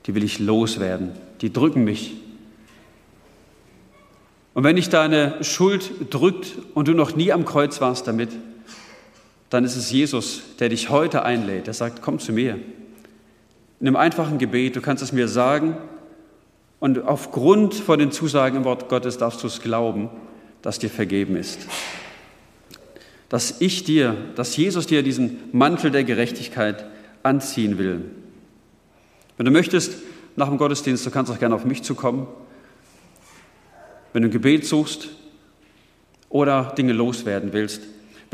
Die 0.07 0.15
will 0.15 0.25
ich 0.25 0.39
loswerden. 0.39 1.13
Die 1.41 1.53
drücken 1.53 1.85
mich. 1.85 2.15
Und 4.55 4.65
wenn 4.65 4.77
dich 4.77 4.89
deine 4.89 5.43
Schuld 5.43 5.91
drückt 6.11 6.53
und 6.75 6.89
du 6.89 6.93
noch 6.93 7.17
nie 7.17 7.33
am 7.33 7.45
Kreuz 7.45 7.81
warst 7.81 8.07
damit, 8.07 8.31
dann 9.55 9.65
ist 9.65 9.77
es 9.77 9.91
Jesus, 9.91 10.43
der 10.59 10.69
dich 10.69 10.91
heute 10.91 11.25
einlädt. 11.25 11.67
Der 11.67 11.75
sagt, 11.75 12.03
komm 12.03 12.19
zu 12.19 12.33
mir. 12.33 12.59
In 13.81 13.87
einem 13.87 13.97
einfachen 13.97 14.39
Gebet, 14.39 14.77
du 14.77 14.81
kannst 14.81 15.03
es 15.03 15.13
mir 15.13 15.29
sagen 15.29 15.77
und 16.81 17.05
aufgrund 17.05 17.75
von 17.75 17.99
den 17.99 18.13
Zusagen 18.13 18.59
im 18.59 18.65
Wort 18.65 18.89
Gottes 18.89 19.19
darfst 19.19 19.43
du 19.43 19.47
es 19.47 19.61
glauben, 19.61 20.11
dass 20.63 20.79
dir 20.79 20.91
vergeben 20.91 21.37
ist. 21.37 21.67
Dass 23.29 23.61
ich 23.61 23.85
dir, 23.85 24.17
dass 24.37 24.57
Jesus 24.57 24.87
dir 24.87 25.03
diesen 25.03 25.39
Mantel 25.53 25.91
der 25.91 26.05
Gerechtigkeit 26.05 26.85
anziehen 27.23 27.79
will. 27.79 28.03
Wenn 29.37 29.47
du 29.47 29.53
möchtest, 29.53 29.95
nach 30.37 30.49
dem 30.49 30.59
Gottesdienst, 30.59 31.07
du 31.07 31.11
kannst 31.11 31.31
auch 31.31 31.39
gerne 31.39 31.55
auf 31.55 31.65
mich 31.65 31.83
zukommen 31.83 32.27
wenn 34.15 34.23
du 34.23 34.29
ein 34.29 34.33
Gebet 34.33 34.65
suchst 34.65 35.09
oder 36.31 36.73
Dinge 36.79 36.95
loswerden 36.95 37.53
willst. 37.53 37.83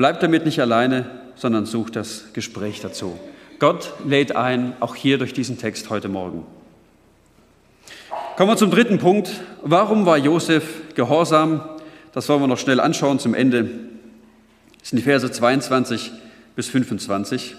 Bleib 0.00 0.18
damit 0.20 0.46
nicht 0.46 0.58
alleine, 0.60 1.04
sondern 1.36 1.66
such 1.66 1.90
das 1.90 2.32
Gespräch 2.32 2.80
dazu. 2.80 3.20
Gott 3.58 3.92
lädt 4.06 4.34
ein, 4.34 4.72
auch 4.80 4.94
hier 4.94 5.18
durch 5.18 5.34
diesen 5.34 5.58
Text 5.58 5.90
heute 5.90 6.08
Morgen. 6.08 6.46
Kommen 8.38 8.50
wir 8.50 8.56
zum 8.56 8.70
dritten 8.70 8.96
Punkt. 8.96 9.30
Warum 9.60 10.06
war 10.06 10.16
Josef 10.16 10.94
gehorsam? 10.94 11.60
Das 12.14 12.26
wollen 12.30 12.40
wir 12.40 12.46
noch 12.46 12.56
schnell 12.56 12.80
anschauen 12.80 13.18
zum 13.18 13.34
Ende. 13.34 13.68
Das 14.78 14.88
sind 14.88 14.96
die 14.96 15.02
Verse 15.02 15.30
22 15.30 16.12
bis 16.56 16.68
25. 16.68 17.56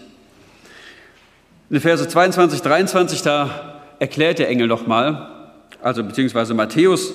In 1.70 1.76
den 1.76 1.82
Verse 1.82 2.08
22, 2.08 2.64
23, 2.64 3.22
da 3.22 3.84
erklärt 4.00 4.40
der 4.40 4.50
Engel 4.50 4.66
nochmal, 4.66 5.30
also 5.84 6.04
beziehungsweise 6.04 6.56
Matthäus, 6.56 7.14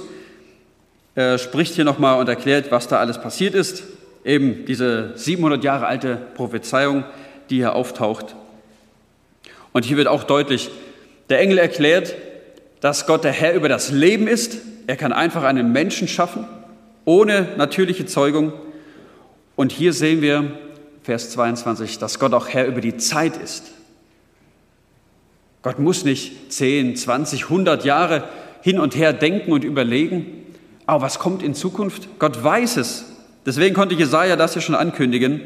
er 1.17 1.39
spricht 1.39 1.75
hier 1.75 1.85
nochmal 1.85 2.21
und 2.21 2.29
erklärt, 2.29 2.71
was 2.71 2.87
da 2.87 3.01
alles 3.01 3.21
passiert 3.21 3.57
ist. 3.57 3.96
Eben 4.27 4.65
diese 4.67 5.13
700 5.15 5.63
Jahre 5.63 5.87
alte 5.87 6.19
Prophezeiung, 6.35 7.05
die 7.49 7.57
hier 7.57 7.77
auftaucht. 7.77 8.35
Und 9.73 9.85
hier 9.85 9.97
wird 9.97 10.09
auch 10.09 10.25
deutlich, 10.25 10.69
der 11.29 11.39
Engel 11.39 11.59
erklärt, 11.59 12.15
dass 12.81 13.07
Gott 13.07 13.23
der 13.23 13.31
Herr 13.31 13.55
über 13.55 13.69
das 13.69 13.93
Leben 13.93 14.27
ist. 14.27 14.59
Er 14.89 14.97
kann 14.97 15.13
einfach 15.13 15.45
einen 15.45 15.71
Menschen 15.71 16.09
schaffen, 16.09 16.45
ohne 17.05 17.47
natürliche 17.57 18.05
Zeugung. 18.05 18.53
Und 19.55 19.71
hier 19.71 19.93
sehen 19.93 20.23
wir, 20.23 20.59
Vers 21.05 21.31
22, 21.31 22.01
dass 22.01 22.19
Gott 22.19 22.35
auch 22.35 22.49
Herr 22.49 22.67
über 22.67 22.81
die 22.81 22.97
Zeit 22.97 23.37
ist. 23.37 23.67
Gott 25.63 25.79
muss 25.79 26.05
nicht 26.05 26.53
10, 26.53 26.97
20, 26.97 27.45
100 27.45 27.85
Jahre 27.85 28.25
hin 28.61 28.81
und 28.81 28.97
her 28.97 29.13
denken 29.13 29.53
und 29.53 29.63
überlegen, 29.63 30.47
aber 30.85 31.03
was 31.03 31.21
kommt 31.21 31.45
in 31.45 31.55
Zukunft? 31.55 32.09
Gott 32.19 32.43
weiß 32.43 32.77
es. 32.79 33.05
Deswegen 33.47 33.75
konnte 33.75 33.95
Jesaja 33.95 34.37
das 34.37 34.57
ja 34.57 34.61
schon 34.61 34.75
ankündigen. 34.75 35.41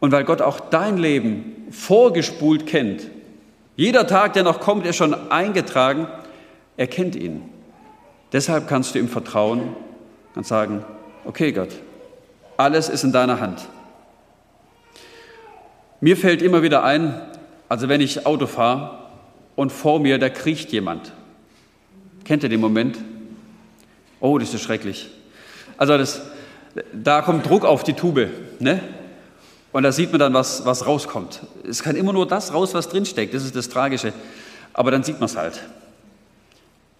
Und 0.00 0.12
weil 0.12 0.24
Gott 0.24 0.40
auch 0.40 0.60
dein 0.60 0.96
Leben 0.96 1.66
vorgespult 1.70 2.66
kennt, 2.66 3.10
jeder 3.76 4.06
Tag, 4.06 4.34
der 4.34 4.44
noch 4.44 4.60
kommt, 4.60 4.86
ist 4.86 4.96
schon 4.96 5.14
eingetragen, 5.30 6.06
er 6.76 6.86
kennt 6.86 7.16
ihn. 7.16 7.42
Deshalb 8.32 8.68
kannst 8.68 8.94
du 8.94 8.98
ihm 8.98 9.08
vertrauen 9.08 9.74
und 10.34 10.46
sagen, 10.46 10.84
okay 11.24 11.52
Gott, 11.52 11.70
alles 12.56 12.88
ist 12.88 13.02
in 13.02 13.12
deiner 13.12 13.40
Hand. 13.40 13.68
Mir 16.00 16.16
fällt 16.16 16.42
immer 16.42 16.62
wieder 16.62 16.84
ein, 16.84 17.20
also 17.68 17.88
wenn 17.88 18.00
ich 18.00 18.26
Auto 18.26 18.46
fahre 18.46 18.98
und 19.56 19.72
vor 19.72 19.98
mir, 19.98 20.18
da 20.18 20.28
kriecht 20.28 20.70
jemand. 20.70 21.12
Kennt 22.24 22.42
ihr 22.42 22.48
den 22.48 22.60
Moment? 22.60 22.98
Oh, 24.20 24.38
das 24.38 24.54
ist 24.54 24.62
schrecklich. 24.62 25.10
Also 25.76 25.98
das, 25.98 26.22
da 26.92 27.22
kommt 27.22 27.48
Druck 27.48 27.64
auf 27.64 27.84
die 27.84 27.94
Tube, 27.94 28.28
ne? 28.58 28.80
Und 29.72 29.82
da 29.82 29.90
sieht 29.90 30.12
man 30.12 30.20
dann, 30.20 30.34
was, 30.34 30.64
was 30.64 30.86
rauskommt. 30.86 31.40
Es 31.68 31.82
kann 31.82 31.96
immer 31.96 32.12
nur 32.12 32.28
das 32.28 32.54
raus, 32.54 32.74
was 32.74 32.88
drinsteckt. 32.88 33.34
Das 33.34 33.44
ist 33.44 33.56
das 33.56 33.68
Tragische. 33.68 34.12
Aber 34.72 34.92
dann 34.92 35.02
sieht 35.02 35.18
man 35.18 35.24
es 35.24 35.36
halt. 35.36 35.64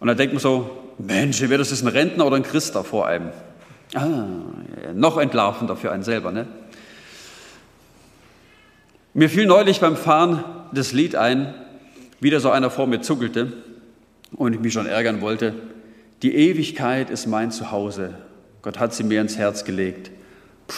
Und 0.01 0.09
dann 0.09 0.17
denkt 0.17 0.35
man 0.35 0.41
so, 0.41 0.71
Mensch, 0.99 1.41
wer 1.41 1.57
das 1.57 1.71
ist 1.71 1.83
ein 1.83 1.89
Rentner 1.89 2.27
oder 2.27 2.35
ein 2.35 2.43
Christ 2.43 2.75
da 2.75 2.83
vor 2.83 3.07
einem. 3.07 3.31
Ah, 3.95 4.25
noch 4.93 5.19
entlarvender 5.19 5.77
für 5.77 5.93
einen 5.93 6.03
selber. 6.03 6.33
Ne? 6.33 6.49
Mir 9.13 9.31
fiel 9.31 9.47
neulich 9.47 9.79
beim 9.79 9.97
Fahren 9.97 10.43
das 10.73 10.93
Lied 10.93 11.15
ein, 11.15 11.55
wie 12.19 12.31
da 12.31 12.41
so 12.41 12.51
einer 12.51 12.71
vor 12.71 12.89
mir 12.89 13.03
zuckelte 13.03 13.53
und 14.35 14.53
ich 14.53 14.59
mich 14.59 14.73
schon 14.73 14.87
ärgern 14.87 15.21
wollte. 15.21 15.55
Die 16.23 16.35
Ewigkeit 16.35 17.11
ist 17.11 17.27
mein 17.27 17.53
Zuhause. 17.53 18.15
Gott 18.65 18.79
hat 18.79 18.95
sie 18.95 19.05
mir 19.05 19.21
ins 19.21 19.37
Herz 19.37 19.65
gelegt. 19.65 20.11
Puh, 20.67 20.75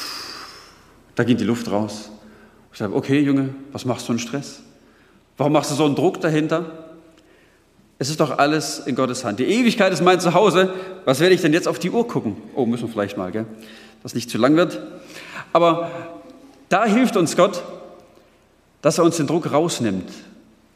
da 1.15 1.23
ging 1.23 1.37
die 1.37 1.45
Luft 1.45 1.71
raus. 1.71 2.11
Ich 2.73 2.79
sage, 2.81 2.93
okay, 2.93 3.21
Junge, 3.21 3.51
was 3.71 3.85
machst 3.85 4.09
du 4.09 4.13
einen 4.13 4.19
Stress? 4.19 4.61
Warum 5.37 5.53
machst 5.53 5.71
du 5.71 5.77
so 5.77 5.85
einen 5.85 5.95
Druck 5.95 6.21
dahinter? 6.21 6.67
Es 8.01 8.11
ist 8.11 8.19
doch 8.19 8.39
alles 8.39 8.81
in 8.81 8.97
Gottes 8.97 9.25
Hand. 9.25 9.39
Die 9.39 9.45
Ewigkeit 9.45 9.93
ist 9.93 10.03
mein 10.03 10.19
Zuhause. 10.19 10.75
Was 11.05 11.21
werde 11.21 11.37
ich 11.37 11.43
denn 11.43 11.53
jetzt 11.53 11.69
auf 11.69 11.79
die 11.79 11.93
Uhr 11.93 12.09
gucken? 12.09 12.37
Oh, 12.57 12.67
müssen 12.67 12.89
wir 12.89 12.93
vielleicht 12.93 13.17
mal, 13.17 13.31
gell? 13.31 13.47
Dass 14.03 14.15
nicht 14.15 14.31
zu 14.31 14.37
lang 14.37 14.57
wird. 14.57 14.83
Aber 15.53 15.89
da 16.69 16.87
hilft 16.87 17.17
uns 17.17 17.37
Gott, 17.37 17.63
dass 18.83 18.99
er 18.99 19.05
uns 19.05 19.17
den 19.17 19.29
Druck 19.29 19.53
rausnimmt. 19.53 20.11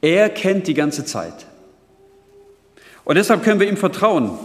Er 0.00 0.30
kennt 0.30 0.68
die 0.68 0.74
ganze 0.74 1.04
Zeit. 1.04 1.46
Und 3.04 3.16
deshalb 3.16 3.42
können 3.42 3.58
wir 3.58 3.68
ihm 3.68 3.76
vertrauen. 3.76 4.38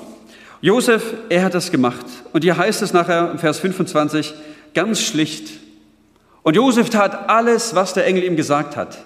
Josef, 0.62 1.14
er 1.30 1.44
hat 1.44 1.54
das 1.54 1.72
gemacht. 1.72 2.06
Und 2.34 2.44
hier 2.44 2.58
heißt 2.58 2.82
es 2.82 2.94
nachher 2.94 3.32
im 3.32 3.40
Vers 3.40 3.60
25 3.60 4.34
ganz 4.74 5.02
schlicht. 5.02 5.60
Und 6.44 6.56
Josef 6.56 6.90
tat 6.90 7.30
alles, 7.30 7.76
was 7.76 7.94
der 7.94 8.06
Engel 8.06 8.24
ihm 8.24 8.36
gesagt 8.36 8.76
hat. 8.76 9.00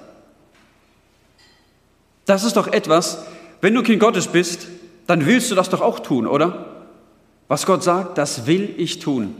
Das 2.26 2.44
ist 2.44 2.58
doch 2.58 2.68
etwas, 2.68 3.24
wenn 3.62 3.74
du 3.74 3.82
Kind 3.82 4.00
Gottes 4.00 4.28
bist, 4.28 4.68
dann 5.08 5.26
willst 5.26 5.50
du 5.50 5.56
das 5.56 5.70
doch 5.70 5.82
auch 5.82 6.00
tun, 6.00 6.28
oder? 6.28 6.66
Was 7.48 7.66
Gott 7.66 7.84
sagt, 7.84 8.18
das 8.18 8.46
will 8.46 8.76
ich 8.78 9.00
tun. 9.00 9.36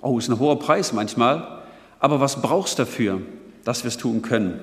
Oh, 0.00 0.18
ist 0.18 0.28
ein 0.28 0.38
hoher 0.38 0.58
Preis 0.58 0.92
manchmal, 0.92 1.62
aber 1.98 2.20
was 2.20 2.40
brauchst 2.40 2.78
du 2.78 2.84
dafür, 2.84 3.20
dass 3.64 3.84
wir 3.84 3.88
es 3.88 3.98
tun 3.98 4.22
können? 4.22 4.60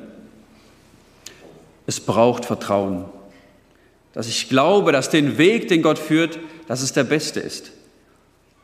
Es 1.86 2.00
braucht 2.00 2.46
Vertrauen 2.46 3.06
dass 4.14 4.28
ich 4.28 4.48
glaube, 4.48 4.92
dass 4.92 5.10
den 5.10 5.38
Weg, 5.38 5.68
den 5.68 5.82
Gott 5.82 5.98
führt, 5.98 6.40
dass 6.68 6.82
es 6.82 6.94
der 6.94 7.04
beste 7.04 7.40
ist. 7.40 7.72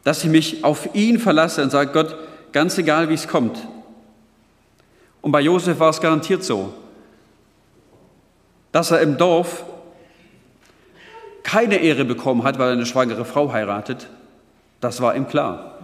Dass 0.04 0.24
ich 0.24 0.30
mich 0.30 0.64
auf 0.64 0.96
ihn 0.96 1.20
verlasse 1.20 1.62
und 1.64 1.72
sage, 1.72 1.92
Gott, 1.92 2.16
ganz 2.52 2.78
egal, 2.78 3.10
wie 3.10 3.14
es 3.14 3.28
kommt. 3.28 3.58
Und 5.22 5.32
bei 5.32 5.42
Josef 5.42 5.80
war 5.80 5.90
es 5.90 6.00
garantiert 6.00 6.44
so, 6.44 6.74
dass 8.72 8.92
er 8.92 9.02
im 9.02 9.18
Dorf 9.18 9.64
keine 11.44 11.78
Ehre 11.78 12.06
bekommen 12.06 12.44
hat, 12.44 12.60
weil 12.60 12.70
er 12.70 12.74
eine 12.74 12.86
schwangere 12.86 13.26
Frau 13.26 13.52
heiratet, 13.52 14.08
das 14.82 15.02
war 15.02 15.16
ihm 15.16 15.28
klar. 15.28 15.80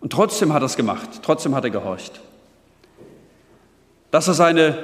Und 0.00 0.12
trotzdem 0.12 0.52
hat 0.52 0.62
er 0.62 0.66
es 0.66 0.76
gemacht, 0.76 1.08
trotzdem 1.22 1.54
hat 1.54 1.64
er 1.64 1.70
gehorcht. 1.70 2.20
Dass 4.10 4.28
er 4.28 4.34
seine 4.34 4.78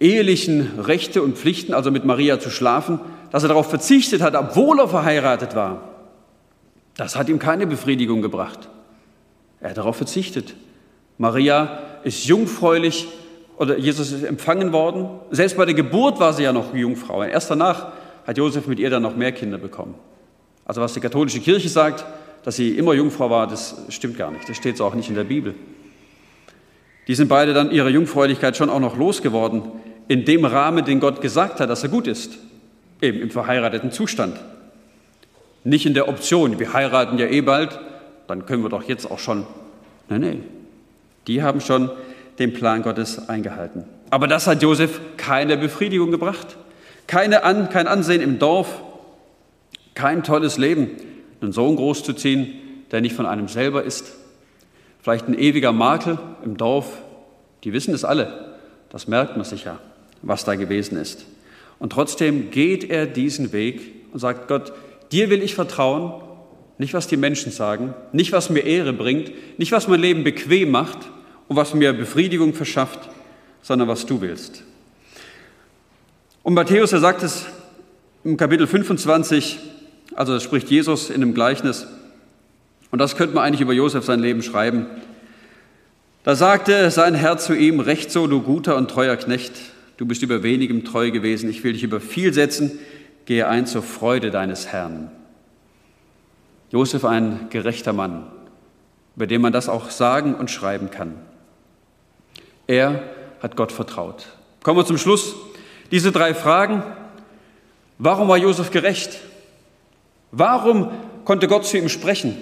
ehelichen 0.00 0.80
Rechte 0.80 1.22
und 1.22 1.38
Pflichten, 1.38 1.74
also 1.74 1.90
mit 1.90 2.04
Maria 2.04 2.40
zu 2.40 2.50
schlafen, 2.50 3.00
dass 3.32 3.42
er 3.42 3.48
darauf 3.48 3.70
verzichtet 3.70 4.20
hat, 4.20 4.34
obwohl 4.34 4.78
er 4.78 4.88
verheiratet 4.88 5.56
war, 5.56 5.88
das 6.96 7.16
hat 7.16 7.30
ihm 7.30 7.38
keine 7.38 7.66
Befriedigung 7.66 8.20
gebracht. 8.20 8.68
Er 9.60 9.70
hat 9.70 9.78
darauf 9.78 9.96
verzichtet. 9.96 10.54
Maria 11.16 11.78
ist 12.04 12.26
jungfräulich 12.26 13.08
oder 13.56 13.78
Jesus 13.78 14.12
ist 14.12 14.22
empfangen 14.22 14.72
worden. 14.72 15.08
Selbst 15.30 15.56
bei 15.56 15.64
der 15.64 15.74
Geburt 15.74 16.20
war 16.20 16.34
sie 16.34 16.42
ja 16.42 16.52
noch 16.52 16.74
Jungfrau. 16.74 17.22
Erst 17.22 17.50
danach 17.50 17.92
hat 18.26 18.36
Josef 18.36 18.66
mit 18.66 18.78
ihr 18.78 18.90
dann 18.90 19.02
noch 19.02 19.16
mehr 19.16 19.32
Kinder 19.32 19.56
bekommen. 19.56 19.94
Also 20.66 20.82
was 20.82 20.92
die 20.92 21.00
katholische 21.00 21.40
Kirche 21.40 21.70
sagt, 21.70 22.04
dass 22.44 22.56
sie 22.56 22.76
immer 22.76 22.92
Jungfrau 22.92 23.30
war, 23.30 23.46
das 23.46 23.76
stimmt 23.88 24.18
gar 24.18 24.30
nicht. 24.30 24.46
Das 24.48 24.56
steht 24.58 24.76
so 24.76 24.84
auch 24.84 24.94
nicht 24.94 25.08
in 25.08 25.14
der 25.14 25.24
Bibel. 25.24 25.54
Die 27.08 27.14
sind 27.14 27.28
beide 27.28 27.54
dann 27.54 27.70
ihre 27.70 27.88
Jungfräulichkeit 27.88 28.56
schon 28.56 28.68
auch 28.68 28.80
noch 28.80 28.96
losgeworden, 28.96 29.62
in 30.08 30.24
dem 30.24 30.44
Rahmen, 30.44 30.84
den 30.84 31.00
Gott 31.00 31.20
gesagt 31.20 31.60
hat, 31.60 31.70
dass 31.70 31.82
er 31.82 31.88
gut 31.88 32.06
ist, 32.06 32.38
eben 33.02 33.20
im 33.20 33.30
verheirateten 33.30 33.92
Zustand. 33.92 34.38
Nicht 35.64 35.86
in 35.86 35.94
der 35.94 36.08
Option, 36.08 36.58
wir 36.58 36.72
heiraten 36.72 37.18
ja 37.18 37.26
eh 37.26 37.40
bald, 37.40 37.78
dann 38.28 38.46
können 38.46 38.62
wir 38.62 38.70
doch 38.70 38.84
jetzt 38.84 39.10
auch 39.10 39.18
schon. 39.18 39.46
Nein, 40.08 40.20
nein. 40.22 40.44
Die 41.26 41.42
haben 41.42 41.60
schon 41.60 41.90
den 42.38 42.52
Plan 42.52 42.82
Gottes 42.82 43.28
eingehalten. 43.28 43.84
Aber 44.10 44.26
das 44.26 44.46
hat 44.46 44.62
Josef 44.62 45.00
keine 45.16 45.56
Befriedigung 45.56 46.10
gebracht. 46.10 46.56
Keine 47.06 47.44
An, 47.44 47.68
kein 47.68 47.86
Ansehen 47.86 48.20
im 48.20 48.38
Dorf, 48.38 48.82
kein 49.94 50.22
tolles 50.22 50.58
Leben, 50.58 50.90
einen 51.40 51.52
Sohn 51.52 51.76
großzuziehen, 51.76 52.54
der 52.90 53.00
nicht 53.00 53.14
von 53.14 53.26
einem 53.26 53.48
selber 53.48 53.82
ist. 53.82 54.12
Vielleicht 55.02 55.28
ein 55.28 55.38
ewiger 55.38 55.72
Makel 55.72 56.18
im 56.44 56.56
Dorf. 56.56 57.02
Die 57.64 57.72
wissen 57.72 57.94
es 57.94 58.04
alle. 58.04 58.56
Das 58.90 59.08
merkt 59.08 59.36
man 59.36 59.44
sich 59.44 59.64
ja, 59.64 59.78
was 60.22 60.44
da 60.44 60.54
gewesen 60.54 60.96
ist. 60.96 61.24
Und 61.82 61.90
trotzdem 61.90 62.52
geht 62.52 62.88
er 62.90 63.06
diesen 63.06 63.50
Weg 63.50 63.80
und 64.12 64.20
sagt, 64.20 64.46
Gott, 64.46 64.72
dir 65.10 65.30
will 65.30 65.42
ich 65.42 65.56
vertrauen, 65.56 66.22
nicht 66.78 66.94
was 66.94 67.08
die 67.08 67.16
Menschen 67.16 67.50
sagen, 67.50 67.92
nicht 68.12 68.30
was 68.30 68.50
mir 68.50 68.60
Ehre 68.60 68.92
bringt, 68.92 69.32
nicht 69.58 69.72
was 69.72 69.88
mein 69.88 69.98
Leben 69.98 70.22
bequem 70.22 70.70
macht 70.70 70.98
und 71.48 71.56
was 71.56 71.74
mir 71.74 71.92
Befriedigung 71.92 72.54
verschafft, 72.54 73.00
sondern 73.62 73.88
was 73.88 74.06
du 74.06 74.20
willst. 74.20 74.62
Und 76.44 76.54
Matthäus, 76.54 76.92
er 76.92 77.00
sagt 77.00 77.24
es 77.24 77.46
im 78.22 78.36
Kapitel 78.36 78.68
25, 78.68 79.58
also 80.14 80.34
das 80.34 80.44
spricht 80.44 80.70
Jesus 80.70 81.10
in 81.10 81.16
einem 81.16 81.34
Gleichnis, 81.34 81.88
und 82.92 83.00
das 83.00 83.16
könnte 83.16 83.34
man 83.34 83.42
eigentlich 83.42 83.62
über 83.62 83.72
Josef 83.72 84.04
sein 84.04 84.20
Leben 84.20 84.44
schreiben. 84.44 84.86
Da 86.22 86.36
sagte 86.36 86.92
sein 86.92 87.16
Herr 87.16 87.38
zu 87.38 87.54
ihm, 87.54 87.80
recht 87.80 88.12
so, 88.12 88.28
du 88.28 88.40
guter 88.40 88.76
und 88.76 88.88
treuer 88.88 89.16
Knecht, 89.16 89.54
du 89.96 90.06
bist 90.06 90.22
über 90.22 90.42
wenigem 90.42 90.84
treu 90.84 91.10
gewesen, 91.10 91.50
ich 91.50 91.62
will 91.64 91.72
dich 91.72 91.82
über 91.82 92.00
viel 92.00 92.32
setzen, 92.32 92.78
gehe 93.24 93.48
ein 93.48 93.66
zur 93.66 93.82
Freude 93.82 94.30
deines 94.30 94.68
Herrn. 94.68 95.10
Josef 96.70 97.04
ein 97.04 97.48
gerechter 97.50 97.92
Mann, 97.92 98.26
über 99.16 99.26
den 99.26 99.42
man 99.42 99.52
das 99.52 99.68
auch 99.68 99.90
sagen 99.90 100.34
und 100.34 100.50
schreiben 100.50 100.90
kann. 100.90 101.14
Er 102.66 103.02
hat 103.42 103.56
Gott 103.56 103.72
vertraut. 103.72 104.26
Kommen 104.62 104.78
wir 104.78 104.86
zum 104.86 104.98
Schluss. 104.98 105.34
Diese 105.90 106.12
drei 106.12 106.34
Fragen. 106.34 106.82
Warum 107.98 108.28
war 108.28 108.38
Josef 108.38 108.70
gerecht? 108.70 109.20
Warum 110.30 110.90
konnte 111.24 111.48
Gott 111.48 111.66
zu 111.66 111.76
ihm 111.76 111.88
sprechen? 111.88 112.36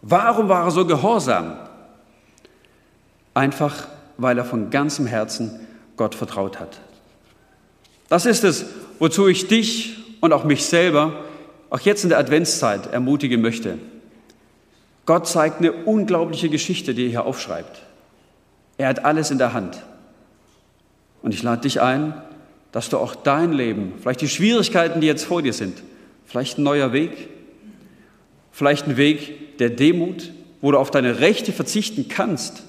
Warum 0.00 0.48
war 0.48 0.64
er 0.64 0.70
so 0.70 0.86
gehorsam? 0.86 1.58
Einfach, 3.34 3.86
weil 4.16 4.38
er 4.38 4.44
von 4.44 4.70
ganzem 4.70 5.06
Herzen 5.06 5.60
Gott 6.00 6.14
vertraut 6.14 6.58
hat. 6.58 6.80
Das 8.08 8.24
ist 8.24 8.42
es, 8.42 8.64
wozu 9.00 9.28
ich 9.28 9.48
dich 9.48 9.98
und 10.22 10.32
auch 10.32 10.44
mich 10.44 10.64
selber 10.64 11.24
auch 11.68 11.80
jetzt 11.80 12.04
in 12.04 12.08
der 12.08 12.18
Adventszeit 12.18 12.90
ermutigen 12.90 13.42
möchte. 13.42 13.76
Gott 15.04 15.28
zeigt 15.28 15.58
eine 15.58 15.72
unglaubliche 15.72 16.48
Geschichte, 16.48 16.94
die 16.94 17.04
er 17.04 17.10
hier 17.10 17.24
aufschreibt. 17.26 17.82
Er 18.78 18.88
hat 18.88 19.04
alles 19.04 19.30
in 19.30 19.36
der 19.36 19.52
Hand. 19.52 19.82
Und 21.20 21.34
ich 21.34 21.42
lade 21.42 21.60
dich 21.60 21.82
ein, 21.82 22.14
dass 22.72 22.88
du 22.88 22.96
auch 22.96 23.14
dein 23.14 23.52
Leben, 23.52 23.92
vielleicht 24.00 24.22
die 24.22 24.28
Schwierigkeiten, 24.30 25.02
die 25.02 25.06
jetzt 25.06 25.26
vor 25.26 25.42
dir 25.42 25.52
sind, 25.52 25.82
vielleicht 26.24 26.56
ein 26.56 26.62
neuer 26.62 26.94
Weg, 26.94 27.28
vielleicht 28.52 28.86
ein 28.86 28.96
Weg 28.96 29.58
der 29.58 29.68
Demut, 29.68 30.32
wo 30.62 30.72
du 30.72 30.78
auf 30.78 30.90
deine 30.90 31.20
Rechte 31.20 31.52
verzichten 31.52 32.08
kannst, 32.08 32.62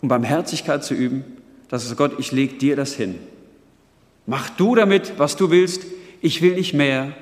um 0.00 0.08
Barmherzigkeit 0.08 0.82
zu 0.82 0.94
üben, 0.94 1.34
dass 1.74 1.86
es 1.86 1.96
Gott, 1.96 2.20
ich 2.20 2.30
lege 2.30 2.54
dir 2.54 2.76
das 2.76 2.94
hin. 2.94 3.16
Mach 4.26 4.48
du 4.48 4.76
damit, 4.76 5.18
was 5.18 5.34
du 5.34 5.50
willst. 5.50 5.84
Ich 6.20 6.40
will 6.40 6.54
nicht 6.54 6.72
mehr, 6.72 7.14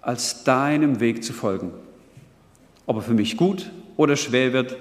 als 0.00 0.42
deinem 0.42 1.00
Weg 1.00 1.22
zu 1.22 1.34
folgen. 1.34 1.70
Ob 2.86 2.96
er 2.96 3.02
für 3.02 3.12
mich 3.12 3.36
gut 3.36 3.70
oder 3.98 4.16
schwer 4.16 4.54
wird, 4.54 4.78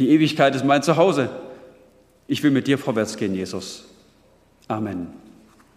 die 0.00 0.08
Ewigkeit 0.08 0.56
ist 0.56 0.64
mein 0.64 0.82
Zuhause. 0.82 1.30
Ich 2.26 2.42
will 2.42 2.50
mit 2.50 2.66
dir 2.66 2.78
vorwärts 2.78 3.16
gehen, 3.16 3.32
Jesus. 3.32 3.84
Amen. 4.66 5.27